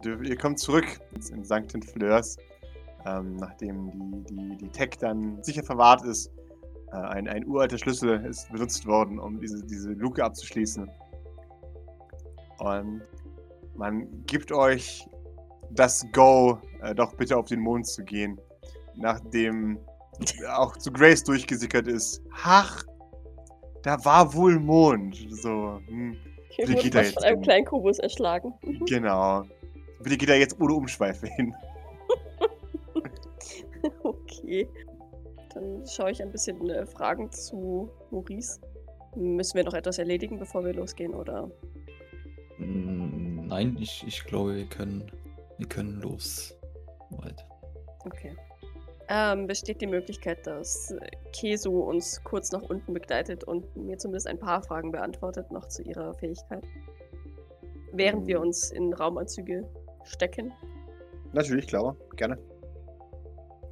Ihr 0.03 0.21
ihr 0.21 0.37
kommt 0.37 0.59
zurück 0.59 0.85
in 1.31 1.43
St. 1.43 1.83
Fleurs, 1.91 2.37
ähm, 3.05 3.37
nachdem 3.37 3.89
die, 3.89 4.23
die, 4.35 4.57
die 4.57 4.69
Tech 4.69 4.91
dann 4.99 5.41
sicher 5.43 5.63
verwahrt 5.63 6.03
ist. 6.03 6.31
Äh, 6.91 6.97
ein, 6.97 7.27
ein 7.27 7.45
uralter 7.45 7.77
Schlüssel 7.77 8.23
ist 8.25 8.51
benutzt 8.51 8.85
worden, 8.85 9.19
um 9.19 9.39
diese, 9.39 9.65
diese 9.65 9.91
Luke 9.93 10.23
abzuschließen. 10.23 10.89
Und 12.59 13.01
man 13.75 14.25
gibt 14.25 14.51
euch 14.51 15.07
das 15.71 16.05
Go, 16.13 16.59
äh, 16.81 16.93
doch 16.93 17.15
bitte 17.15 17.37
auf 17.37 17.45
den 17.45 17.59
Mond 17.59 17.87
zu 17.87 18.03
gehen. 18.03 18.39
Nachdem 18.95 19.79
auch 20.49 20.75
zu 20.77 20.91
Grace 20.91 21.23
durchgesickert 21.23 21.87
ist. 21.87 22.21
Ach, 22.43 22.83
da 23.83 24.03
war 24.03 24.33
wohl 24.33 24.59
Mond. 24.59 25.27
So, 25.29 25.79
hm. 25.87 26.17
Hier 26.49 26.67
Wie 26.67 26.75
wurde 26.75 26.97
er 26.97 27.03
jetzt 27.03 27.13
von 27.13 27.23
einem 27.23 27.41
kleinen 27.41 27.65
Kubus 27.65 27.99
erschlagen. 27.99 28.53
Mhm. 28.63 28.85
Genau. 28.85 29.43
Bitte 30.01 30.17
geht 30.17 30.29
er 30.29 30.39
jetzt 30.39 30.59
ohne 30.59 30.73
Umschweife 30.73 31.27
hin. 31.27 31.53
Okay. 34.03 34.67
Dann 35.53 35.85
schaue 35.87 36.11
ich 36.11 36.21
ein 36.21 36.31
bisschen 36.31 36.69
äh, 36.69 36.85
Fragen 36.85 37.31
zu 37.31 37.89
Maurice. 38.11 38.59
Müssen 39.15 39.55
wir 39.55 39.63
noch 39.63 39.73
etwas 39.73 39.97
erledigen, 39.97 40.39
bevor 40.39 40.65
wir 40.65 40.73
losgehen, 40.73 41.13
oder? 41.13 41.49
Mm, 42.57 43.47
Nein, 43.47 43.77
ich, 43.79 44.03
ich 44.05 44.25
glaube, 44.25 44.55
wir 44.55 44.65
können, 44.65 45.09
wir 45.57 45.67
können 45.67 46.01
los. 46.01 46.57
Weit. 47.11 47.45
Okay. 48.03 48.35
Ähm, 49.09 49.47
besteht 49.47 49.79
die 49.79 49.87
Möglichkeit, 49.87 50.45
dass 50.45 50.93
Kesu 51.31 51.79
uns 51.79 52.21
kurz 52.23 52.51
nach 52.51 52.63
unten 52.63 52.93
begleitet 52.93 53.45
und 53.45 53.75
mir 53.75 53.97
zumindest 53.97 54.27
ein 54.27 54.39
paar 54.39 54.61
Fragen 54.61 54.91
beantwortet, 54.91 55.49
noch 55.51 55.67
zu 55.67 55.81
ihrer 55.83 56.13
Fähigkeit? 56.15 56.63
Während 57.93 58.27
wir 58.27 58.37
Ähm. 58.37 58.41
uns 58.43 58.71
in 58.71 58.93
Raumanzüge 58.93 59.65
stecken. 60.03 60.51
Natürlich, 61.31 61.67
klar. 61.67 61.95
Gerne. 62.17 62.37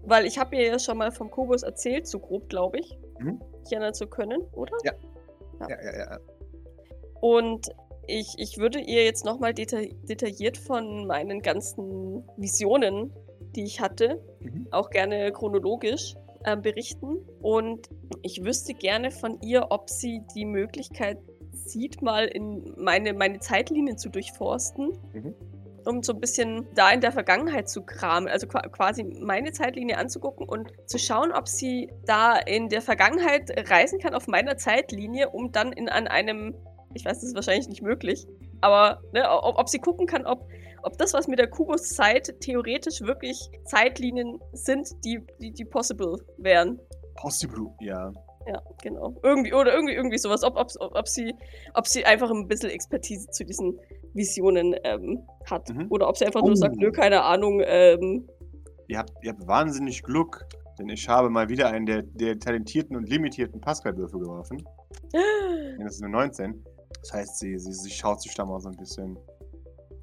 Weil 0.03 0.25
ich 0.25 0.37
habe 0.37 0.55
ihr 0.55 0.67
ja 0.67 0.79
schon 0.79 0.97
mal 0.97 1.11
vom 1.11 1.29
Kubus 1.29 1.63
erzählt, 1.63 2.07
so 2.07 2.19
grob, 2.19 2.47
glaube 2.47 2.79
ich. 2.79 2.97
Mhm. 3.19 3.41
Ich 3.65 3.71
erinnern 3.71 3.93
zu 3.93 4.07
können, 4.07 4.41
oder? 4.53 4.77
Ja. 4.83 4.93
Ja, 5.67 5.83
ja, 5.83 5.97
ja. 5.97 6.19
Und 7.21 7.69
ich, 8.07 8.35
ich 8.37 8.57
würde 8.57 8.79
ihr 8.79 9.03
jetzt 9.03 9.25
nochmal 9.25 9.53
deta 9.53 9.79
detailliert 10.03 10.57
von 10.57 11.07
meinen 11.07 11.41
ganzen 11.41 12.23
Visionen, 12.37 13.11
die 13.55 13.63
ich 13.63 13.79
hatte, 13.81 14.21
Mhm. 14.39 14.67
auch 14.71 14.89
gerne 14.89 15.31
chronologisch 15.31 16.15
ähm, 16.45 16.61
berichten. 16.61 17.17
Und 17.41 17.89
ich 18.21 18.43
wüsste 18.43 18.73
gerne 18.73 19.11
von 19.11 19.39
ihr, 19.41 19.67
ob 19.69 19.89
sie 19.89 20.21
die 20.35 20.45
Möglichkeit 20.45 21.17
sieht, 21.51 22.01
mal 22.01 22.25
in 22.25 22.73
meine, 22.77 23.13
meine 23.13 23.39
Zeitlinien 23.39 23.97
zu 23.97 24.09
durchforsten. 24.09 24.91
Mhm. 25.13 25.35
Um 25.87 26.01
so 26.01 26.13
ein 26.13 26.19
bisschen 26.19 26.67
da 26.73 26.89
in 26.89 26.99
der 26.99 27.11
Vergangenheit 27.11 27.69
zu 27.69 27.83
kramen, 27.83 28.27
also 28.27 28.47
qua- 28.47 28.67
quasi 28.69 29.03
meine 29.03 29.51
Zeitlinie 29.51 29.97
anzugucken 29.99 30.49
und 30.49 30.71
zu 30.87 30.97
schauen, 30.97 31.31
ob 31.31 31.47
sie 31.47 31.91
da 32.05 32.37
in 32.37 32.69
der 32.69 32.81
Vergangenheit 32.81 33.69
reisen 33.69 33.99
kann 33.99 34.15
auf 34.15 34.27
meiner 34.27 34.57
Zeitlinie, 34.57 35.29
um 35.29 35.51
dann 35.51 35.71
in 35.71 35.87
an 35.87 36.07
einem, 36.07 36.55
ich 36.95 37.05
weiß, 37.05 37.19
das 37.19 37.23
ist 37.29 37.35
wahrscheinlich 37.35 37.69
nicht 37.69 37.83
möglich, 37.83 38.25
aber 38.61 39.01
ne, 39.13 39.29
ob, 39.29 39.59
ob 39.59 39.69
sie 39.69 39.77
gucken 39.77 40.07
kann, 40.07 40.25
ob, 40.25 40.47
ob 40.85 40.97
das, 40.97 41.13
was 41.13 41.27
mit 41.27 41.39
der 41.39 41.49
Kubus-Zeit 41.49 42.39
theoretisch 42.41 43.01
wirklich 43.01 43.49
Zeitlinien 43.65 44.39
sind, 44.53 44.87
die, 45.03 45.19
die, 45.41 45.51
die 45.51 45.65
possible 45.65 46.17
wären. 46.37 46.79
Possible. 47.15 47.67
Ja. 47.79 48.11
Ja, 48.47 48.61
genau. 48.83 49.15
Irgendwie, 49.23 49.53
oder 49.53 49.73
irgendwie, 49.73 49.95
irgendwie 49.95 50.19
sowas. 50.19 50.43
Ob, 50.43 50.55
ob, 50.55 50.69
ob, 50.79 51.07
sie, 51.07 51.33
ob 51.73 51.87
sie 51.87 52.05
einfach 52.05 52.29
ein 52.29 52.47
bisschen 52.47 52.69
Expertise 52.69 53.27
zu 53.31 53.43
diesen 53.43 53.79
Visionen 54.13 54.75
ähm, 54.83 55.23
hat. 55.49 55.67
Mhm. 55.69 55.87
Oder 55.89 56.07
ob 56.07 56.17
sie 56.17 56.25
einfach 56.25 56.43
Oh. 56.43 56.47
nur 56.47 56.55
sagt, 56.55 56.75
nö, 56.75 56.91
keine 56.91 57.23
Ahnung. 57.23 57.61
Ähm, 57.65 58.27
Ihr 58.87 58.99
habt, 58.99 59.11
ihr 59.23 59.31
habt 59.31 59.47
wahnsinnig 59.47 60.03
Glück, 60.03 60.45
denn 60.77 60.89
ich 60.89 61.09
habe 61.09 61.31
mal 61.31 61.49
wieder 61.49 61.69
einen 61.69 61.87
der, 61.87 62.03
der 62.03 62.37
talentierten 62.37 62.95
und 62.95 63.09
limitierten 63.09 63.59
Pascal-Würfel 63.59 64.19
geworfen. 64.19 64.63
Das 65.79 65.95
ist 65.95 66.03
eine 66.03 66.11
19. 66.11 66.63
Das 67.01 67.13
heißt, 67.13 67.39
sie, 67.39 67.57
sie, 67.57 67.73
sie 67.73 67.89
schaut 67.89 68.21
sich 68.21 68.33
da 68.35 68.45
mal 68.45 68.59
so 68.59 68.69
ein 68.69 68.77
bisschen, 68.77 69.17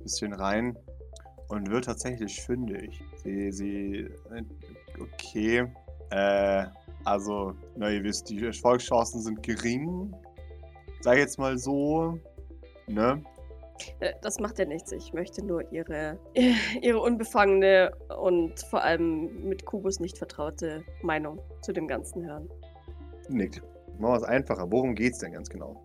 bisschen 0.02 0.32
rein 0.32 0.76
und 1.48 1.70
wird 1.70 1.84
tatsächlich 1.84 2.40
fündig. 2.42 3.02
Sie, 3.22 3.52
sie, 3.52 4.08
okay. 5.00 5.66
Äh, 6.10 6.66
also, 7.04 7.54
na, 7.76 7.90
ihr 7.90 8.04
wisst, 8.04 8.28
die 8.30 8.44
Erfolgschancen 8.44 9.20
sind 9.22 9.42
gering. 9.42 10.14
Sag 11.00 11.18
jetzt 11.18 11.38
mal 11.38 11.58
so. 11.58 12.18
Ne? 12.86 13.22
äh, 14.00 14.12
das 14.22 14.38
macht 14.38 14.58
ja 14.58 14.64
nichts. 14.64 14.92
Ich 14.92 15.12
möchte 15.12 15.44
nur 15.44 15.70
ihre, 15.72 16.18
ihre 16.82 17.00
unbefangene 17.00 17.92
und 18.20 18.60
vor 18.70 18.82
allem 18.82 19.48
mit 19.48 19.64
Kubus 19.64 20.00
nicht 20.00 20.18
vertraute 20.18 20.84
Meinung 21.02 21.40
zu 21.62 21.72
dem 21.72 21.88
Ganzen 21.88 22.24
hören. 22.26 22.48
Nickt. 23.28 23.62
Machen 23.98 24.14
wir 24.14 24.16
es 24.16 24.24
einfacher. 24.24 24.70
Worum 24.70 24.94
geht's 24.94 25.18
denn 25.18 25.32
ganz 25.32 25.48
genau? 25.48 25.84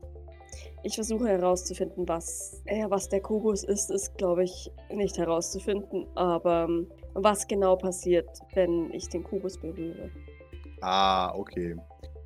Ich 0.84 0.96
versuche 0.96 1.28
herauszufinden, 1.28 2.08
was, 2.08 2.62
äh, 2.66 2.86
was 2.90 3.10
der 3.10 3.22
Kubus 3.22 3.64
ist, 3.64 3.90
ist, 3.90 4.18
glaube 4.18 4.44
ich, 4.44 4.72
nicht 4.92 5.18
herauszufinden. 5.18 6.06
Aber 6.16 6.66
ähm, 6.70 6.88
was 7.14 7.48
genau 7.48 7.76
passiert, 7.76 8.30
wenn 8.54 8.92
ich 8.94 9.10
den 9.10 9.24
Kubus 9.24 9.58
berühre. 9.58 10.10
Ah, 10.82 11.34
okay. 11.36 11.76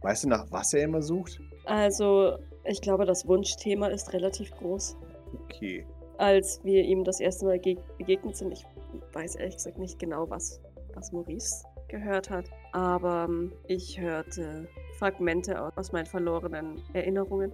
Weißt 0.02 0.26
du, 0.26 0.30
nach 0.30 0.46
was 0.52 0.74
er 0.74 0.84
immer 0.84 1.02
sucht? 1.02 1.40
Also, 1.66 2.38
ich 2.66 2.82
glaube, 2.82 3.06
das 3.06 3.28
Wunschthema 3.28 3.88
ist 3.88 4.14
relativ 4.14 4.52
groß. 4.52 4.98
Okay. 5.46 5.86
Als 6.18 6.64
wir 6.64 6.84
ihm 6.84 7.04
das 7.04 7.20
erste 7.20 7.46
Mal 7.46 7.60
ge 7.60 7.78
begegnet 7.98 8.36
sind, 8.36 8.52
ich 8.52 8.66
weiß 9.14 9.36
ehrlich 9.36 9.56
gesagt 9.56 9.80
nicht 9.80 9.98
genau, 9.98 10.30
was, 10.30 10.62
was 10.94 11.12
Maurice 11.12 11.64
gehört 11.88 12.30
hat, 12.30 12.46
aber 12.72 13.28
ähm, 13.30 13.52
ich 13.68 14.00
hörte 14.00 14.68
Fragmente 14.98 15.62
aus 15.76 15.92
meinen 15.92 16.06
verlorenen 16.06 16.82
Erinnerungen. 16.94 17.54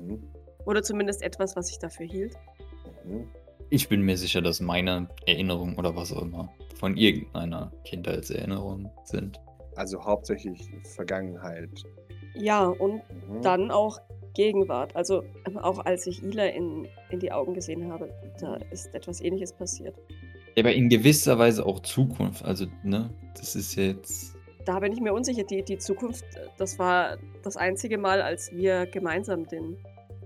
Mhm. 0.00 0.22
Oder 0.66 0.82
zumindest 0.82 1.22
etwas, 1.22 1.56
was 1.56 1.70
ich 1.70 1.78
dafür 1.78 2.06
hielt. 2.06 2.34
Mhm. 3.04 3.28
Ich 3.70 3.88
bin 3.88 4.02
mir 4.02 4.16
sicher, 4.16 4.40
dass 4.42 4.60
meine 4.60 5.08
Erinnerungen 5.26 5.76
oder 5.76 5.96
was 5.96 6.12
auch 6.12 6.22
immer 6.22 6.50
von 6.76 6.96
irgendeiner 6.96 7.72
Kindheitserinnerung 7.84 8.90
sind. 9.04 9.40
Also 9.76 10.04
hauptsächlich 10.04 10.70
Vergangenheit. 10.94 11.70
Ja, 12.34 12.66
und 12.66 13.02
Mhm. 13.28 13.42
dann 13.42 13.70
auch 13.70 13.98
Gegenwart. 14.34 14.94
Also 14.96 15.22
ähm, 15.46 15.58
auch 15.58 15.84
als 15.84 16.06
ich 16.06 16.22
Ila 16.22 16.46
in, 16.46 16.88
in 17.10 17.20
die 17.20 17.32
Augen 17.32 17.54
gesehen 17.54 17.90
habe, 17.90 18.12
da 18.40 18.56
ist 18.70 18.94
etwas 18.94 19.20
ähnliches 19.20 19.52
passiert. 19.52 19.96
Aber 20.58 20.72
in 20.72 20.88
gewisser 20.88 21.38
Weise 21.38 21.64
auch 21.66 21.80
Zukunft. 21.80 22.44
Also, 22.44 22.66
ne, 22.82 23.10
das 23.36 23.56
ist 23.56 23.74
jetzt. 23.76 24.33
Da 24.64 24.78
bin 24.80 24.92
ich 24.92 25.00
mir 25.00 25.12
unsicher. 25.12 25.44
Die, 25.44 25.62
die 25.62 25.78
Zukunft, 25.78 26.24
äh, 26.36 26.48
das 26.58 26.78
war 26.78 27.18
das 27.42 27.56
einzige 27.56 27.98
Mal, 27.98 28.22
als 28.22 28.50
wir 28.52 28.86
gemeinsam 28.86 29.46
den, 29.46 29.76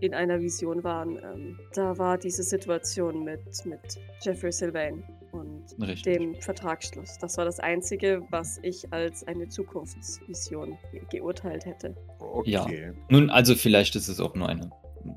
in 0.00 0.14
einer 0.14 0.40
Vision 0.40 0.84
waren. 0.84 1.16
Ähm, 1.18 1.58
da 1.74 1.98
war 1.98 2.18
diese 2.18 2.42
Situation 2.42 3.24
mit, 3.24 3.40
mit 3.64 3.80
Jeffrey 4.22 4.52
Sylvain 4.52 5.02
und 5.32 5.64
Richtig. 5.80 6.02
dem 6.04 6.34
Vertragsschluss. 6.40 7.18
Das 7.18 7.36
war 7.36 7.44
das 7.44 7.58
Einzige, 7.60 8.22
was 8.30 8.58
ich 8.62 8.90
als 8.92 9.26
eine 9.26 9.48
Zukunftsvision 9.48 10.78
ge 10.92 11.02
geurteilt 11.10 11.66
hätte. 11.66 11.94
Okay. 12.20 12.50
Ja. 12.50 12.66
Nun, 13.10 13.28
also 13.30 13.54
vielleicht 13.54 13.96
ist 13.96 14.08
es 14.08 14.20
auch 14.20 14.34
nur 14.34 14.48
eine 14.48 14.70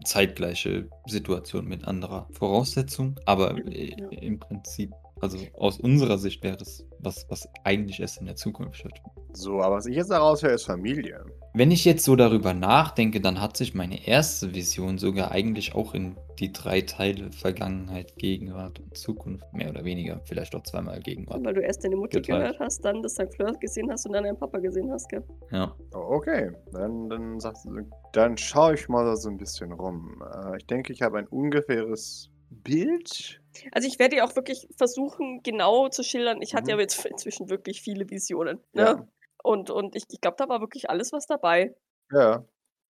zeitgleiche 0.06 0.88
Situation 1.08 1.66
mit 1.66 1.86
anderer 1.86 2.28
Voraussetzung, 2.32 3.20
aber 3.26 3.58
äh, 3.68 3.94
Ja. 3.98 4.10
im 4.10 4.40
Prinzip, 4.40 4.92
also 5.22 5.38
aus 5.58 5.80
unserer 5.80 6.18
Sicht 6.18 6.44
wäre 6.44 6.58
es 6.60 6.86
was, 7.00 7.26
was 7.30 7.48
eigentlich 7.64 8.00
erst 8.00 8.20
in 8.20 8.26
der 8.26 8.36
Zukunft 8.36 8.78
stattfindet. 8.78 9.22
So, 9.34 9.62
aber 9.62 9.78
was 9.78 9.86
ich 9.86 9.96
jetzt 9.96 10.12
daraus 10.12 10.44
höre, 10.44 10.54
ist 10.54 10.66
Familie. 10.66 11.24
Wenn 11.54 11.72
ich 11.72 11.86
jetzt 11.86 12.04
so 12.04 12.16
darüber 12.16 12.54
nachdenke, 12.54 13.22
dann 13.22 13.42
hat 13.42 13.58
sich 13.58 13.74
meine 13.74 14.08
erste 14.08 14.54
Vision 14.54 14.98
sogar 14.98 15.32
eigentlich 15.32 15.74
auch 15.76 15.94
in 15.94 16.16
die 16.40 16.52
drei 16.52 16.82
Teile 16.82 17.32
Vergangenheit, 17.32 18.18
Gegenwart 18.18 18.80
und 18.80 18.98
Zukunft 18.98 19.46
mehr 19.54 19.70
oder 19.70 19.84
weniger, 19.84 20.22
vielleicht 20.26 20.56
auch 20.56 20.64
zweimal 20.64 21.00
Gegenwart. 21.02 21.44
Weil 21.44 21.54
du 21.54 21.62
erst 21.62 21.84
deine 21.84 21.96
Mutter 21.96 22.20
Geteilt. 22.22 22.40
gehört 22.40 22.60
hast, 22.60 22.84
dann 22.84 23.02
das 23.04 23.14
St. 23.14 23.34
Fleur 23.36 23.54
gesehen 23.60 23.92
hast 23.92 24.06
und 24.06 24.14
dann 24.14 24.24
deinen 24.24 24.38
Papa 24.38 24.60
gesehen 24.60 24.90
hast, 24.92 25.10
gell? 25.10 25.24
Ja. 25.52 25.76
Oh, 25.94 26.16
okay, 26.16 26.52
dann, 26.72 27.10
dann, 27.10 27.40
sagst 27.40 27.66
du, 27.66 27.72
dann 28.14 28.38
schaue 28.38 28.74
ich 28.74 28.90
mal 28.90 29.06
da 29.06 29.16
so 29.16 29.30
ein 29.30 29.38
bisschen 29.38 29.72
rum. 29.72 30.24
Äh, 30.34 30.58
ich 30.58 30.66
denke, 30.68 30.94
ich 30.94 31.02
habe 31.02 31.20
ein 31.20 31.28
ungefähres 31.28 32.30
Bild. 32.50 33.41
Also 33.72 33.88
ich 33.88 34.00
werde 34.00 34.18
ja 34.18 34.26
auch 34.26 34.36
wirklich 34.36 34.68
versuchen, 34.78 35.42
genau 35.44 35.90
zu 35.90 36.04
schildern. 36.04 36.42
Ich 36.42 36.54
hatte 36.54 36.72
Mhm. 36.74 36.78
ja 36.78 36.80
jetzt 36.80 37.06
inzwischen 37.06 37.50
wirklich 37.50 37.82
viele 37.82 38.10
Visionen. 38.10 38.60
Ne? 38.74 38.82
Ja. 38.82 39.08
Und, 39.44 39.70
und 39.70 39.96
ich, 39.96 40.06
ich 40.10 40.22
glaube, 40.22 40.38
da 40.38 40.48
war 40.50 40.62
wirklich 40.62 40.90
alles 40.90 41.12
was 41.14 41.26
dabei. 41.26 41.76
Ja. 42.12 42.44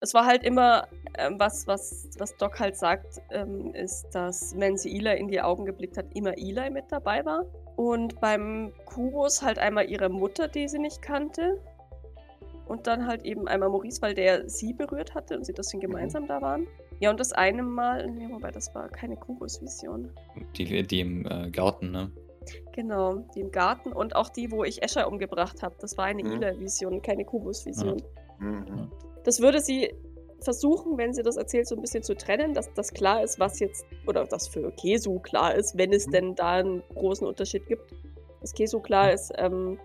Es 0.03 0.13
war 0.15 0.25
halt 0.25 0.43
immer, 0.43 0.87
ähm, 1.17 1.35
was, 1.39 1.67
was, 1.67 2.09
was 2.17 2.35
Doc 2.37 2.59
halt 2.59 2.75
sagt, 2.75 3.21
ähm, 3.29 3.73
ist, 3.75 4.09
dass 4.13 4.57
wenn 4.59 4.75
sie 4.75 4.97
Eli 4.97 5.17
in 5.19 5.27
die 5.27 5.39
Augen 5.41 5.63
geblickt 5.65 5.95
hat, 5.97 6.07
immer 6.15 6.37
Eli 6.37 6.69
mit 6.71 6.85
dabei 6.91 7.23
war. 7.23 7.45
Und 7.75 8.19
beim 8.19 8.73
Kubus 8.85 9.41
halt 9.41 9.59
einmal 9.59 9.89
ihre 9.89 10.09
Mutter, 10.09 10.47
die 10.47 10.67
sie 10.67 10.79
nicht 10.79 11.01
kannte. 11.01 11.61
Und 12.67 12.87
dann 12.87 13.05
halt 13.05 13.23
eben 13.25 13.47
einmal 13.47 13.69
Maurice, 13.69 14.01
weil 14.01 14.13
der 14.15 14.49
sie 14.49 14.73
berührt 14.73 15.13
hatte 15.13 15.37
und 15.37 15.45
sie 15.45 15.53
deswegen 15.53 15.81
gemeinsam 15.81 16.27
da 16.27 16.41
waren. 16.41 16.67
Ja, 17.01 17.09
und 17.09 17.19
das 17.19 17.33
eine 17.33 17.63
Mal, 17.63 18.07
nee, 18.11 18.27
wobei 18.31 18.51
das 18.51 18.73
war 18.75 18.87
keine 18.87 19.15
Kubus-Vision. 19.17 20.11
Die, 20.55 20.83
die 20.83 20.99
im 20.99 21.25
äh, 21.25 21.49
Garten, 21.49 21.91
ne? 21.91 22.11
Genau, 22.73 23.15
die 23.35 23.41
im 23.41 23.51
Garten 23.51 23.91
und 23.91 24.15
auch 24.15 24.29
die, 24.29 24.51
wo 24.51 24.63
ich 24.63 24.81
Escher 24.83 25.07
umgebracht 25.07 25.61
habe. 25.63 25.75
Das 25.79 25.97
war 25.97 26.05
eine 26.05 26.23
Mhm. 26.23 26.33
Ila-Vision, 26.33 27.01
keine 27.01 27.25
Kubus-Vision. 27.25 28.01
Mhm. 28.39 28.91
Das 29.23 29.39
würde 29.41 29.61
sie 29.61 29.93
versuchen, 30.41 30.97
wenn 30.97 31.13
sie 31.13 31.21
das 31.23 31.37
erzählt, 31.37 31.67
so 31.67 31.75
ein 31.75 31.81
bisschen 31.81 32.03
zu 32.03 32.15
trennen, 32.15 32.53
dass 32.53 32.71
das 32.73 32.91
klar 32.93 33.23
ist, 33.23 33.39
was 33.39 33.59
jetzt, 33.59 33.83
oder 34.07 34.25
dass 34.25 34.47
für 34.47 34.71
Kesu 34.71 35.19
klar 35.19 35.53
ist, 35.55 35.77
wenn 35.77 35.93
es 35.93 36.07
Mhm. 36.07 36.11
denn 36.11 36.35
da 36.35 36.51
einen 36.53 36.83
großen 36.95 37.25
Unterschied 37.27 37.65
gibt. 37.67 37.93
Dass 38.41 38.53
Kesu 38.53 38.79
klar 38.79 39.11
ist, 39.11 39.31
ähm, 39.37 39.79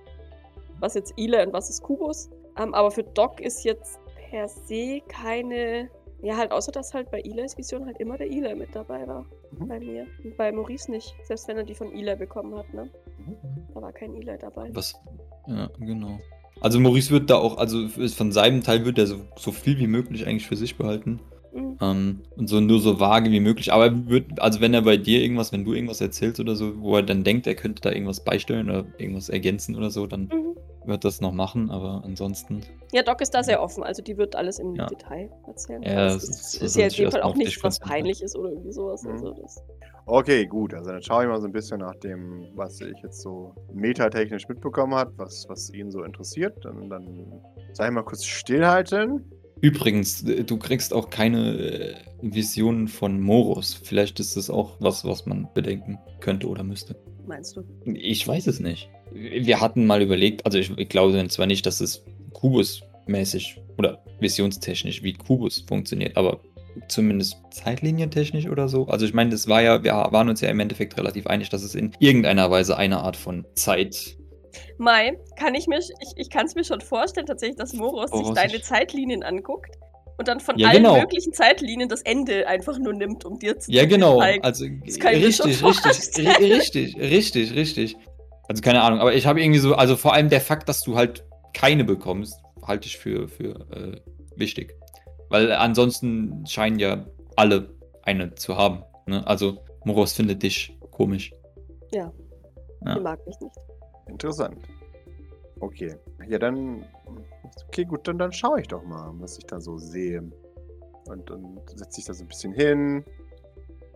was 0.81 0.95
jetzt 0.95 1.15
Ila 1.19 1.43
und 1.45 1.53
was 1.55 1.71
ist 1.71 1.83
Kubus. 1.83 2.29
Ähm, 2.59 2.75
aber 2.75 2.91
für 2.91 3.03
Doc 3.05 3.41
ist 3.41 3.65
jetzt 3.65 3.99
per 4.31 4.49
se 4.49 5.01
keine, 5.09 5.91
ja 6.23 6.37
halt, 6.37 6.53
außer 6.53 6.73
dass 6.73 6.95
halt 6.95 7.11
bei 7.11 7.21
Ilas 7.21 7.57
Vision 7.57 7.87
halt 7.87 7.99
immer 7.99 8.17
der 8.17 8.31
Ila 8.31 8.55
mit 8.55 8.75
dabei 8.75 9.07
war. 9.07 9.27
Mhm. 9.59 9.69
Bei 9.69 9.79
mir. 9.79 10.07
Und 10.25 10.37
bei 10.37 10.53
Maurice 10.53 10.91
nicht. 10.91 11.15
Selbst 11.25 11.49
wenn 11.49 11.57
er 11.57 11.65
die 11.65 11.75
von 11.75 11.95
Ila 11.95 12.15
bekommen 12.15 12.55
hat, 12.57 12.73
ne? 12.75 12.91
Mhm. 13.19 13.37
Da 13.75 13.83
war 13.83 13.93
kein 13.93 14.15
Eli 14.15 14.37
dabei. 14.39 14.69
Was? 14.73 14.95
Ja, 15.47 15.69
genau. 15.79 16.19
Also 16.61 16.81
Maurice 16.81 17.11
wird 17.11 17.29
da 17.29 17.37
auch, 17.37 17.59
also 17.59 17.89
von 17.89 18.33
seinem 18.33 18.63
Teil 18.63 18.85
wird 18.85 18.99
er 18.99 19.07
so, 19.07 19.17
so 19.37 19.53
viel 19.53 19.79
wie 19.79 19.87
möglich 19.87 20.27
eigentlich 20.27 20.47
für 20.47 20.57
sich 20.57 20.77
behalten. 20.77 21.21
Mhm. 21.53 21.79
Ähm, 21.81 22.21
und 22.37 22.49
so 22.49 22.61
nur 22.61 22.81
so 22.81 22.99
vage 22.99 23.31
wie 23.31 23.41
möglich. 23.41 23.73
Aber 23.73 23.87
er 23.87 24.09
wird, 24.09 24.41
also 24.41 24.61
wenn 24.61 24.75
er 24.75 24.83
bei 24.83 24.97
dir 24.97 25.21
irgendwas, 25.21 25.53
wenn 25.53 25.65
du 25.65 25.75
irgendwas 25.75 26.01
erzählst 26.01 26.41
oder 26.41 26.57
so, 26.57 26.81
wo 26.81 26.97
er 26.97 27.03
dann 27.03 27.25
denkt, 27.25 27.47
er 27.47 27.55
könnte 27.55 27.83
da 27.83 27.93
irgendwas 27.93 28.25
beisteuern 28.25 28.69
oder 28.71 28.87
irgendwas 28.99 29.29
ergänzen 29.29 29.77
oder 29.77 29.91
so, 29.91 30.07
dann 30.07 30.31
Mhm. 30.33 30.56
Wird 30.87 31.05
das 31.05 31.21
noch 31.21 31.33
machen. 31.33 31.71
Aber 31.71 32.03
ansonsten, 32.05 32.63
Ja, 32.93 33.03
Doc 33.03 33.21
ist 33.21 33.35
da 33.35 33.43
sehr 33.43 33.63
offen, 33.63 33.83
also 33.83 34.03
die 34.03 34.17
wird 34.17 34.37
alles 34.37 34.59
im 34.59 34.75
Ja. 34.75 34.87
Detail 34.87 35.31
erzählen. 35.47 35.83
Ja, 35.83 35.95
das 36.07 36.23
es 36.23 36.29
ist, 36.29 36.55
ist- 36.55 36.63
ist, 36.63 36.77
ja 36.77 36.87
in 36.87 36.93
dem 36.93 37.11
Fall 37.13 37.23
auch 37.23 37.35
nichts, 37.35 37.63
was 37.63 37.79
peinlich 37.79 38.23
ist 38.23 38.37
oder 38.37 38.51
irgendwie 38.51 38.73
sowas. 38.73 39.03
Mhm. 39.03 39.11
Also 39.13 39.31
das, 39.43 39.63
Okay, 40.09 40.47
gut. 40.47 40.73
Also 40.73 40.91
dann 40.93 41.03
schaue 41.03 41.25
ich 41.25 41.29
mal 41.29 41.41
so 41.41 41.47
ein 41.49 41.53
bisschen 41.53 41.81
nach 41.81 41.97
dem, 41.97 42.47
was 42.55 42.81
ich 42.81 42.97
jetzt 43.03 43.23
so 43.23 43.53
metatechnisch 43.75 44.49
mitbekommen 44.49 44.95
habe, 44.95 45.13
was, 45.17 45.47
was 45.49 45.73
ihn 45.75 45.91
so 45.91 46.05
interessiert. 46.05 46.57
Dann, 46.65 46.89
dann 46.89 47.43
sag 47.73 47.89
ich 47.89 47.93
mal 47.95 48.03
kurz 48.05 48.25
stillhalten. 48.25 49.25
Übrigens, 49.63 50.23
du 50.23 50.59
kriegst 50.59 50.95
auch 50.95 51.11
keine 51.11 51.59
äh, 51.59 51.95
Visionen 52.23 52.87
von 52.87 53.21
Moros. 53.21 53.75
Vielleicht 53.75 54.21
ist 54.21 54.37
das 54.37 54.49
auch 54.49 54.77
was, 54.79 55.05
was 55.05 55.27
man 55.27 55.49
bedenken 55.55 55.99
könnte 56.21 56.47
oder 56.49 56.63
müsste. 56.63 56.95
Meinst 57.27 57.57
du? 57.57 57.65
Ich 57.85 58.27
weiß 58.27 58.47
es 58.47 58.61
nicht. 58.61 58.89
Wir 59.13 59.61
hatten 59.61 59.87
mal 59.87 60.03
überlegt, 60.03 60.45
also 60.47 60.59
ich, 60.59 60.77
ich 60.77 60.89
glaube 60.89 61.27
zwar 61.29 61.47
nicht, 61.47 61.67
dass 61.67 61.81
es 61.81 62.05
Kubus-mäßig 62.33 63.61
oder 63.79 64.03
visionstechnisch 64.21 65.03
wie 65.03 65.13
Kubus 65.13 65.65
funktioniert, 65.67 66.17
aber 66.17 66.41
zumindest 66.89 67.37
zeitlinientechnisch 67.51 68.47
oder 68.49 68.69
so. 68.69 68.87
Also 68.87 69.07
ich 69.07 69.15
meine, 69.15 69.31
das 69.31 69.49
war 69.49 69.63
ja, 69.63 69.83
wir 69.83 69.93
waren 69.93 70.29
uns 70.29 70.41
ja 70.41 70.49
im 70.51 70.61
Endeffekt 70.61 70.97
relativ 70.99 71.27
einig, 71.27 71.49
dass 71.49 71.63
es 71.63 71.75
in 71.75 71.93
irgendeiner 71.99 72.51
Weise 72.51 72.77
eine 72.77 72.99
Art 72.99 73.17
von 73.17 73.47
Zeit 73.55 74.17
Mai, 74.79 75.19
kann 75.39 75.55
ich 75.55 75.67
mir, 75.67 75.79
ich, 75.79 76.13
ich 76.17 76.31
kann 76.31 76.47
es 76.47 76.55
mir 76.55 76.65
schon 76.65 76.81
vorstellen, 76.81 77.27
tatsächlich, 77.27 77.59
dass 77.59 77.73
Moros 77.73 78.11
Oh, 78.13 78.25
sich 78.25 78.35
deine 78.35 78.61
Zeitlinien 78.61 79.23
anguckt 79.23 79.77
und 80.19 80.29
dann 80.29 80.41
von 80.41 80.59
Ja, 80.59 80.69
allen 80.69 80.83
genau. 80.83 80.99
möglichen 80.99 81.33
Zeitlinien 81.33 81.89
das 81.89 82.03
Ende 82.03 82.47
einfach 82.47 82.79
nur 82.79 82.93
nimmt, 82.93 83.25
um 83.25 83.39
dir 83.39 83.59
zu 83.59 83.71
Ja, 83.71 83.85
genau. 83.85 84.19
zeigen. 84.19 84.45
Also 84.45 84.67
Das 84.85 84.99
kann 84.99 85.15
ich 85.15 85.23
mir 85.23 85.33
schon 85.33 85.47
richtig, 85.51 86.19
richtig, 86.19 86.39
richtig, 86.39 86.97
richtig, 87.01 87.55
richtig. 87.55 87.97
Also 88.49 88.63
keine 88.63 88.83
Ahnung, 88.83 89.01
aber 89.01 89.15
ich 89.15 89.27
habe 89.27 89.41
irgendwie 89.43 89.59
so, 89.59 89.75
also 89.75 89.97
vor 89.97 90.13
allem 90.13 90.29
der 90.29 90.41
Fakt, 90.41 90.69
dass 90.69 90.83
du 90.83 90.97
halt 90.97 91.25
keine 91.53 91.85
bekommst, 91.85 92.35
halte 92.63 92.87
ich 92.87 92.97
für, 92.97 93.29
für 93.29 93.67
äh, 93.73 94.01
wichtig. 94.37 94.75
Weil 95.29 95.53
ansonsten 95.53 96.45
scheinen 96.47 96.79
ja 96.79 97.07
alle 97.35 97.75
eine 98.03 98.35
zu 98.37 98.57
haben. 98.57 98.85
Ne? 99.07 99.27
Also 99.27 99.59
Moros 99.85 100.13
findet 100.13 100.43
dich 100.43 100.77
komisch. 100.93 101.33
Ja. 101.93 102.13
Ja. 102.85 102.95
Die 102.95 103.01
mag 103.01 103.19
mich 103.27 103.37
nicht. 103.41 103.57
Interessant. 104.09 104.59
Okay. 105.61 105.95
Ja, 106.29 106.39
dann. 106.39 106.85
Okay, 107.69 107.85
gut, 107.85 108.07
dann, 108.09 108.19
dann 108.19 108.33
schaue 108.33 108.61
ich 108.61 108.69
doch 108.69 108.83
mal, 108.85 109.13
was 109.19 109.39
ich 109.39 109.47
da 109.47 109.61
so 109.61 109.79
sehe. 109.79 110.23
Und 111.07 111.31
dann 111.31 111.61
setze 111.75 112.01
ich 112.01 112.07
da 112.07 112.15
so 112.15 112.25
ein 112.25 112.29
bisschen 112.29 112.53
hin. 112.53 113.05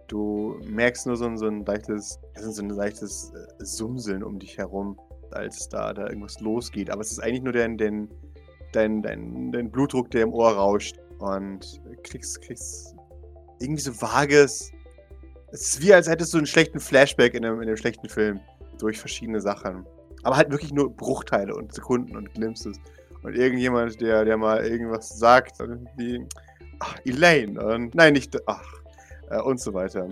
Du 0.09 0.57
merkst 0.65 1.07
nur 1.07 1.17
so 1.17 1.27
ein, 1.27 1.37
so 1.37 1.47
ein 1.47 1.65
leichtes, 1.65 2.19
so 2.37 2.63
ein 2.63 2.71
leichtes 2.71 3.33
äh, 3.33 3.65
Sumseln 3.65 4.23
um 4.23 4.39
dich 4.39 4.59
herum, 4.59 4.99
als 5.31 5.69
da, 5.69 5.93
da 5.93 6.09
irgendwas 6.09 6.41
losgeht. 6.41 6.91
Aber 6.91 7.01
es 7.01 7.13
ist 7.13 7.21
eigentlich 7.21 7.43
nur 7.43 7.53
dein, 7.53 7.77
dein, 7.77 8.09
dein, 8.73 9.03
dein, 9.03 9.53
dein 9.53 9.71
Blutdruck, 9.71 10.11
der 10.11 10.23
im 10.23 10.33
Ohr 10.33 10.53
rauscht. 10.53 10.99
Und 11.19 11.81
kriegst, 12.03 12.41
kriegst 12.43 12.97
irgendwie 13.61 13.83
so 13.83 13.93
vages. 14.01 14.73
Es 15.53 15.61
ist 15.63 15.83
wie, 15.83 15.93
als 15.93 16.09
hättest 16.09 16.33
du 16.33 16.39
einen 16.39 16.47
schlechten 16.47 16.81
Flashback 16.81 17.35
in 17.35 17.45
einem, 17.45 17.61
in 17.61 17.69
einem 17.69 17.77
schlechten 17.77 18.09
Film. 18.09 18.41
Durch 18.79 18.99
verschiedene 18.99 19.41
Sachen. 19.41 19.85
Aber 20.23 20.37
halt 20.37 20.51
wirklich 20.51 20.73
nur 20.73 20.91
Bruchteile 20.95 21.55
und 21.55 21.75
Sekunden 21.75 22.17
und 22.17 22.33
Glimpses. 22.35 22.79
Und 23.23 23.35
irgendjemand, 23.37 24.01
der, 24.01 24.25
der 24.25 24.37
mal 24.37 24.65
irgendwas 24.65 25.19
sagt, 25.19 25.59
wie, 25.97 26.27
ach, 26.79 26.97
Elaine, 27.05 27.63
und 27.63 27.95
nein, 27.95 28.15
nicht, 28.15 28.37
ach, 28.47 28.65
äh, 29.31 29.41
und 29.41 29.61
so 29.61 29.75
weiter. 29.75 30.09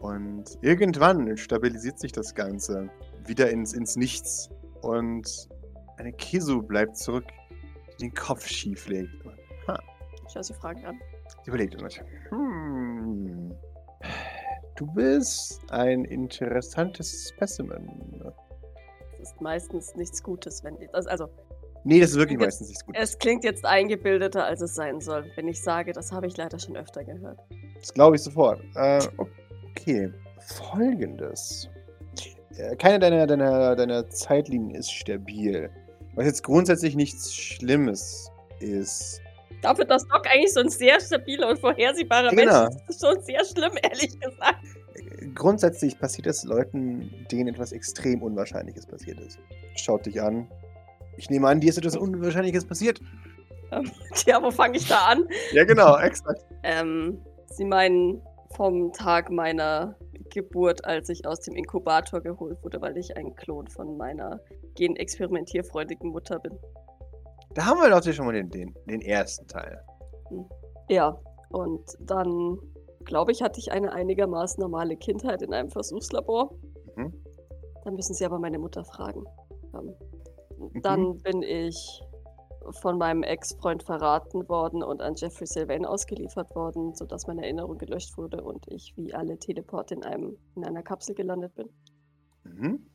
Und 0.00 0.58
irgendwann 0.62 1.36
stabilisiert 1.36 1.98
sich 1.98 2.12
das 2.12 2.34
Ganze 2.34 2.88
wieder 3.26 3.50
ins, 3.50 3.74
ins 3.74 3.96
Nichts. 3.96 4.50
Und 4.80 5.48
eine 5.98 6.12
Kisu 6.12 6.62
bleibt 6.62 6.96
zurück, 6.96 7.26
die 7.92 8.06
den 8.06 8.14
Kopf 8.14 8.46
schief 8.46 8.88
legt. 8.88 9.12
Ha, 9.68 9.78
Ich 10.26 10.32
schaue 10.32 10.42
sie 10.42 10.54
Fragen 10.54 10.84
an. 10.86 10.98
sie 11.44 11.48
überlegt 11.50 11.80
und 11.80 12.02
hm, 12.30 13.54
du 14.74 14.86
bist 14.94 15.60
ein 15.70 16.04
interessantes 16.06 17.28
Specimen. 17.28 18.24
Es 19.12 19.30
ist 19.30 19.40
meistens 19.42 19.94
nichts 19.96 20.22
Gutes, 20.22 20.64
wenn 20.64 20.76
also 20.94 21.28
Nee, 21.84 22.00
das 22.00 22.10
ist 22.10 22.16
wirklich 22.16 22.38
meistens 22.38 22.68
nicht 22.68 22.84
gut. 22.84 22.94
es 22.98 23.18
klingt 23.18 23.42
jetzt 23.44 23.64
eingebildeter, 23.64 24.44
als 24.44 24.60
es 24.60 24.74
sein 24.74 25.00
soll, 25.00 25.24
wenn 25.36 25.48
ich 25.48 25.62
sage, 25.62 25.92
das 25.92 26.12
habe 26.12 26.26
ich 26.26 26.36
leider 26.36 26.58
schon 26.58 26.76
öfter 26.76 27.04
gehört. 27.04 27.38
Das 27.78 27.92
glaube 27.94 28.16
ich 28.16 28.22
sofort. 28.22 28.60
Äh, 28.74 29.00
okay. 29.16 30.12
Folgendes. 30.56 31.68
Äh, 32.56 32.76
Keine 32.76 32.98
deiner, 32.98 33.26
deiner, 33.26 33.76
deiner 33.76 34.08
Zeitlinien 34.10 34.74
ist 34.74 34.90
stabil. 34.90 35.70
Was 36.14 36.26
jetzt 36.26 36.42
grundsätzlich 36.42 36.96
nichts 36.96 37.34
Schlimmes 37.34 38.30
ist. 38.58 39.20
Dafür, 39.62 39.84
dass 39.84 40.06
Doc 40.08 40.26
eigentlich 40.26 40.52
so 40.52 40.60
ein 40.60 40.68
sehr 40.68 40.98
stabiler 41.00 41.48
und 41.48 41.58
vorhersehbarer 41.58 42.30
Genau. 42.30 42.64
Mensch 42.64 42.76
ist, 42.88 42.90
ist 42.90 43.04
schon 43.06 43.22
sehr 43.22 43.44
schlimm, 43.44 43.72
ehrlich 43.82 44.18
gesagt. 44.20 44.64
Äh, 44.94 45.26
Grundsätzlich 45.34 45.98
passiert 45.98 46.26
es 46.26 46.44
Leuten, 46.44 47.10
denen 47.30 47.48
etwas 47.48 47.72
extrem 47.72 48.22
Unwahrscheinliches 48.22 48.86
passiert 48.86 49.20
ist. 49.20 49.38
Schaut 49.76 50.04
dich 50.06 50.20
an. 50.20 50.48
Ich 51.20 51.28
nehme 51.28 51.48
an, 51.48 51.60
dir 51.60 51.68
ist 51.68 51.76
etwas 51.76 51.96
Unwahrscheinliches 51.96 52.64
passiert. 52.64 52.98
Tja, 54.14 54.42
wo 54.42 54.50
fange 54.50 54.78
ich 54.78 54.88
da 54.88 55.08
an? 55.08 55.28
Ja, 55.52 55.64
genau, 55.64 55.98
exakt. 55.98 56.40
Ähm, 56.62 57.20
Sie 57.46 57.66
meinen 57.66 58.22
vom 58.56 58.90
Tag 58.94 59.30
meiner 59.30 59.96
Geburt, 60.30 60.82
als 60.86 61.10
ich 61.10 61.26
aus 61.26 61.40
dem 61.40 61.54
Inkubator 61.56 62.22
geholt 62.22 62.56
wurde, 62.64 62.80
weil 62.80 62.96
ich 62.96 63.16
ein 63.18 63.34
Klon 63.34 63.68
von 63.68 63.98
meiner 63.98 64.40
genexperimentierfreudigen 64.76 66.10
Mutter 66.10 66.38
bin. 66.38 66.58
Da 67.54 67.66
haben 67.66 67.80
wir 67.80 67.90
doch 67.90 68.02
schon 68.12 68.24
mal 68.24 68.32
den, 68.32 68.48
den, 68.48 68.74
den 68.86 69.02
ersten 69.02 69.46
Teil. 69.46 69.78
Ja, 70.88 71.20
und 71.50 71.82
dann, 72.00 72.58
glaube 73.04 73.32
ich, 73.32 73.42
hatte 73.42 73.60
ich 73.60 73.72
eine 73.72 73.92
einigermaßen 73.92 74.60
normale 74.60 74.96
Kindheit 74.96 75.42
in 75.42 75.52
einem 75.52 75.68
Versuchslabor. 75.68 76.54
Mhm. 76.96 77.12
Da 77.84 77.90
müssen 77.90 78.14
Sie 78.14 78.24
aber 78.24 78.38
meine 78.38 78.58
Mutter 78.58 78.84
fragen. 78.84 79.24
Ähm, 80.60 80.82
Dann 80.82 81.18
bin 81.22 81.42
ich 81.42 82.02
von 82.80 82.98
meinem 82.98 83.22
Ex-Freund 83.22 83.82
verraten 83.82 84.48
worden 84.48 84.82
und 84.82 85.00
an 85.00 85.14
Jeffrey 85.16 85.46
Sylvain 85.46 85.86
ausgeliefert 85.86 86.54
worden, 86.54 86.94
sodass 86.94 87.26
meine 87.26 87.42
Erinnerung 87.42 87.78
gelöscht 87.78 88.16
wurde 88.18 88.42
und 88.44 88.66
ich 88.68 88.92
wie 88.96 89.14
alle 89.14 89.38
Teleport 89.38 89.90
in, 89.92 90.04
einem, 90.04 90.36
in 90.54 90.64
einer 90.64 90.82
Kapsel 90.82 91.14
gelandet 91.14 91.54
bin, 91.54 91.68
Mhm. 92.44 92.86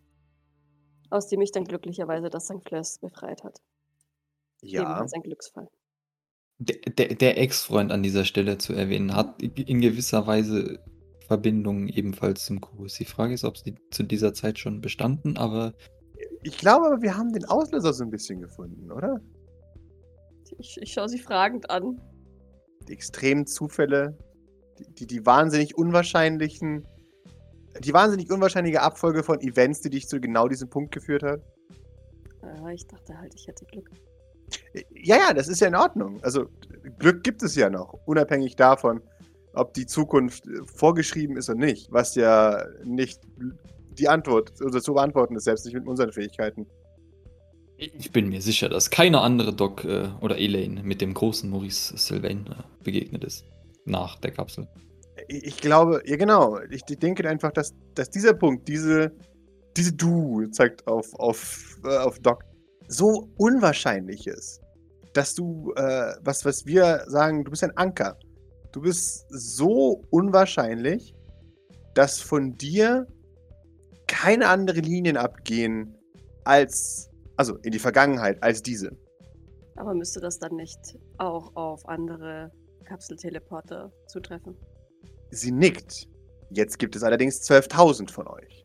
aus 1.09 1.27
dem 1.27 1.39
mich 1.39 1.51
dann 1.51 1.65
glücklicherweise 1.65 2.29
das 2.29 2.45
St. 2.45 2.63
Fleurs 2.67 2.99
befreit 2.99 3.43
hat. 3.43 3.59
Ja. 4.61 4.81
Ebenfalls 4.81 5.13
ein 5.13 5.21
Glücksfall. 5.23 5.67
Der, 6.57 6.77
der, 6.77 7.15
der 7.15 7.37
Ex-Freund 7.37 7.91
an 7.91 8.01
dieser 8.01 8.23
Stelle 8.23 8.57
zu 8.57 8.73
erwähnen, 8.73 9.15
hat 9.15 9.41
in 9.41 9.81
gewisser 9.81 10.25
Weise 10.25 10.79
Verbindungen 11.27 11.89
ebenfalls 11.89 12.45
zum 12.45 12.61
Kubus. 12.61 12.93
Die 12.95 13.05
Frage 13.05 13.33
ist, 13.33 13.43
ob 13.43 13.57
sie 13.57 13.75
zu 13.91 14.03
dieser 14.03 14.33
Zeit 14.33 14.59
schon 14.59 14.79
bestanden, 14.79 15.37
aber 15.37 15.73
Ich 16.45 16.59
glaube 16.59 16.85
aber, 16.85 17.01
wir 17.01 17.17
haben 17.17 17.33
den 17.33 17.45
Auslöser 17.45 17.91
so 17.91 18.03
ein 18.03 18.11
bisschen 18.11 18.39
gefunden, 18.39 18.91
oder? 18.91 19.19
Ich, 20.59 20.77
ich 20.79 20.93
schaue 20.93 21.09
sie 21.09 21.17
fragend 21.17 21.71
an. 21.71 21.99
die 22.87 22.93
extremen 22.93 23.47
Zufälle, 23.47 24.15
die, 24.77 24.85
die, 24.93 25.07
die 25.07 25.25
wahnsinnig 25.25 25.75
unwahrscheinlichen, 25.75 26.87
die 27.79 27.93
wahnsinnig 27.93 28.31
unwahrscheinliche 28.31 28.83
Abfolge 28.83 29.23
von 29.23 29.41
Events, 29.41 29.81
die 29.81 29.89
dich 29.89 30.07
zu 30.07 30.21
genau 30.21 30.47
diesem 30.47 30.69
Punkt 30.69 30.93
geführt 30.93 31.23
hat. 31.23 31.41
Ja, 32.43 32.69
ich 32.69 32.85
dachte 32.85 33.17
halt, 33.17 33.33
ich 33.35 33.47
hätte 33.47 33.65
Glück. 33.65 33.89
Ja, 34.93 35.17
ja, 35.17 35.33
das 35.33 35.47
ist 35.47 35.61
ja 35.61 35.67
in 35.67 35.75
Ordnung. 35.75 36.23
Also 36.23 36.45
Glück 36.99 37.23
gibt 37.23 37.41
es 37.41 37.55
ja 37.55 37.71
noch, 37.71 37.93
unabhängig 38.05 38.55
davon, 38.55 39.01
ob 39.53 39.73
die 39.73 39.87
Zukunft 39.87 40.45
äh, 40.45 40.63
vorgeschrieben 40.65 41.37
ist 41.37 41.49
oder 41.49 41.57
nicht, 41.57 41.91
was 41.91 42.13
ja 42.13 42.63
nicht 42.83 43.19
die 43.99 44.07
Antwort, 44.07 44.53
also 44.61 44.79
zu 44.79 44.93
beantworten 44.93 45.35
ist, 45.35 45.45
selbst 45.45 45.65
nicht 45.65 45.75
mit 45.75 45.87
unseren 45.87 46.11
Fähigkeiten. 46.11 46.67
ich 47.77 48.11
bin 48.11 48.29
mir 48.29 48.41
sicher, 48.41 48.69
dass 48.69 48.89
keine 48.89 49.21
andere 49.21 49.53
Doc 49.53 49.83
äh, 49.83 50.07
oder 50.21 50.37
Elaine 50.37 50.81
mit 50.83 51.01
dem 51.01 51.13
großen 51.13 51.49
Maurice 51.49 51.97
Sylvain 51.97 52.47
äh, 52.47 52.83
begegnet 52.83 53.23
ist. 53.23 53.45
Nach 53.85 54.19
der 54.19 54.31
Kapsel. 54.31 54.67
Ich, 55.27 55.43
ich 55.45 55.57
glaube, 55.57 56.01
ja 56.05 56.15
genau, 56.15 56.59
ich, 56.69 56.81
ich 56.89 56.99
denke 56.99 57.27
einfach, 57.29 57.51
dass, 57.51 57.73
dass 57.93 58.09
dieser 58.09 58.33
Punkt, 58.33 58.67
diese, 58.67 59.11
diese 59.77 59.93
Du, 59.93 60.45
zeigt 60.51 60.87
auf, 60.87 61.13
auf, 61.15 61.79
äh, 61.83 61.97
auf 61.97 62.19
Doc, 62.19 62.43
so 62.87 63.29
unwahrscheinlich 63.37 64.27
ist, 64.27 64.61
dass 65.13 65.33
du, 65.33 65.73
äh, 65.75 66.13
was, 66.21 66.45
was 66.45 66.65
wir 66.65 67.03
sagen, 67.07 67.43
du 67.43 67.51
bist 67.51 67.63
ein 67.63 67.75
Anker. 67.77 68.17
Du 68.71 68.81
bist 68.81 69.25
so 69.29 70.03
unwahrscheinlich, 70.09 71.15
dass 71.93 72.19
von 72.19 72.53
dir 72.57 73.07
keine 74.07 74.47
andere 74.47 74.79
Linien 74.79 75.17
abgehen 75.17 75.95
als, 76.43 77.09
also 77.37 77.57
in 77.57 77.71
die 77.71 77.79
Vergangenheit, 77.79 78.41
als 78.43 78.61
diese. 78.61 78.91
Aber 79.75 79.93
müsste 79.93 80.19
das 80.21 80.39
dann 80.39 80.55
nicht 80.55 80.97
auch 81.17 81.55
auf 81.55 81.87
andere 81.87 82.51
Kapselteleporter 82.85 83.91
zutreffen? 84.07 84.55
Sie 85.31 85.51
nickt. 85.51 86.07
Jetzt 86.49 86.79
gibt 86.79 86.95
es 86.95 87.03
allerdings 87.03 87.41
12.000 87.41 88.11
von 88.11 88.27
euch. 88.27 88.63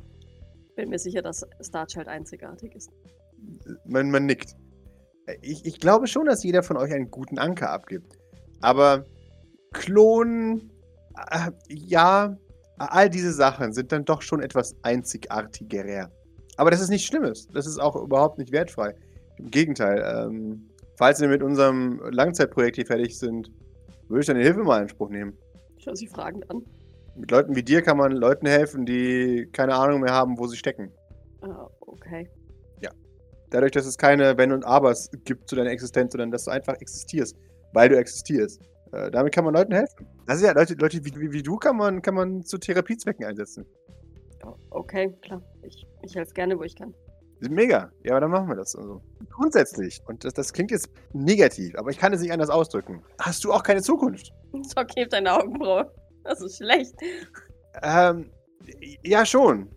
Bin 0.76 0.90
mir 0.90 0.98
sicher, 0.98 1.22
dass 1.22 1.44
Starchild 1.60 2.06
einzigartig 2.08 2.74
ist. 2.74 2.90
Man, 3.84 4.10
man 4.10 4.26
nickt. 4.26 4.54
Ich, 5.42 5.64
ich 5.64 5.80
glaube 5.80 6.06
schon, 6.06 6.26
dass 6.26 6.42
jeder 6.42 6.62
von 6.62 6.76
euch 6.76 6.92
einen 6.92 7.10
guten 7.10 7.38
Anker 7.38 7.70
abgibt. 7.70 8.18
Aber 8.60 9.06
Klonen, 9.72 10.70
äh, 11.30 11.50
ja, 11.68 12.36
all 12.88 13.10
diese 13.10 13.32
Sachen 13.32 13.72
sind 13.72 13.92
dann 13.92 14.04
doch 14.04 14.22
schon 14.22 14.42
etwas 14.42 14.74
einzigartiger. 14.82 16.10
Aber 16.56 16.70
das 16.70 16.80
ist 16.80 16.90
nichts 16.90 17.06
Schlimmes. 17.06 17.48
Das 17.48 17.66
ist 17.66 17.78
auch 17.78 17.96
überhaupt 17.96 18.38
nicht 18.38 18.52
wertfrei. 18.52 18.94
Im 19.38 19.50
Gegenteil, 19.50 20.02
ähm, 20.06 20.68
falls 20.96 21.20
wir 21.20 21.28
mit 21.28 21.42
unserem 21.42 22.00
Langzeitprojekt 22.10 22.76
hier 22.76 22.86
fertig 22.86 23.18
sind, 23.18 23.50
würde 24.08 24.20
ich 24.20 24.26
deine 24.26 24.42
Hilfe 24.42 24.62
mal 24.62 24.78
in 24.78 24.82
Anspruch 24.82 25.10
nehmen. 25.10 25.36
Schau 25.78 25.94
sie 25.94 26.06
fragend 26.06 26.50
an. 26.50 26.62
Mit 27.16 27.30
Leuten 27.30 27.56
wie 27.56 27.62
dir 27.62 27.82
kann 27.82 27.96
man 27.96 28.12
Leuten 28.12 28.46
helfen, 28.46 28.84
die 28.84 29.48
keine 29.52 29.74
Ahnung 29.74 30.00
mehr 30.00 30.12
haben, 30.12 30.38
wo 30.38 30.46
sie 30.46 30.56
stecken. 30.56 30.90
Ah, 31.42 31.68
okay. 31.80 32.28
Dadurch, 33.50 33.72
dass 33.72 33.84
es 33.84 33.98
keine 33.98 34.38
Wenn 34.38 34.52
und 34.52 34.64
Abers 34.64 35.10
gibt 35.24 35.48
zu 35.48 35.56
deiner 35.56 35.70
Existenz, 35.70 36.12
sondern 36.12 36.30
dass 36.30 36.44
du 36.44 36.52
einfach 36.52 36.74
existierst, 36.74 37.36
weil 37.72 37.88
du 37.88 37.98
existierst. 37.98 38.62
Äh, 38.92 39.10
damit 39.10 39.34
kann 39.34 39.44
man 39.44 39.54
Leuten 39.54 39.72
helfen. 39.72 40.06
Das 40.26 40.36
ist 40.36 40.42
ja 40.42 40.52
Leute, 40.52 40.74
Leute 40.74 41.04
wie, 41.04 41.14
wie, 41.20 41.32
wie 41.32 41.42
du 41.42 41.56
kann 41.56 41.76
man, 41.76 42.02
kann 42.02 42.14
man 42.14 42.42
zu 42.42 42.58
Therapiezwecken 42.58 43.24
einsetzen. 43.24 43.66
Oh, 44.44 44.54
Okay, 44.70 45.14
klar. 45.22 45.42
Ich, 45.62 45.86
ich 46.02 46.14
helfe 46.14 46.32
gerne, 46.34 46.58
wo 46.58 46.62
ich 46.62 46.74
kann. 46.74 46.94
Mega. 47.48 47.90
Ja, 48.04 48.12
aber 48.12 48.20
dann 48.20 48.30
machen 48.30 48.48
wir 48.48 48.56
das. 48.56 48.74
Also. 48.76 49.00
Grundsätzlich, 49.30 50.02
und 50.06 50.24
das, 50.24 50.34
das 50.34 50.52
klingt 50.52 50.70
jetzt 50.70 50.90
negativ, 51.12 51.74
aber 51.76 51.90
ich 51.90 51.98
kann 51.98 52.12
es 52.12 52.20
nicht 52.20 52.32
anders 52.32 52.50
ausdrücken. 52.50 53.02
Hast 53.18 53.44
du 53.44 53.52
auch 53.52 53.62
keine 53.62 53.80
Zukunft? 53.80 54.32
Zock 54.68 54.88
hebt 54.96 55.12
deine 55.12 55.32
Augenbraue. 55.32 55.90
Das 56.24 56.42
ist 56.42 56.58
schlecht. 56.58 56.94
Ähm, 57.82 58.30
ja, 59.02 59.24
schon. 59.24 59.70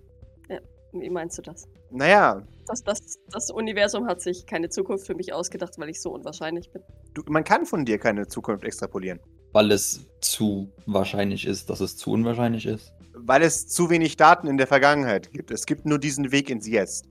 Wie 0.91 1.09
meinst 1.09 1.37
du 1.37 1.41
das? 1.41 1.67
Naja, 1.89 2.43
Das, 2.67 2.83
das? 2.83 3.17
das 3.31 3.49
Universum 3.49 4.07
hat 4.07 4.21
sich 4.21 4.45
keine 4.45 4.69
Zukunft 4.69 5.07
für 5.07 5.15
mich 5.15 5.31
ausgedacht, 5.33 5.73
weil 5.77 5.89
ich 5.89 6.01
so 6.01 6.11
unwahrscheinlich 6.11 6.69
bin. 6.71 6.83
Du, 7.13 7.23
man 7.27 7.43
kann 7.43 7.65
von 7.65 7.85
dir 7.85 7.97
keine 7.97 8.27
Zukunft 8.27 8.63
extrapolieren. 8.63 9.19
Weil 9.51 9.71
es 9.71 10.05
zu 10.21 10.71
wahrscheinlich 10.85 11.45
ist, 11.45 11.69
dass 11.69 11.79
es 11.79 11.95
zu 11.97 12.11
unwahrscheinlich 12.11 12.65
ist. 12.65 12.91
Weil 13.13 13.43
es 13.43 13.67
zu 13.67 13.89
wenig 13.89 14.17
Daten 14.17 14.47
in 14.47 14.57
der 14.57 14.67
Vergangenheit 14.67 15.31
gibt. 15.31 15.51
Es 15.51 15.65
gibt 15.65 15.85
nur 15.85 15.99
diesen 15.99 16.31
Weg 16.31 16.49
ins 16.49 16.67
Jetzt. 16.67 17.05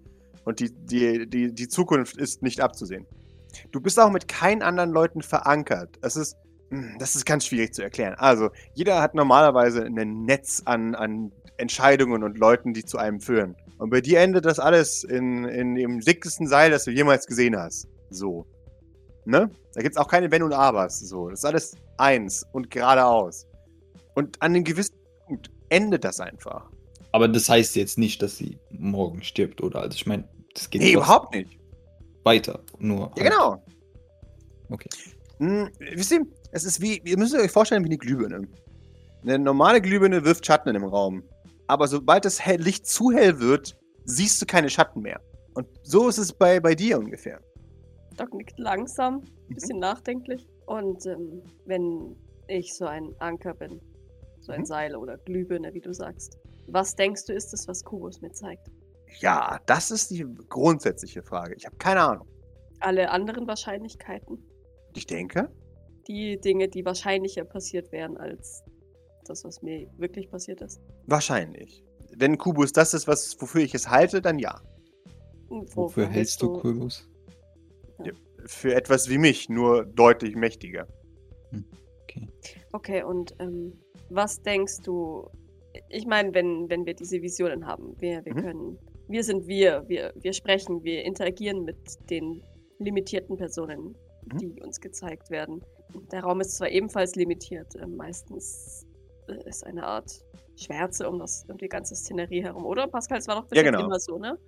Und 0.45 0.59
die, 0.59 0.73
die, 0.73 1.29
die, 1.29 1.55
die 1.55 1.69
Zukunft 1.69 2.17
ist 2.17 2.43
nicht 2.43 2.61
abzusehen. 2.61 3.07
Du 3.71 3.81
bist 3.81 4.01
auch 4.01 4.11
mit 4.11 4.29
keinen 4.29 4.63
anderen 4.63 4.91
Leuten 4.91 5.23
verankert. 5.23 5.99
Es 6.03 6.17
ist, 6.17 6.37
hm, 6.71 6.97
das 6.99 7.15
ist 7.15 7.25
ganz 7.25 7.47
schwierig 7.47 7.75
zu 7.75 7.83
erklären. 7.83 8.15
Also, 8.19 8.51
jeder 8.75 9.01
hat 9.01 9.15
normalerweise 9.15 9.85
ein 9.85 10.25
Netz 10.25 10.63
an, 10.65 10.95
an 10.95 11.31
Entscheidungen 11.59 12.25
und 12.25 12.39
Leuten, 12.39 12.75
die 12.75 12.85
zu 12.85 12.99
einem 12.99 13.21
führen. 13.21 13.55
Und 13.79 13.91
bei 13.91 14.01
dir 14.01 14.21
endet 14.21 14.45
das 14.47 14.59
alles 14.59 15.05
in, 15.05 15.45
in 15.45 15.75
dem 15.77 16.01
dickesten 16.01 16.49
Seil, 16.49 16.71
das 16.71 16.85
du 16.85 16.91
jemals 16.91 17.27
gesehen 17.27 17.57
hast. 17.57 17.87
So. 18.11 18.47
Ne? 19.25 19.51
Da 19.75 19.83
gibt 19.83 19.95
es 19.95 20.01
auch 20.01 20.09
keine 20.09 20.31
Wenn 20.31 20.43
und 20.43 20.53
Abers. 20.53 21.01
So. 21.01 21.29
Das 21.31 21.41
ist 21.41 21.45
alles 21.45 21.77
eins 21.97 22.45
und 22.53 22.71
geradeaus. 22.71 23.47
Und 24.15 24.41
an 24.43 24.55
einem 24.55 24.65
gewissen 24.65 24.95
Punkt 25.27 25.51
endet 25.69 26.05
das 26.05 26.21
einfach. 26.21 26.69
Aber 27.13 27.29
das 27.29 27.49
heißt 27.49 27.77
jetzt 27.77 27.99
nicht, 27.99 28.23
dass 28.23 28.37
sie 28.37 28.59
morgen 28.71 29.23
stirbt, 29.23 29.63
oder? 29.63 29.81
Also 29.81 29.95
ich 29.97 30.07
meine, 30.07 30.29
das 30.55 30.69
geht 30.71 30.83
Nee, 30.83 30.93
überhaupt 30.95 31.35
nicht. 31.35 31.59
weiter. 32.25 32.61
Nur. 32.79 33.13
Ja, 33.17 33.23
halt- 33.23 33.31
genau. 33.33 33.65
Okay. 34.71 34.89
Hm, 35.39 35.69
wisst 35.79 36.13
ihr, 36.13 36.27
es 36.51 36.65
ist 36.65 36.81
wie, 36.81 36.99
ihr 37.05 37.19
müsst 37.19 37.35
euch 37.35 37.51
vorstellen 37.51 37.85
wie 37.85 37.89
eine 37.89 37.99
Glühbirne. 37.99 38.49
Eine 39.23 39.39
normale 39.39 39.81
Glühbirne 39.81 40.25
wirft 40.25 40.45
Schatten 40.47 40.69
in 40.69 40.75
dem 40.75 40.85
Raum. 40.85 41.23
Aber 41.69 41.87
sobald 41.89 42.25
das 42.25 42.41
Licht 42.59 42.87
zu 42.87 43.13
hell 43.13 43.39
wird, 43.41 43.77
siehst 44.05 44.41
du 44.43 44.47
keine 44.47 44.69
Schatten 44.69 45.01
mehr. 45.01 45.21
Und 45.55 45.67
so 45.83 46.09
ist 46.09 46.19
es 46.19 46.33
bei, 46.33 46.61
bei 46.61 46.75
dir 46.75 46.99
ungefähr. 46.99 47.41
Doc 48.17 48.35
nickt 48.35 48.59
langsam, 48.59 49.23
ein 49.49 49.55
bisschen 49.55 49.79
nachdenklich. 49.79 50.47
Und 50.67 51.05
ähm, 51.07 51.43
wenn 51.67 52.17
ich 52.49 52.75
so 52.75 52.87
ein 52.87 53.15
Anker 53.19 53.55
bin, 53.55 53.81
so 54.41 54.53
ein 54.53 54.61
Mhm. 54.61 54.67
Seil 54.67 54.97
oder 54.97 55.19
Glühbirne, 55.19 55.73
wie 55.75 55.81
du 55.81 55.93
sagst, 55.93 56.39
was 56.67 56.95
denkst 56.95 57.27
du, 57.27 57.33
ist 57.33 57.53
es, 57.55 57.67
was 57.69 57.83
Kubus 57.85 58.21
mir 58.21 58.33
zeigt? 58.33 58.71
Ja, 59.21 59.61
das 59.67 59.91
ist 59.91 60.11
die 60.11 60.25
grundsätzliche 60.49 61.23
Frage. 61.23 61.55
Ich 61.57 61.67
habe 61.67 61.77
keine 61.77 62.01
Ahnung. 62.03 62.27
Alle 62.81 63.11
anderen 63.11 63.47
Wahrscheinlichkeiten, 63.47 64.39
Ich 64.95 65.07
denke, 65.07 65.51
die 66.09 66.41
Dinge, 66.41 66.69
die 66.69 66.85
wahrscheinlicher 66.85 67.45
passiert 67.45 67.93
wären 67.93 68.17
als 68.17 68.63
das, 69.27 69.45
was 69.45 69.63
mir 69.63 69.89
wirklich 69.99 70.29
passiert 70.31 70.61
ist. 70.63 70.81
wahrscheinlich. 71.07 71.85
Wenn 72.17 72.37
Kubus 72.37 72.73
das 72.73 72.93
ist, 72.95 73.07
was, 73.07 73.37
wofür 73.41 73.63
ich 73.63 73.75
es 73.75 73.89
halte, 73.89 74.21
dann 74.21 74.39
ja. 74.39 74.61
Und 75.49 75.75
Wofür 75.77 76.09
hältst 76.09 76.43
du 76.43 76.53
Kubus? 76.53 77.09
Für 78.47 78.75
etwas 78.75 79.09
wie 79.09 79.19
mich, 79.19 79.49
nur 79.49 79.85
deutlich 79.85 80.35
mächtiger. 80.35 80.87
Okay. 82.05 82.29
Okay, 82.73 83.03
und 83.03 83.35
ähm, 83.39 83.73
was 84.11 84.43
denkst 84.43 84.79
du? 84.85 85.29
Ich 85.89 86.07
meine, 86.07 86.35
wenn, 86.35 86.69
wenn 86.69 86.85
wir 86.85 86.95
diese 86.95 87.23
Visionen 87.23 87.67
haben, 87.67 87.95
wir, 88.01 88.25
wir 88.25 88.35
Mhm. 88.35 88.43
können, 88.43 88.79
wir 89.09 89.25
sind 89.25 89.47
wir, 89.47 89.85
wir, 89.89 90.13
wir 90.17 90.33
sprechen, 90.33 90.83
wir 90.85 91.05
interagieren 91.05 91.65
mit 91.65 91.77
den 92.11 92.43
limitierten 92.79 93.37
Personen, 93.37 93.95
Mhm. 94.25 94.39
die 94.39 94.61
uns 94.63 94.81
gezeigt 94.81 95.31
werden. 95.31 95.63
Der 96.11 96.23
Raum 96.23 96.41
ist 96.41 96.57
zwar 96.57 96.69
ebenfalls 96.69 97.15
limitiert, 97.15 97.75
äh, 97.77 97.87
meistens 97.87 98.87
äh, 99.29 99.49
ist 99.49 99.65
eine 99.65 99.85
Art 99.85 100.11
Schwärze 100.57 101.09
um, 101.09 101.19
das, 101.19 101.45
um 101.49 101.57
die 101.57 101.69
ganze 101.69 101.95
Szenerie 101.95 102.43
herum, 102.43 102.65
oder? 102.67 102.87
Pascal, 102.87 103.19
es 103.19 103.29
war 103.29 103.37
doch 103.37 103.47
bis 103.49 103.57
Ja, 103.57 103.63
genau. 103.63 103.85
immer 103.85 103.99
so, 103.99 104.19
ne? 104.19 104.39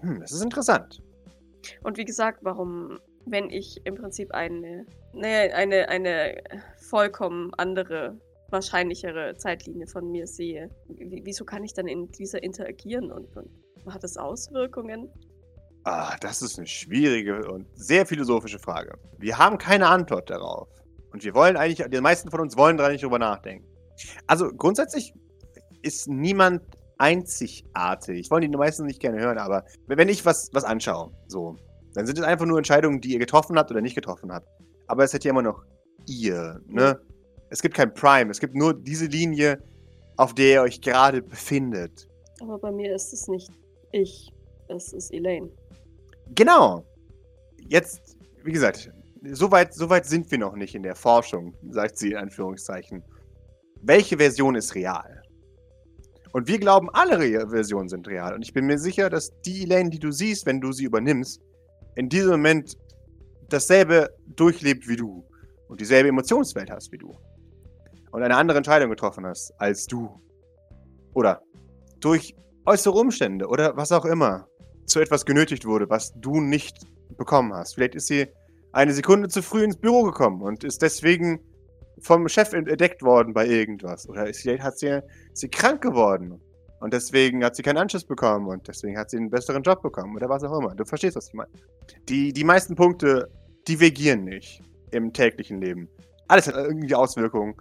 Hm, 0.00 0.20
das 0.20 0.32
ist 0.32 0.42
interessant. 0.42 1.02
Und 1.82 1.96
wie 1.96 2.04
gesagt, 2.04 2.40
warum, 2.42 2.98
wenn 3.26 3.50
ich 3.50 3.80
im 3.84 3.94
Prinzip 3.94 4.32
eine, 4.32 4.86
ne, 5.12 5.52
eine, 5.54 5.88
eine 5.88 6.42
vollkommen 6.76 7.52
andere, 7.56 8.18
wahrscheinlichere 8.50 9.34
Zeitlinie 9.36 9.86
von 9.86 10.10
mir 10.10 10.26
sehe, 10.26 10.70
wie, 10.88 11.22
wieso 11.24 11.44
kann 11.44 11.64
ich 11.64 11.74
dann 11.74 11.86
in 11.86 12.10
dieser 12.12 12.42
interagieren 12.42 13.12
und, 13.12 13.36
und 13.36 13.50
hat 13.92 14.04
es 14.04 14.16
Auswirkungen? 14.16 15.10
Ah, 15.84 16.16
das 16.20 16.42
ist 16.42 16.58
eine 16.58 16.66
schwierige 16.66 17.50
und 17.50 17.66
sehr 17.74 18.04
philosophische 18.04 18.58
Frage. 18.58 18.98
Wir 19.18 19.38
haben 19.38 19.58
keine 19.58 19.88
Antwort 19.88 20.28
darauf. 20.30 20.68
Und 21.12 21.24
wir 21.24 21.34
wollen 21.34 21.56
eigentlich, 21.56 21.88
die 21.88 22.00
meisten 22.00 22.30
von 22.30 22.40
uns 22.40 22.56
wollen 22.56 22.76
da 22.76 22.88
nicht 22.88 23.02
drüber 23.02 23.18
nachdenken. 23.18 23.66
Also 24.26 24.50
grundsätzlich 24.52 25.14
ist 25.82 26.08
niemand 26.08 26.62
einzigartig. 26.98 28.18
Ich 28.18 28.30
wollte 28.30 28.48
die 28.48 28.56
meisten 28.56 28.84
nicht 28.86 29.00
gerne 29.00 29.20
hören, 29.20 29.38
aber 29.38 29.64
wenn 29.86 30.08
ich 30.08 30.24
was, 30.24 30.50
was 30.52 30.64
anschaue, 30.64 31.12
so, 31.28 31.56
dann 31.94 32.06
sind 32.06 32.18
es 32.18 32.24
einfach 32.24 32.46
nur 32.46 32.58
Entscheidungen, 32.58 33.00
die 33.00 33.12
ihr 33.12 33.18
getroffen 33.18 33.56
habt 33.56 33.70
oder 33.70 33.80
nicht 33.80 33.94
getroffen 33.94 34.32
habt. 34.32 34.48
Aber 34.88 35.04
es 35.04 35.12
seid 35.12 35.24
ja 35.24 35.30
immer 35.30 35.42
noch 35.42 35.64
ihr, 36.06 36.60
ne? 36.66 37.00
Es 37.50 37.62
gibt 37.62 37.74
kein 37.74 37.94
Prime, 37.94 38.30
es 38.30 38.40
gibt 38.40 38.54
nur 38.54 38.74
diese 38.74 39.06
Linie, 39.06 39.62
auf 40.16 40.34
der 40.34 40.46
ihr 40.46 40.62
euch 40.62 40.80
gerade 40.80 41.22
befindet. 41.22 42.06
Aber 42.40 42.58
bei 42.58 42.70
mir 42.70 42.94
ist 42.94 43.12
es 43.12 43.26
nicht 43.28 43.50
ich, 43.92 44.30
es 44.68 44.92
ist 44.92 45.12
Elaine. 45.12 45.50
Genau. 46.34 46.84
Jetzt, 47.56 48.16
wie 48.44 48.52
gesagt, 48.52 48.92
so 49.32 49.50
weit, 49.50 49.74
so 49.74 49.88
weit 49.88 50.06
sind 50.06 50.30
wir 50.30 50.38
noch 50.38 50.54
nicht 50.54 50.74
in 50.74 50.82
der 50.82 50.94
Forschung, 50.94 51.54
sagt 51.70 51.98
sie 51.98 52.12
in 52.12 52.18
Anführungszeichen. 52.18 53.02
Welche 53.80 54.18
Version 54.18 54.54
ist 54.54 54.74
real? 54.74 55.22
Und 56.32 56.48
wir 56.48 56.58
glauben, 56.58 56.88
alle 56.92 57.18
Re 57.18 57.48
Versionen 57.48 57.88
sind 57.88 58.06
real. 58.08 58.34
Und 58.34 58.42
ich 58.42 58.52
bin 58.52 58.66
mir 58.66 58.78
sicher, 58.78 59.10
dass 59.10 59.30
die 59.42 59.62
Elaine, 59.62 59.90
die 59.90 59.98
du 59.98 60.10
siehst, 60.10 60.46
wenn 60.46 60.60
du 60.60 60.72
sie 60.72 60.84
übernimmst, 60.84 61.40
in 61.96 62.08
diesem 62.08 62.30
Moment 62.32 62.76
dasselbe 63.48 64.10
durchlebt 64.36 64.88
wie 64.88 64.96
du. 64.96 65.24
Und 65.68 65.80
dieselbe 65.80 66.08
Emotionswelt 66.08 66.70
hast 66.70 66.92
wie 66.92 66.98
du. 66.98 67.12
Und 68.10 68.22
eine 68.22 68.36
andere 68.36 68.58
Entscheidung 68.58 68.90
getroffen 68.90 69.26
hast 69.26 69.52
als 69.58 69.86
du. 69.86 70.20
Oder 71.14 71.42
durch 72.00 72.34
äußere 72.64 72.94
Umstände 72.94 73.46
oder 73.46 73.76
was 73.76 73.92
auch 73.92 74.04
immer 74.04 74.46
zu 74.86 75.00
etwas 75.00 75.24
genötigt 75.24 75.66
wurde, 75.66 75.88
was 75.88 76.12
du 76.20 76.40
nicht 76.40 76.86
bekommen 77.16 77.52
hast. 77.52 77.74
Vielleicht 77.74 77.94
ist 77.94 78.06
sie 78.06 78.26
eine 78.72 78.92
Sekunde 78.92 79.28
zu 79.28 79.42
früh 79.42 79.64
ins 79.64 79.76
Büro 79.76 80.02
gekommen 80.04 80.42
und 80.42 80.64
ist 80.64 80.82
deswegen 80.82 81.40
vom 82.00 82.28
Chef 82.28 82.52
entdeckt 82.52 83.02
worden 83.02 83.32
bei 83.34 83.46
irgendwas. 83.46 84.08
Oder 84.08 84.28
ist- 84.28 84.40
vielleicht 84.42 84.62
hat 84.62 84.78
sie, 84.78 85.00
sie 85.32 85.48
krank 85.48 85.82
geworden 85.82 86.40
und 86.80 86.92
deswegen 86.92 87.44
hat 87.44 87.56
sie 87.56 87.62
keinen 87.62 87.78
Anschluss 87.78 88.04
bekommen 88.04 88.46
und 88.48 88.66
deswegen 88.68 88.96
hat 88.98 89.10
sie 89.10 89.16
einen 89.16 89.30
besseren 89.30 89.62
Job 89.62 89.82
bekommen 89.82 90.14
oder 90.16 90.28
was 90.28 90.44
auch 90.44 90.58
immer. 90.58 90.74
Du 90.74 90.84
verstehst, 90.84 91.16
was 91.16 91.28
ich 91.28 91.34
meine. 91.34 91.50
Die, 92.08 92.32
die 92.32 92.44
meisten 92.44 92.74
Punkte 92.74 93.30
divergieren 93.68 94.24
nicht 94.24 94.62
im 94.92 95.12
täglichen 95.12 95.60
Leben. 95.60 95.88
Alles 96.28 96.46
hat 96.46 96.54
irgendwie 96.54 96.94
Auswirkungen. 96.94 97.54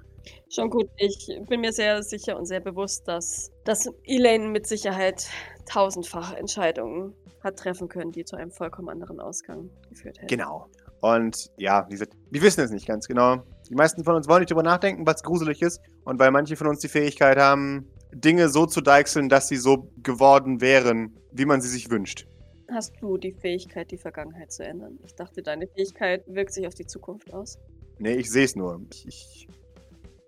Schon 0.49 0.69
gut, 0.69 0.89
ich 0.97 1.29
bin 1.47 1.61
mir 1.61 1.71
sehr 1.71 2.03
sicher 2.03 2.37
und 2.37 2.45
sehr 2.45 2.59
bewusst, 2.59 3.07
dass, 3.07 3.49
dass 3.63 3.89
Elaine 4.03 4.49
mit 4.49 4.67
Sicherheit 4.67 5.27
tausendfach 5.65 6.33
Entscheidungen 6.33 7.13
hat 7.43 7.57
treffen 7.57 7.87
können, 7.87 8.11
die 8.11 8.25
zu 8.25 8.35
einem 8.35 8.51
vollkommen 8.51 8.89
anderen 8.89 9.19
Ausgang 9.21 9.69
geführt 9.89 10.17
hätten. 10.17 10.27
Genau. 10.27 10.67
Und 11.01 11.51
ja, 11.57 11.85
wie 11.87 11.93
gesagt, 11.93 12.13
wir 12.31 12.41
wissen 12.41 12.61
es 12.61 12.71
nicht 12.71 12.87
ganz 12.87 13.07
genau. 13.07 13.43
Die 13.69 13.75
meisten 13.75 14.03
von 14.03 14.15
uns 14.15 14.27
wollen 14.27 14.39
nicht 14.39 14.49
drüber 14.49 14.63
nachdenken, 14.63 15.05
weil 15.05 15.15
es 15.15 15.23
gruselig 15.23 15.61
ist. 15.61 15.81
Und 16.05 16.19
weil 16.19 16.31
manche 16.31 16.55
von 16.55 16.67
uns 16.67 16.79
die 16.79 16.87
Fähigkeit 16.87 17.37
haben, 17.37 17.87
Dinge 18.13 18.49
so 18.49 18.65
zu 18.65 18.81
deichseln, 18.81 19.29
dass 19.29 19.47
sie 19.47 19.57
so 19.57 19.91
geworden 20.01 20.61
wären, 20.61 21.17
wie 21.31 21.45
man 21.45 21.61
sie 21.61 21.69
sich 21.69 21.89
wünscht. 21.89 22.27
Hast 22.71 22.93
du 22.99 23.17
die 23.17 23.31
Fähigkeit, 23.31 23.91
die 23.91 23.97
Vergangenheit 23.97 24.51
zu 24.51 24.63
ändern? 24.63 24.99
Ich 25.05 25.15
dachte, 25.15 25.41
deine 25.41 25.67
Fähigkeit 25.67 26.23
wirkt 26.27 26.53
sich 26.53 26.67
auf 26.67 26.73
die 26.73 26.85
Zukunft 26.85 27.33
aus. 27.33 27.59
Nee, 27.99 28.15
ich 28.15 28.29
sehe 28.29 28.45
es 28.45 28.55
nur. 28.55 28.81
Ich, 28.91 29.07
ich, 29.07 29.47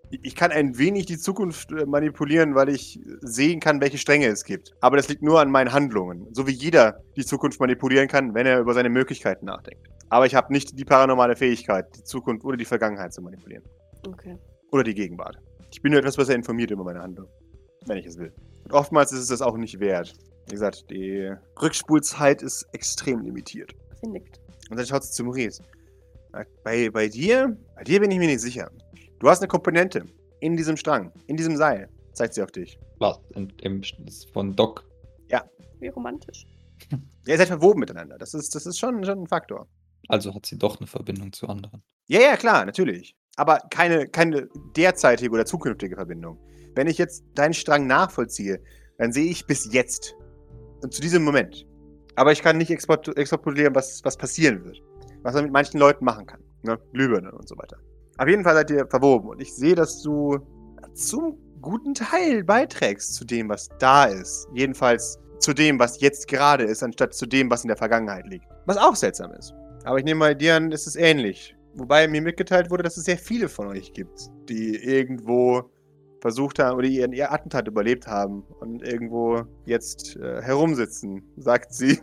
ich 0.10 0.36
kann 0.36 0.52
ein 0.52 0.78
wenig 0.78 1.06
die 1.06 1.18
Zukunft 1.18 1.72
äh, 1.72 1.86
manipulieren, 1.86 2.56
weil 2.56 2.70
ich 2.70 3.00
sehen 3.22 3.60
kann, 3.60 3.82
welche 3.82 3.98
Stränge 3.98 4.28
es 4.28 4.44
gibt. 4.44 4.74
Aber 4.82 4.98
das 4.98 5.08
liegt 5.08 5.22
nur 5.22 5.40
an 5.40 5.52
meinen 5.52 5.72
Handlungen. 5.72 6.28
So 6.32 6.48
wie 6.48 6.52
jeder 6.52 7.02
die 7.16 7.26
Zukunft 7.26 7.60
manipulieren 7.60 8.08
kann, 8.08 8.34
wenn 8.34 8.46
er 8.46 8.60
über 8.60 8.74
seine 8.74 8.90
Möglichkeiten 8.90 9.46
nachdenkt. 9.46 9.88
Aber 10.10 10.26
ich 10.26 10.34
habe 10.34 10.52
nicht 10.52 10.78
die 10.78 10.86
paranormale 10.86 11.36
Fähigkeit, 11.36 11.86
die 11.96 12.04
Zukunft 12.04 12.44
oder 12.44 12.58
die 12.58 12.66
Vergangenheit 12.66 13.14
zu 13.14 13.22
manipulieren. 13.22 13.64
Okay. 14.08 14.38
Oder 14.72 14.84
die 14.84 14.96
Gegenwart. 14.96 15.38
Ich 15.72 15.82
bin 15.82 15.92
nur 15.92 16.00
etwas 16.00 16.18
besser 16.18 16.34
informiert 16.34 16.72
über 16.72 16.84
meine 16.84 17.02
Handlung. 17.02 17.28
Wenn 17.86 17.98
ich 17.98 18.08
es 18.08 18.18
will. 18.18 18.34
Und 18.64 18.74
oftmals 18.74 19.12
ist 19.12 19.20
es 19.20 19.28
das 19.28 19.42
auch 19.42 19.58
nicht 19.58 19.80
wert. 19.80 20.14
Wie 20.48 20.54
gesagt, 20.54 20.86
die 20.90 21.32
Rückspulzeit 21.62 22.42
ist 22.42 22.66
extrem 22.72 23.22
limitiert. 23.22 23.72
Sie 24.02 24.10
nickt. 24.10 24.40
Und 24.72 24.78
dann 24.78 24.86
schaut 24.86 25.04
sie 25.04 25.12
zu 25.12 25.24
Maurice. 25.24 25.62
Bei, 26.64 26.90
bei 26.90 27.08
dir, 27.08 27.56
bei 27.76 27.84
dir 27.84 28.00
bin 28.00 28.12
ich 28.12 28.18
mir 28.18 28.28
nicht 28.28 28.42
sicher. 28.42 28.70
Du 29.20 29.30
hast 29.30 29.40
eine 29.40 29.48
Komponente 29.50 30.06
in 30.40 30.56
diesem 30.56 30.78
Strang, 30.78 31.12
in 31.28 31.36
diesem 31.36 31.58
Seil. 31.58 31.90
Zeigt 32.14 32.34
sie 32.34 32.42
auf 32.42 32.52
dich. 32.52 32.80
Im, 33.36 33.50
von 34.34 34.56
Doc. 34.56 34.86
Wie 35.80 35.88
romantisch. 35.88 36.46
Ja, 37.26 37.34
ihr 37.34 37.38
seid 37.38 37.50
verwoben 37.50 37.82
miteinander. 37.82 38.18
Das 38.18 38.34
ist, 38.34 38.56
das 38.56 38.66
ist 38.66 38.80
schon, 38.80 39.04
schon 39.04 39.24
ein 39.24 39.28
Faktor. 39.28 39.68
Also 40.08 40.34
hat 40.34 40.48
sie 40.48 40.58
doch 40.58 40.80
eine 40.80 40.88
Verbindung 40.88 41.32
zu 41.32 41.48
anderen. 41.48 41.84
Ja, 42.08 42.22
ja, 42.22 42.38
klar, 42.38 42.66
natürlich. 42.66 43.16
Aber 43.36 43.60
keine, 43.70 44.08
keine 44.08 44.48
derzeitige 44.76 45.32
oder 45.32 45.46
zukünftige 45.46 45.96
Verbindung. 45.96 46.40
Wenn 46.74 46.88
ich 46.88 46.98
jetzt 46.98 47.24
deinen 47.36 47.54
Strang 47.54 47.86
nachvollziehe, 47.86 48.64
dann 48.98 49.12
sehe 49.12 49.30
ich 49.30 49.46
bis 49.46 49.72
jetzt. 49.72 50.16
Und 50.82 50.94
zu 50.94 51.02
diesem 51.02 51.24
Moment. 51.24 51.68
Aber 52.16 52.32
ich 52.32 52.42
kann 52.42 52.58
nicht 52.58 52.72
extrapolieren, 52.72 53.76
was, 53.76 54.04
was 54.04 54.18
passieren 54.18 54.64
wird. 54.64 54.82
Was 55.22 55.36
man 55.36 55.44
mit 55.44 55.54
manchen 55.54 55.80
Leuten 55.80 56.06
machen 56.06 56.26
kann. 56.26 56.42
Ne? 56.64 56.80
Glühbirnen 56.94 57.34
und 57.34 57.48
so 57.48 57.58
weiter. 57.58 57.78
Auf 58.20 58.28
jeden 58.28 58.44
Fall 58.44 58.54
seid 58.54 58.70
ihr 58.70 58.86
verwoben. 58.86 59.30
Und 59.30 59.42
ich 59.42 59.56
sehe, 59.56 59.76
dass 59.76 60.02
du 60.02 60.40
zum 60.94 61.38
guten 61.62 61.94
Teil 61.94 62.44
beiträgst 62.44 63.16
zu 63.16 63.24
dem, 63.24 63.48
was 63.48 63.70
da 63.80 64.06
ist. 64.06 64.46
Jedenfalls 64.54 65.18
zu 65.40 65.54
dem, 65.54 65.80
was 65.80 66.02
jetzt 66.02 66.28
gerade 66.28 66.66
ist, 66.66 66.84
anstatt 66.84 67.14
zu 67.14 67.26
dem, 67.26 67.50
was 67.50 67.64
in 67.64 67.70
der 67.70 67.78
Vergangenheit 67.78 68.28
liegt. 68.28 68.46
Was 68.66 68.76
auch 68.76 68.96
seltsam 68.96 69.32
ist. 69.32 69.54
Aber 69.86 70.00
ich 70.00 70.04
nehme 70.04 70.20
mal 70.20 70.36
dir 70.36 70.58
an, 70.58 70.74
ist 70.74 70.86
es 70.86 70.98
ähnlich. 70.98 71.56
Wobei 71.76 72.10
mir 72.10 72.22
mitgeteilt 72.22 72.70
wurde, 72.70 72.84
dass 72.84 72.98
es 72.98 73.06
sehr 73.06 73.18
viele 73.18 73.48
von 73.48 73.68
euch 73.68 73.94
gibt, 73.94 74.30
die 74.50 74.76
irgendwo 74.76 75.72
versucht 76.20 76.60
haben 76.60 76.78
oder 76.78 76.88
ihren 76.88 77.14
ihr 77.14 77.32
Attentat 77.32 77.70
überlebt 77.70 78.06
haben 78.06 78.44
und 78.60 78.84
irgendwo 78.84 79.44
jetzt 79.64 80.18
äh, 80.18 80.42
herumsitzen, 80.42 81.24
sagt 81.38 81.74
sie. 81.74 82.02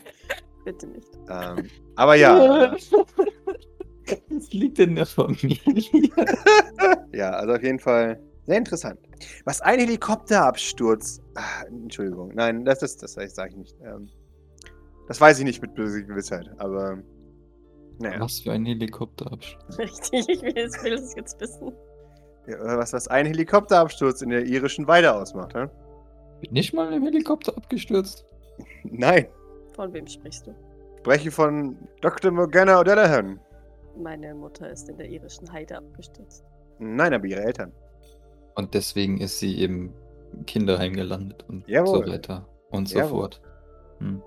Bitte 0.64 0.86
nicht. 0.86 1.10
Ähm, 1.28 1.68
aber 1.96 2.14
ja, 2.14 2.74
Das 4.28 4.52
liegt 4.52 4.78
in 4.78 4.96
der 4.96 5.06
Familie. 5.06 5.58
ja, 7.12 7.30
also 7.30 7.54
auf 7.54 7.62
jeden 7.62 7.78
Fall 7.78 8.20
sehr 8.46 8.58
interessant. 8.58 8.98
Was 9.44 9.60
ein 9.60 9.78
Helikopterabsturz. 9.78 11.20
Ah, 11.34 11.64
Entschuldigung, 11.68 12.32
nein, 12.34 12.64
das 12.64 12.82
ist 12.82 13.02
das, 13.02 13.12
sage 13.14 13.50
ich 13.50 13.56
nicht. 13.56 13.76
Ähm, 13.82 14.08
das 15.08 15.20
weiß 15.20 15.38
ich 15.38 15.44
nicht 15.44 15.62
mit 15.62 15.74
Gewissheit, 15.76 16.50
aber 16.58 16.98
naja. 17.98 18.20
Was 18.20 18.40
für 18.40 18.52
ein 18.52 18.64
Helikopterabsturz. 18.64 19.78
Richtig, 19.78 20.28
ich 20.28 20.42
will 20.42 20.56
es, 20.56 20.82
will 20.82 20.94
es 20.94 21.14
jetzt 21.14 21.40
wissen. 21.40 21.72
Ja, 22.48 22.58
was, 22.78 22.92
was 22.92 23.06
ein 23.08 23.26
Helikopterabsturz 23.26 24.22
in 24.22 24.30
der 24.30 24.44
irischen 24.44 24.88
Weide 24.88 25.14
ausmacht, 25.14 25.54
hä? 25.54 25.66
Bin 26.40 26.52
nicht 26.52 26.72
mal 26.74 26.92
im 26.92 27.04
Helikopter 27.04 27.56
abgestürzt? 27.56 28.24
Nein, 28.82 29.26
Von 29.76 29.92
wem 29.92 30.06
sprichst 30.08 30.48
du? 30.48 30.50
ich 30.50 30.98
spreche 31.00 31.30
von 31.30 31.76
Dr. 32.00 32.32
Morgana 32.32 32.80
O'Dallahan. 32.80 33.38
Meine 33.96 34.34
Mutter 34.34 34.70
ist 34.70 34.88
in 34.88 34.96
der 34.96 35.08
irischen 35.08 35.50
Heide 35.52 35.78
abgestürzt. 35.78 36.44
Nein, 36.78 37.12
aber 37.12 37.26
ihre 37.26 37.42
Eltern. 37.42 37.72
Und 38.54 38.74
deswegen 38.74 39.20
ist 39.20 39.38
sie 39.38 39.62
im 39.62 39.92
Kinderheim 40.46 40.94
gelandet 40.94 41.44
und 41.48 41.66
Jawohl. 41.68 42.06
so 42.06 42.12
weiter 42.12 42.48
und 42.70 42.88
so 42.88 42.98
Jawohl. 42.98 43.10
fort. 43.10 43.42
Hm. 43.98 44.22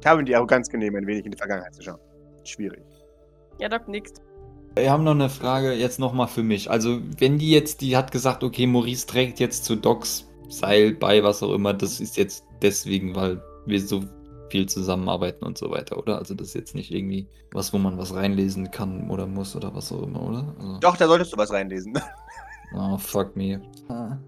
Ich 0.00 0.06
habe 0.06 0.24
die 0.24 0.34
Arroganz 0.34 0.68
genommen, 0.68 0.96
ein 0.96 1.06
wenig 1.06 1.26
in 1.26 1.32
die 1.32 1.38
Vergangenheit 1.38 1.74
zu 1.74 1.82
schauen. 1.82 2.00
Schwierig. 2.44 2.82
Ja, 3.58 3.68
Doc 3.68 3.86
nickt. 3.88 4.20
Wir 4.74 4.90
haben 4.90 5.04
noch 5.04 5.14
eine 5.14 5.28
Frage 5.28 5.72
jetzt 5.72 5.98
nochmal 5.98 6.28
für 6.28 6.42
mich. 6.42 6.70
Also, 6.70 7.00
wenn 7.18 7.38
die 7.38 7.50
jetzt, 7.50 7.80
die 7.80 7.96
hat 7.96 8.12
gesagt, 8.12 8.42
okay, 8.42 8.66
Maurice 8.66 9.06
trägt 9.06 9.40
jetzt 9.40 9.64
zu 9.64 9.76
Docs 9.76 10.26
Seil 10.48 10.94
bei, 10.94 11.22
was 11.22 11.42
auch 11.42 11.52
immer, 11.52 11.74
das 11.74 12.00
ist 12.00 12.16
jetzt 12.16 12.44
deswegen, 12.62 13.14
weil 13.14 13.42
wir 13.66 13.80
so 13.80 14.02
viel 14.50 14.66
zusammenarbeiten 14.68 15.44
und 15.44 15.56
so 15.58 15.70
weiter, 15.70 15.96
oder? 15.98 16.18
Also, 16.18 16.34
das 16.34 16.48
ist 16.48 16.54
jetzt 16.54 16.74
nicht 16.74 16.90
irgendwie 16.92 17.26
was, 17.52 17.72
wo 17.72 17.78
man 17.78 17.96
was 17.98 18.14
reinlesen 18.14 18.70
kann 18.70 19.08
oder 19.10 19.26
muss 19.26 19.54
oder 19.56 19.74
was 19.74 19.90
auch 19.92 20.02
immer, 20.02 20.22
oder? 20.22 20.54
Also, 20.58 20.78
Doch, 20.80 20.96
da 20.96 21.06
solltest 21.06 21.32
du 21.32 21.36
was 21.36 21.50
reinlesen. 21.52 21.98
Oh, 22.74 22.96
fuck 22.98 23.36
me. 23.36 23.60
A- 23.88 24.18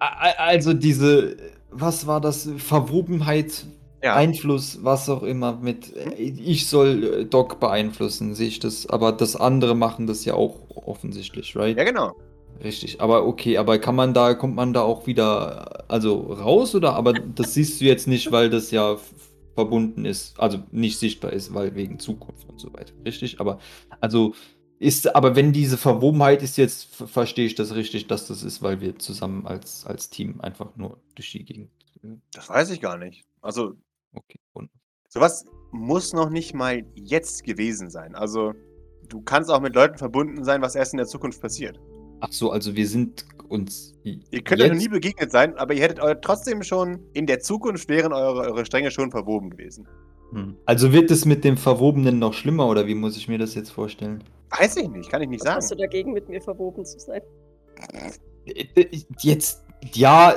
a- 0.00 0.34
Also 0.38 0.72
diese, 0.74 1.36
was 1.70 2.06
war 2.06 2.20
das? 2.20 2.48
Verwobenheit, 2.58 3.66
Ja. 4.02 4.14
Einfluss, 4.14 4.78
was 4.84 5.08
auch 5.08 5.22
immer 5.24 5.56
mit, 5.56 5.96
äh, 5.96 6.10
ich 6.14 6.68
soll 6.68 7.02
äh, 7.04 7.24
Doc 7.24 7.58
beeinflussen, 7.58 8.34
sehe 8.36 8.46
ich 8.48 8.60
das. 8.60 8.86
Aber 8.88 9.10
das 9.12 9.34
andere 9.34 9.74
machen 9.74 10.06
das 10.06 10.24
ja 10.24 10.34
auch 10.34 10.60
offensichtlich, 10.70 11.56
right? 11.56 11.76
Ja, 11.76 11.82
genau. 11.84 12.14
Richtig. 12.62 13.00
Aber 13.00 13.26
okay, 13.26 13.56
aber 13.58 13.78
kann 13.78 13.94
man 13.94 14.14
da, 14.14 14.34
kommt 14.34 14.56
man 14.56 14.72
da 14.72 14.82
auch 14.82 15.06
wieder, 15.06 15.90
also 15.90 16.18
raus 16.32 16.74
oder? 16.74 16.94
Aber 16.94 17.12
das 17.12 17.54
siehst 17.54 17.80
du 17.80 17.84
jetzt 17.84 18.08
nicht, 18.08 18.32
weil 18.32 18.50
das 18.50 18.70
ja 18.70 18.96
verbunden 19.54 20.04
ist, 20.04 20.38
also 20.38 20.58
nicht 20.70 20.98
sichtbar 20.98 21.32
ist, 21.32 21.52
weil 21.54 21.74
wegen 21.74 21.98
Zukunft 21.98 22.48
und 22.48 22.60
so 22.60 22.72
weiter. 22.72 22.92
Richtig? 23.04 23.40
Aber, 23.40 23.58
also, 24.00 24.34
ist, 24.78 25.14
aber 25.14 25.34
wenn 25.34 25.52
diese 25.52 25.76
Verwobenheit 25.76 26.42
ist 26.42 26.56
jetzt, 26.56 26.94
ver- 26.94 27.08
verstehe 27.08 27.46
ich 27.46 27.56
das 27.56 27.74
richtig, 27.74 28.06
dass 28.06 28.28
das 28.28 28.44
ist, 28.44 28.62
weil 28.62 28.80
wir 28.80 28.98
zusammen 28.98 29.46
als, 29.46 29.84
als 29.86 30.10
Team 30.10 30.40
einfach 30.40 30.76
nur 30.76 30.98
durch 31.16 31.32
die 31.32 31.44
Gegend. 31.44 31.70
Das 32.32 32.48
weiß 32.48 32.70
ich 32.70 32.80
gar 32.80 32.96
nicht. 32.96 33.24
Also, 33.40 33.74
Okay. 34.14 34.38
Und, 34.52 34.70
sowas 35.08 35.44
muss 35.70 36.12
noch 36.12 36.30
nicht 36.30 36.54
mal 36.54 36.84
jetzt 36.94 37.44
gewesen 37.44 37.90
sein. 37.90 38.14
Also, 38.14 38.54
du 39.08 39.20
kannst 39.20 39.50
auch 39.50 39.60
mit 39.60 39.74
Leuten 39.74 39.98
verbunden 39.98 40.44
sein, 40.44 40.62
was 40.62 40.74
erst 40.76 40.92
in 40.94 40.98
der 40.98 41.06
Zukunft 41.06 41.40
passiert. 41.40 41.78
Ach 42.20 42.32
so, 42.32 42.50
also 42.50 42.74
wir 42.74 42.86
sind 42.86 43.24
uns. 43.48 43.94
Ihr 44.04 44.42
könnt 44.42 44.62
euch 44.62 44.70
noch 44.70 44.78
nie 44.78 44.88
begegnet 44.88 45.32
sein, 45.32 45.56
aber 45.56 45.74
ihr 45.74 45.82
hättet 45.82 46.00
euch 46.00 46.16
trotzdem 46.22 46.62
schon 46.62 47.00
in 47.12 47.26
der 47.26 47.40
Zukunft 47.40 47.88
wären 47.88 48.12
eure, 48.12 48.42
eure 48.42 48.64
Stränge 48.64 48.90
schon 48.90 49.10
verwoben 49.10 49.50
gewesen. 49.50 49.86
Hm. 50.32 50.56
Also 50.66 50.92
wird 50.92 51.10
es 51.10 51.24
mit 51.24 51.44
dem 51.44 51.56
Verwobenen 51.56 52.18
noch 52.18 52.34
schlimmer 52.34 52.68
oder 52.68 52.86
wie 52.86 52.94
muss 52.94 53.16
ich 53.16 53.28
mir 53.28 53.38
das 53.38 53.54
jetzt 53.54 53.70
vorstellen? 53.70 54.22
Weiß 54.50 54.76
ich 54.76 54.88
nicht, 54.88 55.10
kann 55.10 55.22
ich 55.22 55.28
nicht 55.28 55.44
Was 55.44 55.54
hast 55.56 55.70
du 55.70 55.74
sagen. 55.76 55.82
dagegen, 55.82 56.12
mit 56.12 56.28
mir 56.28 56.40
verwoben 56.40 56.84
zu 56.84 56.98
sein? 56.98 57.22
Äh, 58.46 58.86
Jetzt, 59.20 59.62
ja, 59.92 60.34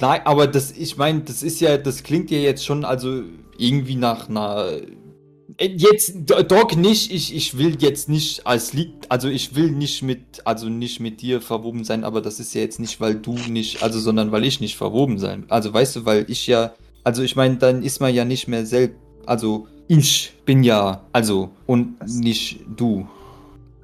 nein, 0.00 0.20
aber 0.24 0.46
das, 0.46 0.72
ich 0.72 0.96
meine, 0.96 1.20
das 1.20 1.42
ist 1.42 1.60
ja, 1.60 1.76
das 1.76 2.02
klingt 2.02 2.30
ja 2.30 2.38
jetzt 2.38 2.64
schon, 2.64 2.84
also 2.84 3.22
irgendwie 3.58 3.96
nach 3.96 4.28
einer. 4.28 4.80
Äh, 5.58 5.68
Jetzt, 5.68 6.14
Doc, 6.26 6.76
nicht, 6.76 7.12
ich, 7.12 7.34
ich 7.34 7.58
will 7.58 7.76
jetzt 7.80 8.08
nicht, 8.08 8.46
als 8.46 8.72
liegt, 8.72 9.10
also 9.10 9.28
ich 9.28 9.54
will 9.54 9.70
nicht 9.70 10.02
mit, 10.02 10.20
also 10.44 10.68
nicht 10.68 11.00
mit 11.00 11.22
dir 11.22 11.40
verwoben 11.40 11.84
sein, 11.84 12.04
aber 12.04 12.20
das 12.20 12.40
ist 12.40 12.54
ja 12.54 12.60
jetzt 12.60 12.78
nicht, 12.78 13.00
weil 13.00 13.14
du 13.14 13.32
nicht, 13.48 13.82
also, 13.82 13.98
sondern 13.98 14.32
weil 14.32 14.44
ich 14.44 14.60
nicht 14.60 14.76
verwoben 14.76 15.18
sein. 15.18 15.46
Also, 15.48 15.72
weißt 15.72 15.96
du, 15.96 16.04
weil 16.04 16.30
ich 16.30 16.46
ja, 16.46 16.74
also 17.04 17.22
ich 17.22 17.36
meine, 17.36 17.56
dann 17.56 17.82
ist 17.82 18.00
man 18.00 18.12
ja 18.12 18.24
nicht 18.24 18.48
mehr 18.48 18.66
selbst, 18.66 18.98
also 19.24 19.66
ich 19.88 20.34
bin 20.44 20.62
ja, 20.62 21.02
also, 21.12 21.50
und 21.66 21.96
Was? 22.00 22.14
nicht 22.14 22.64
du. 22.76 23.06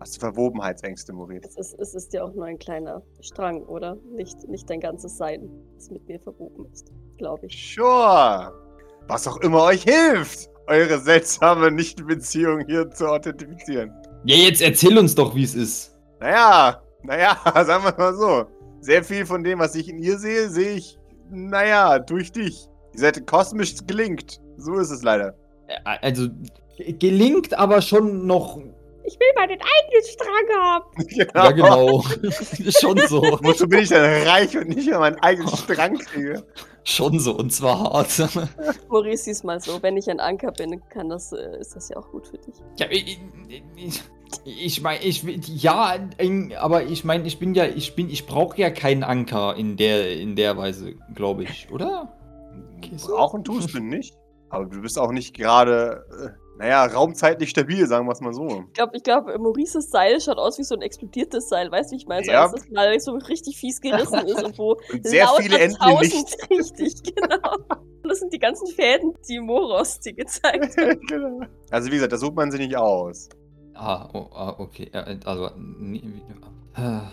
Hast 0.00 0.16
du 0.16 0.20
Verwobenheitsängste, 0.20 1.12
Moritz? 1.12 1.46
Es 1.56 1.72
ist, 1.72 1.80
es 1.80 1.94
ist 1.94 2.12
ja 2.12 2.24
auch 2.24 2.34
nur 2.34 2.46
ein 2.46 2.58
kleiner 2.58 3.02
Strang, 3.20 3.62
oder? 3.62 3.96
Nicht, 4.16 4.36
nicht 4.48 4.68
dein 4.68 4.80
ganzes 4.80 5.16
Sein, 5.16 5.48
das 5.76 5.90
mit 5.90 6.06
mir 6.08 6.18
verwoben 6.18 6.66
ist, 6.72 6.90
glaube 7.18 7.46
ich. 7.46 7.74
Sure. 7.74 8.52
Was 9.06 9.28
auch 9.28 9.36
immer 9.38 9.62
euch 9.62 9.84
hilft, 9.84 10.48
eure 10.72 10.98
seltsame 10.98 11.70
Nichtbeziehung 11.70 12.64
hier 12.66 12.90
zu 12.90 13.06
authentifizieren. 13.06 13.92
Ja, 14.24 14.36
jetzt 14.36 14.62
erzähl 14.62 14.96
uns 14.98 15.14
doch, 15.14 15.34
wie 15.34 15.44
es 15.44 15.54
ist. 15.54 15.96
Naja, 16.20 16.80
naja, 17.02 17.36
sagen 17.64 17.84
wir 17.84 17.94
mal 17.96 18.14
so. 18.14 18.44
Sehr 18.80 19.04
viel 19.04 19.26
von 19.26 19.44
dem, 19.44 19.58
was 19.58 19.74
ich 19.74 19.88
in 19.88 19.98
ihr 19.98 20.18
sehe, 20.18 20.48
sehe 20.48 20.72
ich, 20.74 20.98
naja, 21.30 21.98
durch 21.98 22.32
dich. 22.32 22.66
Ihr 22.94 23.00
seid 23.00 23.26
kosmisch 23.26 23.74
gelingt. 23.86 24.40
So 24.56 24.74
ist 24.78 24.90
es 24.90 25.02
leider. 25.02 25.34
Äh, 25.68 25.98
Also, 26.02 26.28
gelingt 26.98 27.54
aber 27.54 27.80
schon 27.82 28.26
noch. 28.26 28.58
Ich 29.04 29.18
will 29.18 29.26
meinen 29.34 29.58
eigenen 29.60 30.04
Strang 30.04 30.60
haben! 30.60 30.84
genau. 31.08 31.44
Ja, 31.44 31.50
genau. 31.50 32.02
schon 32.80 32.98
so. 33.08 33.22
Wozu 33.42 33.68
bin 33.68 33.80
ich 33.80 33.88
denn 33.88 34.26
reich 34.28 34.56
und 34.56 34.68
nicht 34.68 34.88
mehr 34.88 34.98
meinen 34.98 35.18
eigenen 35.20 35.48
Strang 35.56 35.98
kriege? 35.98 36.44
Schon 36.84 37.18
so, 37.20 37.36
und 37.36 37.52
zwar 37.52 37.80
hart. 37.80 38.08
Maurice, 38.88 39.24
sieh's 39.24 39.44
mal 39.44 39.60
so, 39.60 39.82
wenn 39.82 39.96
ich 39.96 40.10
ein 40.10 40.18
Anker 40.20 40.50
bin, 40.52 40.82
kann 40.88 41.08
das, 41.08 41.32
äh, 41.32 41.58
ist 41.60 41.76
das 41.76 41.88
ja 41.88 41.96
auch 41.96 42.10
gut 42.10 42.26
für 42.26 42.38
dich. 42.38 42.54
Ja, 42.78 42.86
ich, 42.90 43.20
ich, 43.76 44.02
ich 44.44 44.82
meine, 44.82 45.02
ich 45.04 45.24
will- 45.24 45.40
ja, 45.46 45.96
aber 46.58 46.82
ich 46.84 47.04
meine, 47.04 47.26
ich 47.26 47.38
bin 47.38 47.54
ja, 47.54 47.66
ich 47.66 47.94
bin, 47.94 48.10
ich 48.10 48.26
brauche 48.26 48.58
ja 48.60 48.70
keinen 48.70 49.04
Anker 49.04 49.54
in 49.56 49.76
der, 49.76 50.16
in 50.18 50.34
der 50.34 50.56
Weise, 50.56 50.94
glaube 51.14 51.44
ich, 51.44 51.68
oder? 51.70 52.18
Brauchen 53.06 53.44
tust 53.44 53.74
du 53.74 53.80
nicht. 53.80 54.16
Aber 54.50 54.66
du 54.66 54.82
bist 54.82 54.98
auch 54.98 55.12
nicht 55.12 55.34
gerade, 55.34 56.04
äh, 56.10 56.41
naja, 56.58 56.84
raumzeitlich 56.86 57.50
stabil, 57.50 57.86
sagen 57.86 58.06
wir 58.06 58.12
es 58.12 58.20
mal 58.20 58.32
so. 58.32 58.64
Ich 58.68 58.72
glaube, 58.74 58.96
ich 58.96 59.02
glaub, 59.02 59.26
Maurices 59.38 59.90
Seil 59.90 60.20
schaut 60.20 60.38
aus 60.38 60.58
wie 60.58 60.64
so 60.64 60.74
ein 60.74 60.82
explodiertes 60.82 61.48
Seil. 61.48 61.70
Weißt 61.70 61.90
du, 61.90 61.94
wie 61.94 61.98
ich 62.00 62.06
meine? 62.06 62.24
So, 62.24 62.30
Ja. 62.32 62.42
als 62.44 62.52
das 62.52 62.68
mal 62.70 63.00
so 63.00 63.12
richtig 63.12 63.56
fies 63.56 63.80
gerissen 63.80 64.26
ist 64.26 64.42
und 64.42 64.58
wo 64.58 64.76
Und 64.92 65.06
sehr 65.06 65.26
viele 65.40 65.58
tausend, 65.74 66.12
nicht. 66.12 66.50
Richtig, 66.50 67.14
genau. 67.14 67.56
Und 68.02 68.08
das 68.08 68.18
sind 68.18 68.32
die 68.32 68.38
ganzen 68.38 68.66
Fäden, 68.68 69.14
die 69.28 69.40
Moros 69.40 70.00
dir 70.00 70.12
gezeigt 70.12 70.76
hat. 70.76 70.98
genau. 71.08 71.40
Also 71.70 71.88
wie 71.90 71.94
gesagt, 71.94 72.12
das 72.12 72.20
sucht 72.20 72.34
man 72.34 72.50
sich 72.50 72.60
nicht 72.60 72.76
aus. 72.76 73.28
Ah, 73.74 74.08
oh, 74.12 74.28
ah 74.34 74.54
okay. 74.58 74.90
Also, 75.24 75.50
ah, 76.74 77.10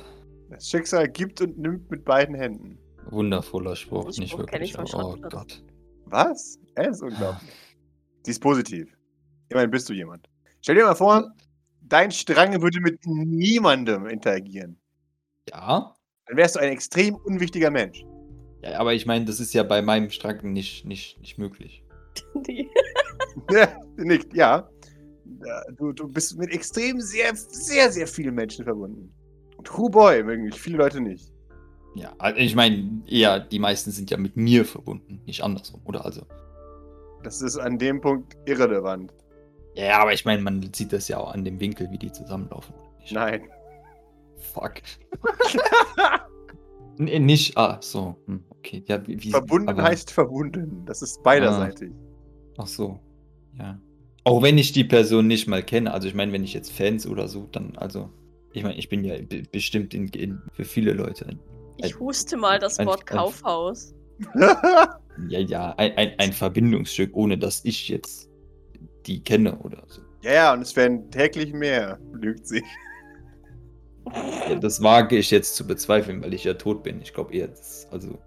Das 0.50 0.68
Schicksal 0.68 1.08
gibt 1.08 1.42
und 1.42 1.58
nimmt 1.58 1.90
mit 1.90 2.04
beiden 2.04 2.36
Händen. 2.36 2.78
wundervoller 3.10 3.76
Spruch, 3.76 4.06
nicht 4.08 4.32
Spruch 4.32 4.46
kenn 4.48 4.62
wirklich. 4.62 4.76
ich 4.78 4.94
Oh. 4.96 5.16
Gott. 5.30 5.64
Was? 6.06 6.60
Er 6.76 6.90
ist 6.90 7.02
unglaublich. 7.02 7.52
Sie 8.24 8.32
ist 8.32 8.42
positiv. 8.42 8.96
Immerhin 9.50 9.72
bist 9.72 9.89
du 9.89 9.93
jemand. 9.93 10.28
Stell 10.62 10.76
dir 10.76 10.86
mal 10.86 10.95
vor, 10.95 11.32
dein 11.82 12.12
Strang 12.12 12.62
würde 12.62 12.80
mit 12.82 13.00
niemandem 13.06 14.08
interagieren. 14.08 14.78
Ja, 15.50 15.95
Dann 16.28 16.38
wärst 16.38 16.56
du 16.56 16.60
ein 16.60 16.70
extrem 16.72 17.16
unwichtiger 17.16 17.72
Mensch. 17.72 18.04
ja, 18.62 18.80
aber 18.80 18.93
ich 18.93 19.06
meine, 19.06 19.26
das 19.26 19.39
ist 19.39 19.54
ja 19.54 19.64
bei 19.64 19.82
meinem 19.82 20.10
Strang 20.10 20.54
nicht, 20.54 20.86
nicht, 20.86 21.20
nicht 21.20 21.38
möglich. 21.38 21.84
Die, 22.47 22.70
Nicht, 23.97 24.34
ja. 24.34 24.70
Ja, 25.45 25.62
Du, 25.78 25.91
du 25.93 26.08
bist 26.08 26.38
mit 26.38 26.52
extrem 26.52 27.00
sehr, 27.00 27.36
sehr, 27.36 27.91
sehr 27.91 28.08
vielen 28.08 28.36
Menschen 28.36 28.66
verbunden. 28.66 29.14
Und 29.58 29.78
who 29.78 29.89
boy, 29.89 30.24
mögen 30.24 30.43
mich 30.43 30.60
viele 30.60 30.78
Leute 30.78 31.02
nicht. 31.02 31.32
Ja, 31.95 32.14
also 32.20 32.39
ich 32.39 32.56
meine, 32.56 33.02
eher 33.08 33.39
die 33.39 33.60
meisten 33.60 33.91
sind 33.91 34.12
ja 34.12 34.18
mit 34.18 34.38
mir 34.38 34.64
verbunden, 34.66 35.22
nicht 35.26 35.43
andersrum, 35.43 35.82
oder 35.86 36.06
also. 36.06 36.22
Das 37.24 37.41
ist 37.41 37.58
an 37.58 37.78
dem 37.78 38.00
Punkt 38.00 38.38
irrelevant. 38.45 39.12
Ja, 39.80 40.00
aber 40.00 40.14
ich 40.14 40.26
meine, 40.26 40.42
man 40.42 40.70
sieht 40.74 40.92
das 40.94 41.08
ja 41.08 41.18
auch 41.20 41.34
an 41.34 41.46
dem 41.46 41.60
Winkel, 41.60 41.90
wie 41.92 41.98
die 41.98 42.12
zusammenlaufen. 42.12 42.74
oder 42.76 43.00
nicht? 43.00 43.12
Nein. 43.14 43.42
Fuck. 44.54 44.74
nee, 46.98 47.20
nicht. 47.20 47.58
Ah, 47.58 47.78
so. 47.82 48.16
Hm, 48.26 48.44
okay. 48.50 48.84
Ja, 48.88 49.06
wie, 49.08 49.22
wie, 49.24 49.30
Verbunden 49.32 49.70
aber- 49.70 49.84
heißt 49.84 50.12
verbunden. 50.12 50.84
Das 50.86 51.02
ist 51.02 51.22
beiderseitig. 51.24 51.92
Ach 52.58 52.68
so. 52.68 53.00
Ja. 53.58 53.80
Auch 54.26 54.42
wenn 54.42 54.58
ich 54.58 54.72
die 54.74 54.84
Person 54.84 55.28
nicht 55.28 55.48
mal 55.48 55.64
kenne. 55.64 55.94
Also 55.94 56.08
ich 56.08 56.14
meine, 56.14 56.32
wenn 56.34 56.44
ich 56.44 56.54
jetzt 56.54 56.72
Fans 56.72 57.08
oder 57.08 57.28
so, 57.28 57.48
dann, 57.52 57.76
also. 57.78 58.10
Ich 58.52 58.64
meine, 58.64 58.76
ich 58.78 58.90
bin 58.90 59.04
ja 59.04 59.16
be 59.22 59.44
bestimmt 59.52 59.94
in, 59.94 60.08
in, 60.10 60.42
für 60.54 60.66
viele 60.66 60.94
Leute. 60.94 61.28
ein- 61.28 61.40
ich 61.78 61.98
huste 62.00 62.36
mal 62.36 62.60
das 62.60 62.80
ein- 62.80 62.88
Wort 62.88 63.02
ein- 63.02 63.06
Kaufhaus. 63.18 63.94
Ja, 64.36 65.40
ja, 65.40 65.74
ein, 65.78 65.98
ein, 65.98 66.12
ein 66.18 66.34
Verbindungsstück, 66.34 67.16
ohne 67.16 67.38
dass 67.38 67.64
ich 67.64 67.88
jetzt 67.90 68.29
die 69.06 69.24
kenne 69.24 69.58
oder 69.60 69.84
so. 69.88 70.02
ja, 70.22 70.32
ja, 70.32 70.54
und 70.54 70.62
es 70.62 70.76
werden 70.76 71.10
täglich 71.12 71.54
mehr, 71.54 72.00
lügt 72.14 72.47
sie. 72.47 72.64
Ja, 74.50 74.56
das 74.56 74.82
wage 74.82 75.18
ich 75.18 75.32
jetzt 75.32 75.56
zu 75.56 75.66
bezweifeln, 75.66 76.22
weil 76.24 76.34
ich 76.34 76.43
ja 76.43 76.54
tot 76.54 76.84
bin. 76.84 77.02
Ich 77.02 77.14
glaube 77.14 77.34
eher, 77.34 77.47
das, 77.47 77.88
also. 77.91 78.18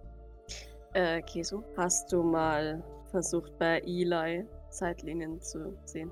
Äh, 0.95 1.23
Kesu, 1.23 1.63
hast 1.77 2.13
du 2.13 2.23
mal 2.23 2.83
versucht, 3.11 3.59
bei 3.59 3.81
Eli 3.81 4.45
Zeitlinien 4.71 5.41
zu 5.41 5.77
sehen? 5.85 6.11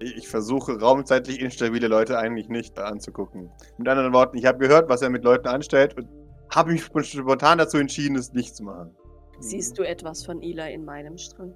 Ich 0.00 0.16
ich 0.16 0.28
versuche 0.28 0.78
raumzeitlich 0.78 1.40
instabile 1.40 1.88
Leute 1.88 2.18
eigentlich 2.18 2.48
nicht 2.48 2.78
anzugucken. 2.78 3.50
Mit 3.78 3.88
anderen 3.88 4.12
Worten, 4.12 4.38
ich 4.38 4.44
habe 4.44 4.58
gehört, 4.58 4.88
was 4.88 5.02
er 5.02 5.10
mit 5.10 5.24
Leuten 5.24 5.48
anstellt 5.48 5.96
und 5.96 6.08
habe 6.54 6.72
mich 6.72 6.84
spontan 6.84 7.58
dazu 7.58 7.78
entschieden, 7.78 8.16
es 8.16 8.32
nicht 8.32 8.54
zu 8.54 8.64
machen. 8.64 8.94
Siehst 9.40 9.78
du 9.78 9.82
etwas 9.82 10.24
von 10.24 10.42
Eli 10.42 10.72
in 10.72 10.84
meinem 10.84 11.18
Strang? 11.18 11.52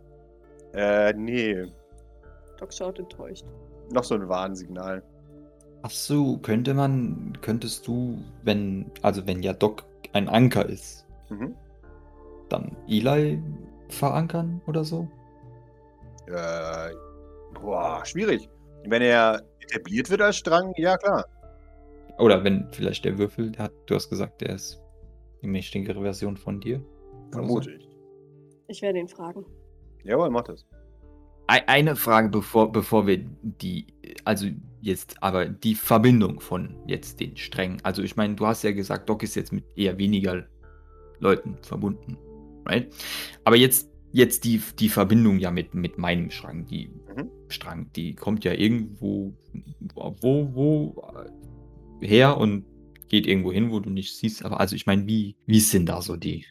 Äh, 0.74 1.12
nee. 1.14 1.66
Doc 2.62 2.72
schaut 2.72 2.98
enttäuscht. 3.00 3.44
Noch 3.92 4.04
so 4.04 4.14
ein 4.14 4.28
Warnsignal. 4.28 5.02
Ach 5.82 5.90
so, 5.90 6.38
könnte 6.38 6.74
man, 6.74 7.36
könntest 7.40 7.88
du, 7.88 8.22
wenn, 8.44 8.88
also 9.02 9.26
wenn 9.26 9.42
ja 9.42 9.52
Doc 9.52 9.82
ein 10.12 10.28
Anker 10.28 10.68
ist, 10.68 11.04
Mhm. 11.28 11.56
dann 12.48 12.76
Eli 12.86 13.42
verankern 13.88 14.60
oder 14.68 14.84
so? 14.84 15.08
Äh, 16.28 16.90
boah, 17.60 18.04
schwierig. 18.04 18.48
Wenn 18.86 19.02
er 19.02 19.42
etabliert 19.60 20.08
wird 20.08 20.20
als 20.22 20.36
Strang, 20.36 20.72
ja 20.76 20.96
klar. 20.96 21.24
Oder 22.18 22.44
wenn 22.44 22.68
vielleicht 22.70 23.04
der 23.04 23.18
Würfel, 23.18 23.50
der 23.50 23.64
hat, 23.64 23.72
du 23.86 23.96
hast 23.96 24.08
gesagt, 24.08 24.40
der 24.40 24.50
ist 24.50 24.80
die 25.42 25.48
mächtigere 25.48 26.00
Version 26.00 26.36
von 26.36 26.60
dir? 26.60 26.80
Vermute 27.32 27.72
ich. 27.72 27.88
Ich 28.68 28.82
werde 28.82 29.00
ihn 29.00 29.08
fragen. 29.08 29.44
Jawohl, 30.04 30.30
mach 30.30 30.44
das. 30.44 30.64
Ei- 31.52 31.68
Eine 31.68 31.96
Frage, 31.96 32.30
bevor, 32.30 32.72
bevor 32.72 33.06
wir 33.06 33.18
die, 33.42 33.86
also 34.24 34.46
jetzt, 34.80 35.22
aber 35.22 35.44
die 35.46 35.74
Verbindung 35.74 36.40
von 36.40 36.74
jetzt 36.86 37.20
den 37.20 37.36
Strängen. 37.36 37.78
Also 37.82 38.02
ich 38.02 38.16
meine, 38.16 38.34
du 38.36 38.46
hast 38.46 38.62
ja 38.62 38.72
gesagt, 38.72 39.08
Doc 39.10 39.22
ist 39.22 39.34
jetzt 39.34 39.52
mit 39.52 39.64
eher 39.76 39.98
weniger 39.98 40.46
Leuten 41.20 41.58
verbunden, 41.62 42.16
right? 42.64 42.92
Aber 43.44 43.56
jetzt, 43.56 43.90
jetzt 44.12 44.44
die, 44.44 44.62
die 44.78 44.88
Verbindung 44.88 45.38
ja 45.38 45.50
mit, 45.50 45.74
mit 45.74 45.98
meinem 45.98 46.30
Strang, 46.30 46.64
die 46.66 46.88
Mhm. 47.14 47.28
Strang, 47.48 47.92
die 47.92 48.14
kommt 48.14 48.44
ja 48.44 48.54
irgendwo, 48.54 49.34
wo, 49.94 50.48
wo 50.54 51.10
her 52.00 52.38
und 52.38 52.64
geht 53.08 53.26
irgendwo 53.26 53.52
hin, 53.52 53.70
wo 53.70 53.78
du 53.80 53.90
nicht 53.90 54.16
siehst. 54.16 54.42
Aber 54.46 54.58
also 54.58 54.74
ich 54.74 54.86
meine, 54.86 55.06
wie, 55.06 55.36
wie 55.46 55.60
sind 55.60 55.86
da 55.86 56.00
so 56.00 56.16
die? 56.16 56.46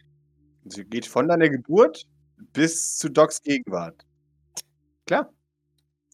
Sie 0.66 0.86
geht 0.86 1.08
von 1.08 1.28
deiner 1.28 1.50
Geburt 1.50 2.06
bis 2.54 2.98
zu 3.00 3.10
Docs 3.10 3.42
Gegenwart. 3.42 4.06
Klar. 5.12 5.30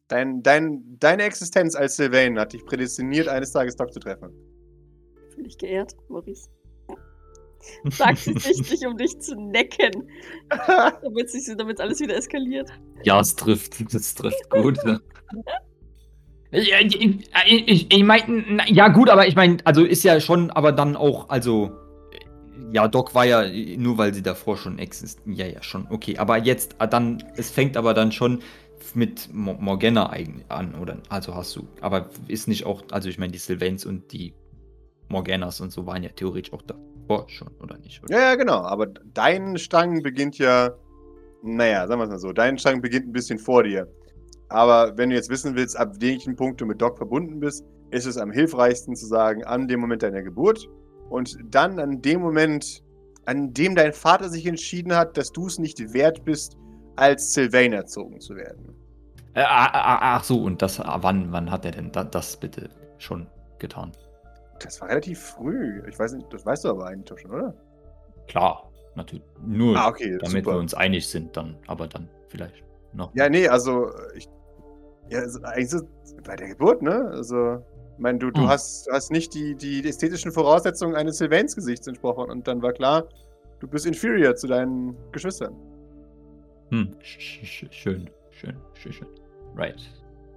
Dein, 0.08 0.42
dein, 0.42 0.98
deine 0.98 1.22
Existenz 1.22 1.76
als 1.76 1.98
Sylvain 1.98 2.40
hat 2.40 2.54
dich 2.54 2.66
prädestiniert, 2.66 3.28
eines 3.28 3.52
Tages 3.52 3.76
Doc 3.76 3.94
zu 3.94 4.00
treffen. 4.00 4.32
Fühle 5.36 5.48
ich 5.48 5.58
geehrt, 5.60 5.96
Maurice. 6.10 6.50
Sag 7.92 8.18
sie 8.18 8.34
nicht, 8.34 8.72
nicht, 8.72 8.88
um 8.88 8.98
dich 8.98 9.20
zu 9.20 9.36
necken, 9.36 10.10
damit, 11.04 11.30
sich, 11.30 11.48
damit 11.56 11.80
alles 11.80 12.00
wieder 12.00 12.16
eskaliert. 12.16 12.72
Ja, 13.04 13.20
es 13.20 13.36
trifft, 13.36 13.80
es 13.94 14.16
trifft 14.16 14.50
gut. 14.50 14.80
Ja, 16.50 16.80
ich, 16.82 17.00
ich, 17.00 17.94
ich 17.94 18.04
meine, 18.04 18.64
ja 18.66 18.88
gut, 18.88 19.12
aber 19.12 19.28
ich 19.28 19.36
meine, 19.36 19.58
also 19.64 19.84
ist 19.84 20.02
ja 20.02 20.20
schon, 20.20 20.50
aber 20.50 20.72
dann 20.72 20.96
auch, 20.96 21.30
also, 21.30 21.70
ja, 22.72 22.88
Doc 22.88 23.14
war 23.14 23.26
ja, 23.26 23.48
nur 23.78 24.00
weil 24.00 24.12
sie 24.16 24.24
davor 24.24 24.58
schon 24.58 24.80
existiert, 24.80 25.38
ja, 25.38 25.46
ja, 25.46 25.62
schon, 25.62 25.86
okay, 25.92 26.18
aber 26.18 26.38
jetzt, 26.38 26.76
dann, 26.90 27.24
es 27.36 27.52
fängt 27.52 27.78
aber 27.78 27.94
dann 27.94 28.12
schon 28.12 28.42
mit 28.96 29.34
Mo 29.34 29.56
Morgana 29.60 30.10
eigentlich 30.10 30.50
an, 30.50 30.76
oder, 30.76 30.98
also 31.10 31.36
hast 31.36 31.56
du, 31.56 31.68
aber 31.82 32.10
ist 32.28 32.48
nicht 32.48 32.66
auch, 32.66 32.84
also 32.92 33.10
ich 33.10 33.18
meine, 33.18 33.32
die 33.32 33.40
Sylvains 33.40 33.86
und 33.86 34.12
die 34.12 34.34
Morganas 35.10 35.62
und 35.62 35.72
so 35.72 35.86
waren 35.86 36.04
ja 36.04 36.10
theoretisch 36.10 36.54
auch 36.54 36.62
davor 36.62 37.30
schon, 37.30 37.50
oder 37.62 37.78
nicht? 37.78 38.04
Oder? 38.04 38.14
Ja, 38.16 38.22
ja, 38.30 38.36
genau. 38.36 38.62
Aber 38.62 38.88
dein 38.88 39.58
Strang 39.58 40.02
beginnt 40.04 40.38
ja, 40.38 40.72
naja, 41.44 41.88
sagen 41.88 42.00
wir 42.00 42.06
es 42.06 42.10
mal 42.10 42.20
so, 42.20 42.34
dein 42.34 42.58
Strang 42.58 42.82
beginnt 42.82 43.08
ein 43.08 43.14
bisschen 43.14 43.40
vor 43.40 43.64
dir. 43.64 43.88
Aber 44.50 44.98
wenn 44.98 45.10
du 45.10 45.16
jetzt 45.16 45.30
wissen 45.30 45.56
willst, 45.56 45.78
ab 45.78 45.96
welchem 46.00 46.36
Punkt 46.36 46.62
du 46.62 46.66
mit 46.66 46.82
Doc 46.82 46.98
verbunden 46.98 47.40
bist, 47.40 47.66
ist 47.92 48.06
es 48.06 48.18
am 48.18 48.32
hilfreichsten 48.32 48.96
zu 48.96 49.06
sagen, 49.06 49.44
an 49.44 49.68
dem 49.68 49.80
Moment 49.80 50.04
deiner 50.04 50.24
Geburt 50.24 50.70
und 51.10 51.38
dann 51.50 51.80
an 51.80 52.02
dem 52.02 52.22
Moment, 52.22 52.84
an 53.26 53.54
dem 53.54 53.76
dein 53.76 53.94
Vater 53.94 54.30
sich 54.30 54.46
entschieden 54.46 54.96
hat, 54.96 55.18
dass 55.18 55.32
du 55.32 55.48
es 55.48 55.58
nicht 55.60 55.94
wert 55.94 56.24
bist, 56.26 56.58
als 56.98 57.34
Sylvain 57.34 57.74
erzogen 57.74 58.20
zu 58.20 58.36
werden. 58.36 58.76
Äh, 59.34 59.44
ach 59.46 60.24
so, 60.24 60.42
und 60.42 60.62
das, 60.62 60.80
wann, 60.80 61.32
wann 61.32 61.52
hat 61.52 61.64
er 61.66 61.72
denn 61.72 61.92
da, 61.92 62.04
das 62.04 62.38
bitte 62.38 62.70
schon 62.98 63.28
getan? 63.60 63.92
Das 64.60 64.82
war 64.82 64.90
relativ 64.90 65.20
früh. 65.20 65.84
Ich 65.88 65.98
weiß 66.00 66.14
nicht, 66.14 66.32
das 66.34 66.46
weißt 66.46 66.66
du 66.66 66.70
aber 66.70 66.88
eigentlich 66.88 67.06
doch 67.06 67.18
schon, 67.20 67.32
oder? 67.32 67.54
Klar, 68.28 68.72
natürlich. 68.96 69.24
Nur 69.46 69.78
Ah, 69.78 69.90
okay, 69.90 70.18
damit 70.20 70.44
super. 70.46 70.56
wir 70.56 70.60
uns 70.60 70.74
einig 70.74 71.08
sind, 71.08 71.38
dann, 71.38 71.56
aber 71.68 71.88
dann 71.88 72.10
vielleicht 72.30 72.64
noch. 72.94 73.14
Ja, 73.16 73.30
nee, 73.30 73.48
also 73.48 73.92
ich. 74.16 74.28
Ja, 75.10 75.20
also, 75.20 75.40
eigentlich 75.44 75.82
bei 76.26 76.36
der 76.36 76.48
Geburt, 76.50 76.82
ne? 76.82 77.10
Also, 77.14 77.64
ich 77.94 78.00
meine, 78.00 78.18
du, 78.20 78.32
du, 78.32 78.42
Hm. 78.42 78.48
hast, 78.50 78.88
du 78.88 78.92
hast 78.92 79.12
nicht 79.12 79.34
die, 79.34 79.56
die 79.56 79.88
ästhetischen 79.88 80.32
Voraussetzungen 80.32 80.96
eines 80.96 81.18
Sylvains-Gesichts 81.20 81.88
entsprochen 81.88 82.30
und 82.32 82.48
dann 82.48 82.62
war 82.62 82.74
klar, 82.74 83.08
du 83.60 83.68
bist 83.68 83.86
inferior 83.86 84.36
zu 84.36 84.48
deinen 84.48 84.98
Geschwistern. 85.12 85.56
Hm, 86.70 86.96
sch 87.02 87.20
sch 87.20 87.46
sch 87.46 87.66
schön, 87.72 88.10
schön, 88.32 88.58
schön, 88.74 88.94
schön. 88.94 89.08
Right, 89.56 89.80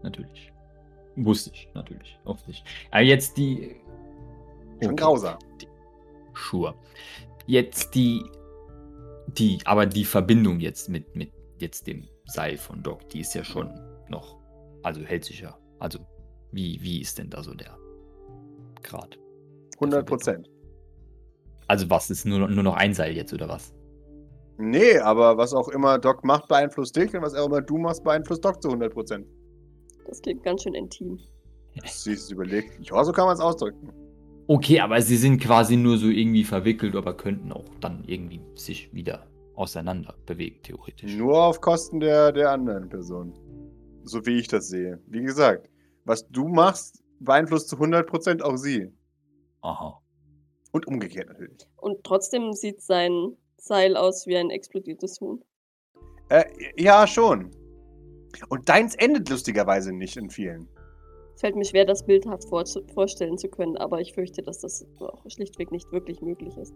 natürlich. 0.03 0.53
Wusste 1.17 1.51
ich, 1.53 1.69
natürlich, 1.75 2.19
auch 2.25 2.39
nicht. 2.47 2.65
Aber 2.91 3.03
jetzt 3.03 3.37
die. 3.37 3.77
Schon 4.83 4.93
Okay. 4.93 4.97
grausam. 4.97 5.39
Sure. 6.35 6.75
Jetzt 7.47 7.95
die, 7.95 8.25
die, 9.27 9.59
aber 9.65 9.85
die 9.87 10.05
Verbindung 10.05 10.61
jetzt 10.61 10.89
mit, 10.89 11.15
mit 11.15 11.33
jetzt 11.59 11.87
dem 11.87 12.09
Seil 12.25 12.57
von 12.57 12.83
Doc, 12.83 13.09
die 13.11 13.21
ist 13.21 13.35
ja 13.35 13.45
schon 13.45 13.71
noch, 14.09 14.39
also 14.83 15.03
hält 15.03 15.25
sich 15.25 15.41
ja. 15.41 15.59
Also, 15.81 15.99
wie, 16.53 16.81
wie 16.81 17.01
ist 17.01 17.19
denn 17.19 17.29
da 17.29 17.43
so 17.43 17.53
der 17.53 17.77
Grad? 18.83 19.19
100 19.75 20.07
Prozent. 20.07 20.49
Also 21.67 21.89
was, 21.91 22.11
ist 22.11 22.25
nur, 22.25 22.49
nur 22.49 22.63
noch 22.63 22.75
ein 22.75 22.95
Seil 22.95 23.15
jetzt 23.15 23.33
oder 23.33 23.49
was? 23.49 23.75
Nee, 24.61 24.99
aber 24.99 25.37
was 25.39 25.55
auch 25.55 25.69
immer 25.69 25.99
Doc 25.99 26.25
macht, 26.25 26.49
beeinflusst 26.49 26.95
dich 26.97 27.15
und 27.15 27.23
was 27.23 27.35
auch 27.35 27.47
immer 27.47 27.63
du 27.63 27.79
machst, 27.79 28.05
beeinflusst 28.05 28.45
Doc 28.45 28.61
zu 28.63 28.69
100 28.69 28.93
Prozent. 28.93 29.27
Das 30.07 30.21
klingt 30.21 30.43
ganz 30.43 30.63
schön 30.63 30.75
intim. 30.75 31.19
Sie 31.85 32.13
ist 32.13 32.31
überlegt. 32.31 32.79
Ja, 32.81 33.03
so 33.05 33.13
kann 33.13 33.27
man 33.27 33.35
es 33.35 33.41
ausdrücken. 33.41 33.93
Okay, 34.49 34.81
aber 34.81 35.01
sie 35.01 35.17
sind 35.17 35.41
quasi 35.41 35.77
nur 35.77 35.97
so 35.97 36.09
irgendwie 36.09 36.45
verwickelt, 36.45 36.97
aber 36.97 37.17
könnten 37.17 37.53
auch 37.53 37.65
dann 37.81 38.03
irgendwie 38.07 38.41
sich 38.55 38.93
wieder 38.93 39.27
auseinander 39.55 40.15
bewegen, 40.27 40.61
theoretisch. 40.63 41.15
Nur 41.17 41.43
auf 41.45 41.61
Kosten 41.61 42.01
der, 42.01 42.33
der 42.33 42.51
anderen 42.51 42.89
Person. 42.89 43.33
so 44.05 44.25
wie 44.27 44.39
ich 44.39 44.49
das 44.49 44.69
sehe. 44.69 44.99
Wie 45.07 45.23
gesagt, 45.23 45.69
was 46.05 46.29
du 46.29 46.49
machst, 46.49 47.03
beeinflusst 47.21 47.69
zu 47.69 47.77
100% 47.77 48.43
auch 48.43 48.57
sie. 48.57 48.89
Aha. 49.63 50.01
Und 50.73 50.87
umgekehrt 50.87 51.29
natürlich. 51.29 51.59
Und 51.77 52.03
trotzdem 52.05 52.53
sieht 52.53 52.81
sein 52.81 53.37
Seil 53.61 53.97
aus 53.97 54.27
wie 54.27 54.37
ein 54.37 54.51
explodiertes 54.51 55.21
Huhn. 55.21 55.43
Äh, 56.29 56.45
ja, 56.77 57.07
schon. 57.07 57.51
Und 58.49 58.69
deins 58.69 58.95
endet 58.95 59.29
lustigerweise 59.29 59.93
nicht 59.93 60.17
in 60.17 60.31
vielen. 60.31 60.69
Es 61.35 61.41
fällt 61.41 61.57
mir 61.57 61.65
schwer, 61.65 61.85
das 61.85 62.05
bildhaft 62.05 62.49
vor 62.49 62.65
vorstellen 62.95 63.39
zu 63.39 63.49
können, 63.49 63.77
aber 63.79 64.01
ich 64.01 64.13
fürchte, 64.15 64.43
dass 64.43 64.61
das 64.61 64.87
auch 64.99 65.25
schlichtweg 65.29 65.73
nicht 65.73 65.91
wirklich 65.93 66.21
möglich 66.21 66.57
ist. 66.57 66.75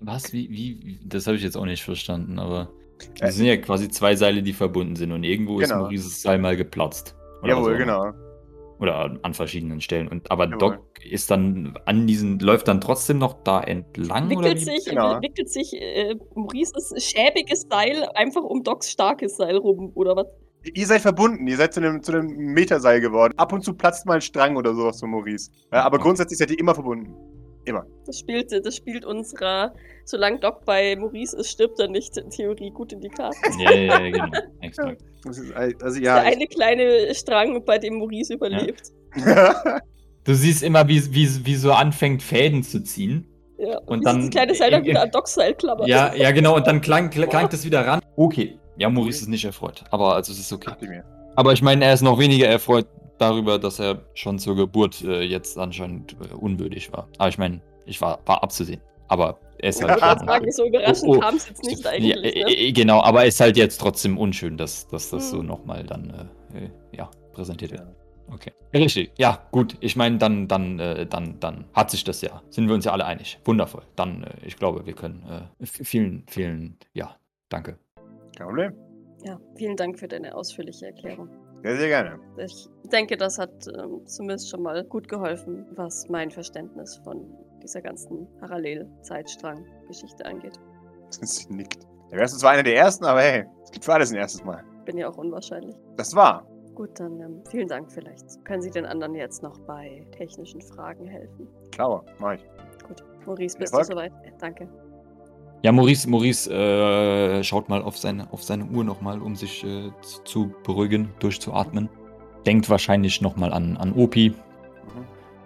Was? 0.00 0.32
Wie? 0.32 0.48
wie 0.50 0.80
wie- 0.84 1.00
das 1.04 1.26
habe 1.26 1.36
ich 1.36 1.42
jetzt 1.42 1.56
auch 1.56 1.64
nicht 1.66 1.82
verstanden, 1.82 2.38
aber. 2.38 2.70
Äh, 3.00 3.20
Das 3.20 3.34
sind 3.36 3.46
ja 3.46 3.56
quasi 3.56 3.88
zwei 3.88 4.14
Seile, 4.16 4.42
die 4.42 4.52
verbunden 4.52 4.96
sind 4.96 5.12
und 5.12 5.24
irgendwo 5.24 5.60
ist 5.60 5.68
Genau. 5.68 5.82
Maurices 5.82 6.22
Seil 6.22 6.38
mal 6.38 6.56
geplatzt. 6.56 7.16
Jawohl, 7.44 7.72
so. 7.72 7.78
genau. 7.78 8.12
Oder 8.80 9.18
an 9.22 9.34
verschiedenen 9.34 9.80
Stellen. 9.80 10.06
Und, 10.08 10.30
aber 10.30 10.44
Jawohl. 10.44 10.58
Doc 10.58 11.04
ist 11.04 11.30
dann 11.30 11.76
an 11.84 12.06
diesen, 12.06 12.38
läuft 12.38 12.68
dann 12.68 12.80
trotzdem 12.80 13.18
noch 13.18 13.42
da 13.42 13.60
entlang 13.60 14.26
oder 14.36 14.50
Wickelt 14.50 14.60
wie? 14.60 14.64
sich, 14.64 14.84
Genau. 14.84 15.20
wickelt 15.20 15.48
sich 15.48 15.72
äh, 15.74 16.14
Maurices 16.34 16.94
schäbiges 17.04 17.66
Seil 17.68 18.08
einfach 18.14 18.42
um 18.42 18.62
Docs 18.62 18.90
starkes 18.92 19.36
Seil 19.36 19.56
rum, 19.56 19.90
oder 19.94 20.14
was? 20.16 20.26
Ihr 20.74 20.86
seid 20.86 21.00
verbunden, 21.00 21.46
ihr 21.46 21.56
seid 21.56 21.72
zu 21.72 21.80
einem, 21.80 22.02
zu 22.02 22.12
einem 22.12 22.28
Meterseil 22.36 23.00
geworden. 23.00 23.32
Ab 23.36 23.52
und 23.52 23.64
zu 23.64 23.74
platzt 23.74 24.06
mal 24.06 24.14
ein 24.14 24.20
Strang 24.20 24.56
oder 24.56 24.74
sowas 24.74 25.00
von 25.00 25.10
Maurice. 25.10 25.50
Ja, 25.72 25.82
aber 25.82 25.96
Okay. 25.96 26.04
grundsätzlich 26.04 26.38
seid 26.38 26.50
ihr 26.50 26.58
immer 26.58 26.74
verbunden. 26.74 27.14
Das 28.06 28.18
spielt, 28.18 28.50
das 28.50 28.76
spielt 28.76 29.04
unserer, 29.04 29.74
solange 30.06 30.38
Doc 30.38 30.64
bei 30.64 30.96
Maurice 30.96 31.36
ist, 31.36 31.50
stirbt 31.50 31.78
er 31.78 31.88
nicht, 31.88 32.14
Theorie 32.30 32.70
gut 32.70 32.94
in 32.94 33.00
die 33.00 33.10
Karten. 33.10 33.60
Ja, 33.60 33.70
ja, 33.74 33.98
ja, 34.00 34.10
genau. 34.10 34.38
Exakt. 34.60 35.02
Das 35.28 35.38
ist, 35.38 35.52
also 35.54 36.00
Der 36.00 36.02
ja. 36.02 36.16
eine 36.16 36.46
kleine 36.46 37.14
Strang, 37.14 37.64
bei 37.64 37.78
dem 37.78 37.98
Maurice 37.98 38.34
überlebt. 38.34 38.82
Ich, 39.14 39.22
Du 40.24 40.34
siehst 40.34 40.62
immer, 40.62 40.86
wie, 40.88 41.14
wie, 41.14 41.46
wie 41.46 41.54
so 41.54 41.72
anfängt, 41.72 42.22
Fäden 42.22 42.62
zu 42.62 42.82
ziehen. 42.82 43.26
Ja. 43.56 43.78
Und 43.86 44.00
wie 44.00 44.04
dann- 44.04 44.20
das 44.20 44.30
kleine 44.30 44.54
Seil 44.54 44.84
wieder 44.84 45.02
an 45.02 45.10
Docs 45.10 45.34
Seil 45.34 45.54
klappert. 45.54 45.88
Ja, 45.88 46.12
ja, 46.14 46.30
genau. 46.32 46.56
Und 46.56 46.66
dann 46.66 46.82
klang, 46.82 47.08
klang, 47.08 47.30
klang 47.30 47.48
das 47.48 47.64
wieder 47.64 47.86
ran. 47.86 48.00
Okay. 48.16 48.58
Ja, 48.76 48.90
Maurice 48.90 49.22
ist 49.22 49.28
nicht 49.28 49.44
erfreut. 49.46 49.84
Aber 49.90 50.14
also 50.14 50.30
es 50.32 50.38
ist 50.38 50.52
okay. 50.52 50.70
Aber 51.34 51.52
ich 51.54 51.62
meine, 51.62 51.84
er 51.84 51.94
ist 51.94 52.02
noch 52.02 52.18
weniger 52.18 52.46
erfreut 52.46 52.86
darüber, 53.16 53.58
dass 53.58 53.78
er 53.80 54.02
schon 54.14 54.38
zur 54.38 54.54
Geburt 54.54 55.02
äh, 55.02 55.22
jetzt 55.22 55.56
anscheinend 55.56 56.14
äh, 56.20 56.34
unwürdig 56.34 56.92
war. 56.92 57.08
Aber 57.16 57.28
ich 57.30 57.38
meine, 57.38 57.60
ich 57.86 58.00
war, 58.00 58.18
war 58.26 58.42
abzusehen. 58.42 58.80
Aber 59.08 59.26
er 59.28 59.38
ist 59.60 59.80
Ich 59.80 59.86
halt. 59.88 60.00
wollte 60.02 60.44
schon 60.44 60.50
so 60.52 60.66
überraschend 60.66 61.08
Oh, 61.08 61.14
oh. 61.16 61.20
kam 61.20 61.36
es 61.36 61.48
jetzt 61.48 61.64
nicht 61.64 61.84
Ja, 61.84 61.90
eigentlich. 61.90 62.36
äh, 62.36 62.44
ne? 62.44 62.50
äh, 62.50 62.72
genau, 62.72 63.02
aber 63.02 63.26
ist 63.26 63.40
halt 63.40 63.56
jetzt 63.56 63.78
trotzdem 63.80 64.18
unschön, 64.18 64.56
dass, 64.56 64.86
dass 64.88 65.10
das 65.10 65.30
so 65.30 65.38
Hm. 65.38 65.46
nochmal 65.46 65.84
dann 65.84 66.30
äh, 66.54 66.64
äh, 66.64 66.70
ja, 66.96 67.10
präsentiert 67.32 67.72
wird. 67.72 67.82
Ja. 67.82 67.94
Okay. 68.30 68.52
Richtig. 68.74 69.10
Ja, 69.16 69.48
gut. 69.52 69.76
Ich 69.80 69.96
meine, 69.96 70.18
dann, 70.18 70.48
dann, 70.48 70.78
äh, 70.78 71.06
dann, 71.06 71.40
dann 71.40 71.64
hat 71.72 71.90
sich 71.90 72.04
das 72.04 72.20
ja. 72.20 72.42
Sind 72.50 72.68
wir 72.68 72.74
uns 72.74 72.84
ja 72.84 72.92
alle 72.92 73.06
einig. 73.06 73.40
Wundervoll. 73.46 73.82
Dann, 73.96 74.22
äh, 74.24 74.30
ich 74.44 74.56
glaube, 74.56 74.84
wir 74.84 74.92
können. 74.92 75.24
Äh, 75.60 75.64
vielen, 75.66 76.24
vielen, 76.28 76.76
ja, 76.92 77.16
danke. 77.48 77.78
Kein 78.36 78.46
Problem. 78.48 78.74
Ja, 79.24 79.40
vielen 79.56 79.76
Dank 79.76 79.98
für 79.98 80.06
deine 80.08 80.34
ausführliche 80.34 80.86
Erklärung. 80.86 81.28
Sehr, 81.64 81.76
sehr 81.76 81.88
gerne. 81.88 82.20
Ich 82.36 82.68
denke, 82.92 83.16
das 83.16 83.38
hat 83.38 83.50
ähm, 83.76 84.06
zumindest 84.06 84.50
schon 84.50 84.62
mal 84.62 84.84
gut 84.84 85.08
geholfen, 85.08 85.66
was 85.74 86.06
mein 86.08 86.30
Verständnis 86.30 87.00
von 87.02 87.24
dieser 87.62 87.80
ganzen 87.82 88.26
Parallelzeitstrang-Geschichte 88.40 90.24
angeht. 90.26 90.58
Sie 91.10 91.52
nickt. 91.52 91.86
Der 92.10 92.20
erste 92.20 92.42
war 92.42 92.52
einer 92.52 92.62
der 92.62 92.76
ersten, 92.76 93.04
aber 93.04 93.20
hey, 93.20 93.44
es 93.62 93.70
gibt 93.70 93.84
für 93.84 93.92
alles 93.94 94.10
ein 94.10 94.16
erstes 94.16 94.42
Mal. 94.44 94.64
Bin 94.84 94.96
ja 94.96 95.08
auch 95.08 95.16
unwahrscheinlich. 95.18 95.76
Das 95.96 96.14
war. 96.14 96.46
Gut, 96.74 96.98
dann 97.00 97.20
ähm, 97.20 97.42
vielen 97.50 97.68
Dank 97.68 97.90
vielleicht. 97.92 98.42
Können 98.44 98.62
Sie 98.62 98.70
den 98.70 98.86
anderen 98.86 99.14
jetzt 99.14 99.42
noch 99.42 99.58
bei 99.66 100.06
technischen 100.16 100.62
Fragen 100.62 101.06
helfen? 101.06 101.48
Klar, 101.72 102.04
mach 102.18 102.34
ich. 102.34 102.44
Gut. 102.86 103.04
Maurice, 103.26 103.58
bist 103.58 103.72
Erfolg. 103.74 103.88
du 103.88 103.92
soweit? 103.94 104.12
Äh, 104.24 104.32
danke. 104.38 104.68
Ja, 105.62 105.72
Maurice, 105.72 106.08
Maurice 106.08 106.48
äh, 106.50 107.42
schaut 107.42 107.68
mal 107.68 107.82
auf 107.82 107.98
seine, 107.98 108.32
auf 108.32 108.42
seine 108.44 108.64
Uhr 108.66 108.84
nochmal, 108.84 109.20
um 109.20 109.34
sich 109.34 109.64
äh, 109.64 109.90
zu- 110.24 110.52
beruhigen, 110.62 111.12
durchzuatmen. 111.18 111.88
Denkt 112.46 112.70
wahrscheinlich 112.70 113.20
nochmal 113.20 113.52
an, 113.52 113.76
an 113.76 113.92
Opi. 113.92 114.32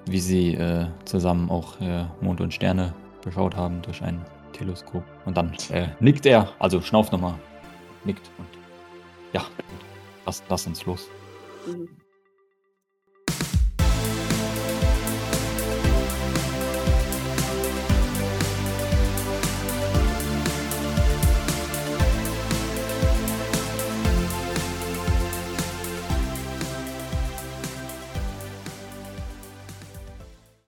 Wie 0.06 0.20
sie 0.20 0.54
äh, 0.54 0.86
zusammen 1.04 1.50
auch 1.50 1.80
äh, 1.80 2.04
Mond 2.20 2.40
und 2.40 2.52
Sterne 2.52 2.92
beschaut 3.22 3.56
haben 3.56 3.82
durch 3.82 4.02
ein 4.02 4.20
Teleskop. 4.52 5.04
Und 5.24 5.36
dann 5.36 5.52
äh, 5.70 5.88
nickt 6.00 6.26
er, 6.26 6.48
also 6.58 6.80
schnauft 6.80 7.12
nochmal, 7.12 7.34
nickt 8.04 8.30
und 8.38 8.48
ja, 9.32 9.42
lass, 10.26 10.42
lass 10.48 10.66
uns 10.66 10.84
los. 10.86 11.08
Mhm. 11.66 12.01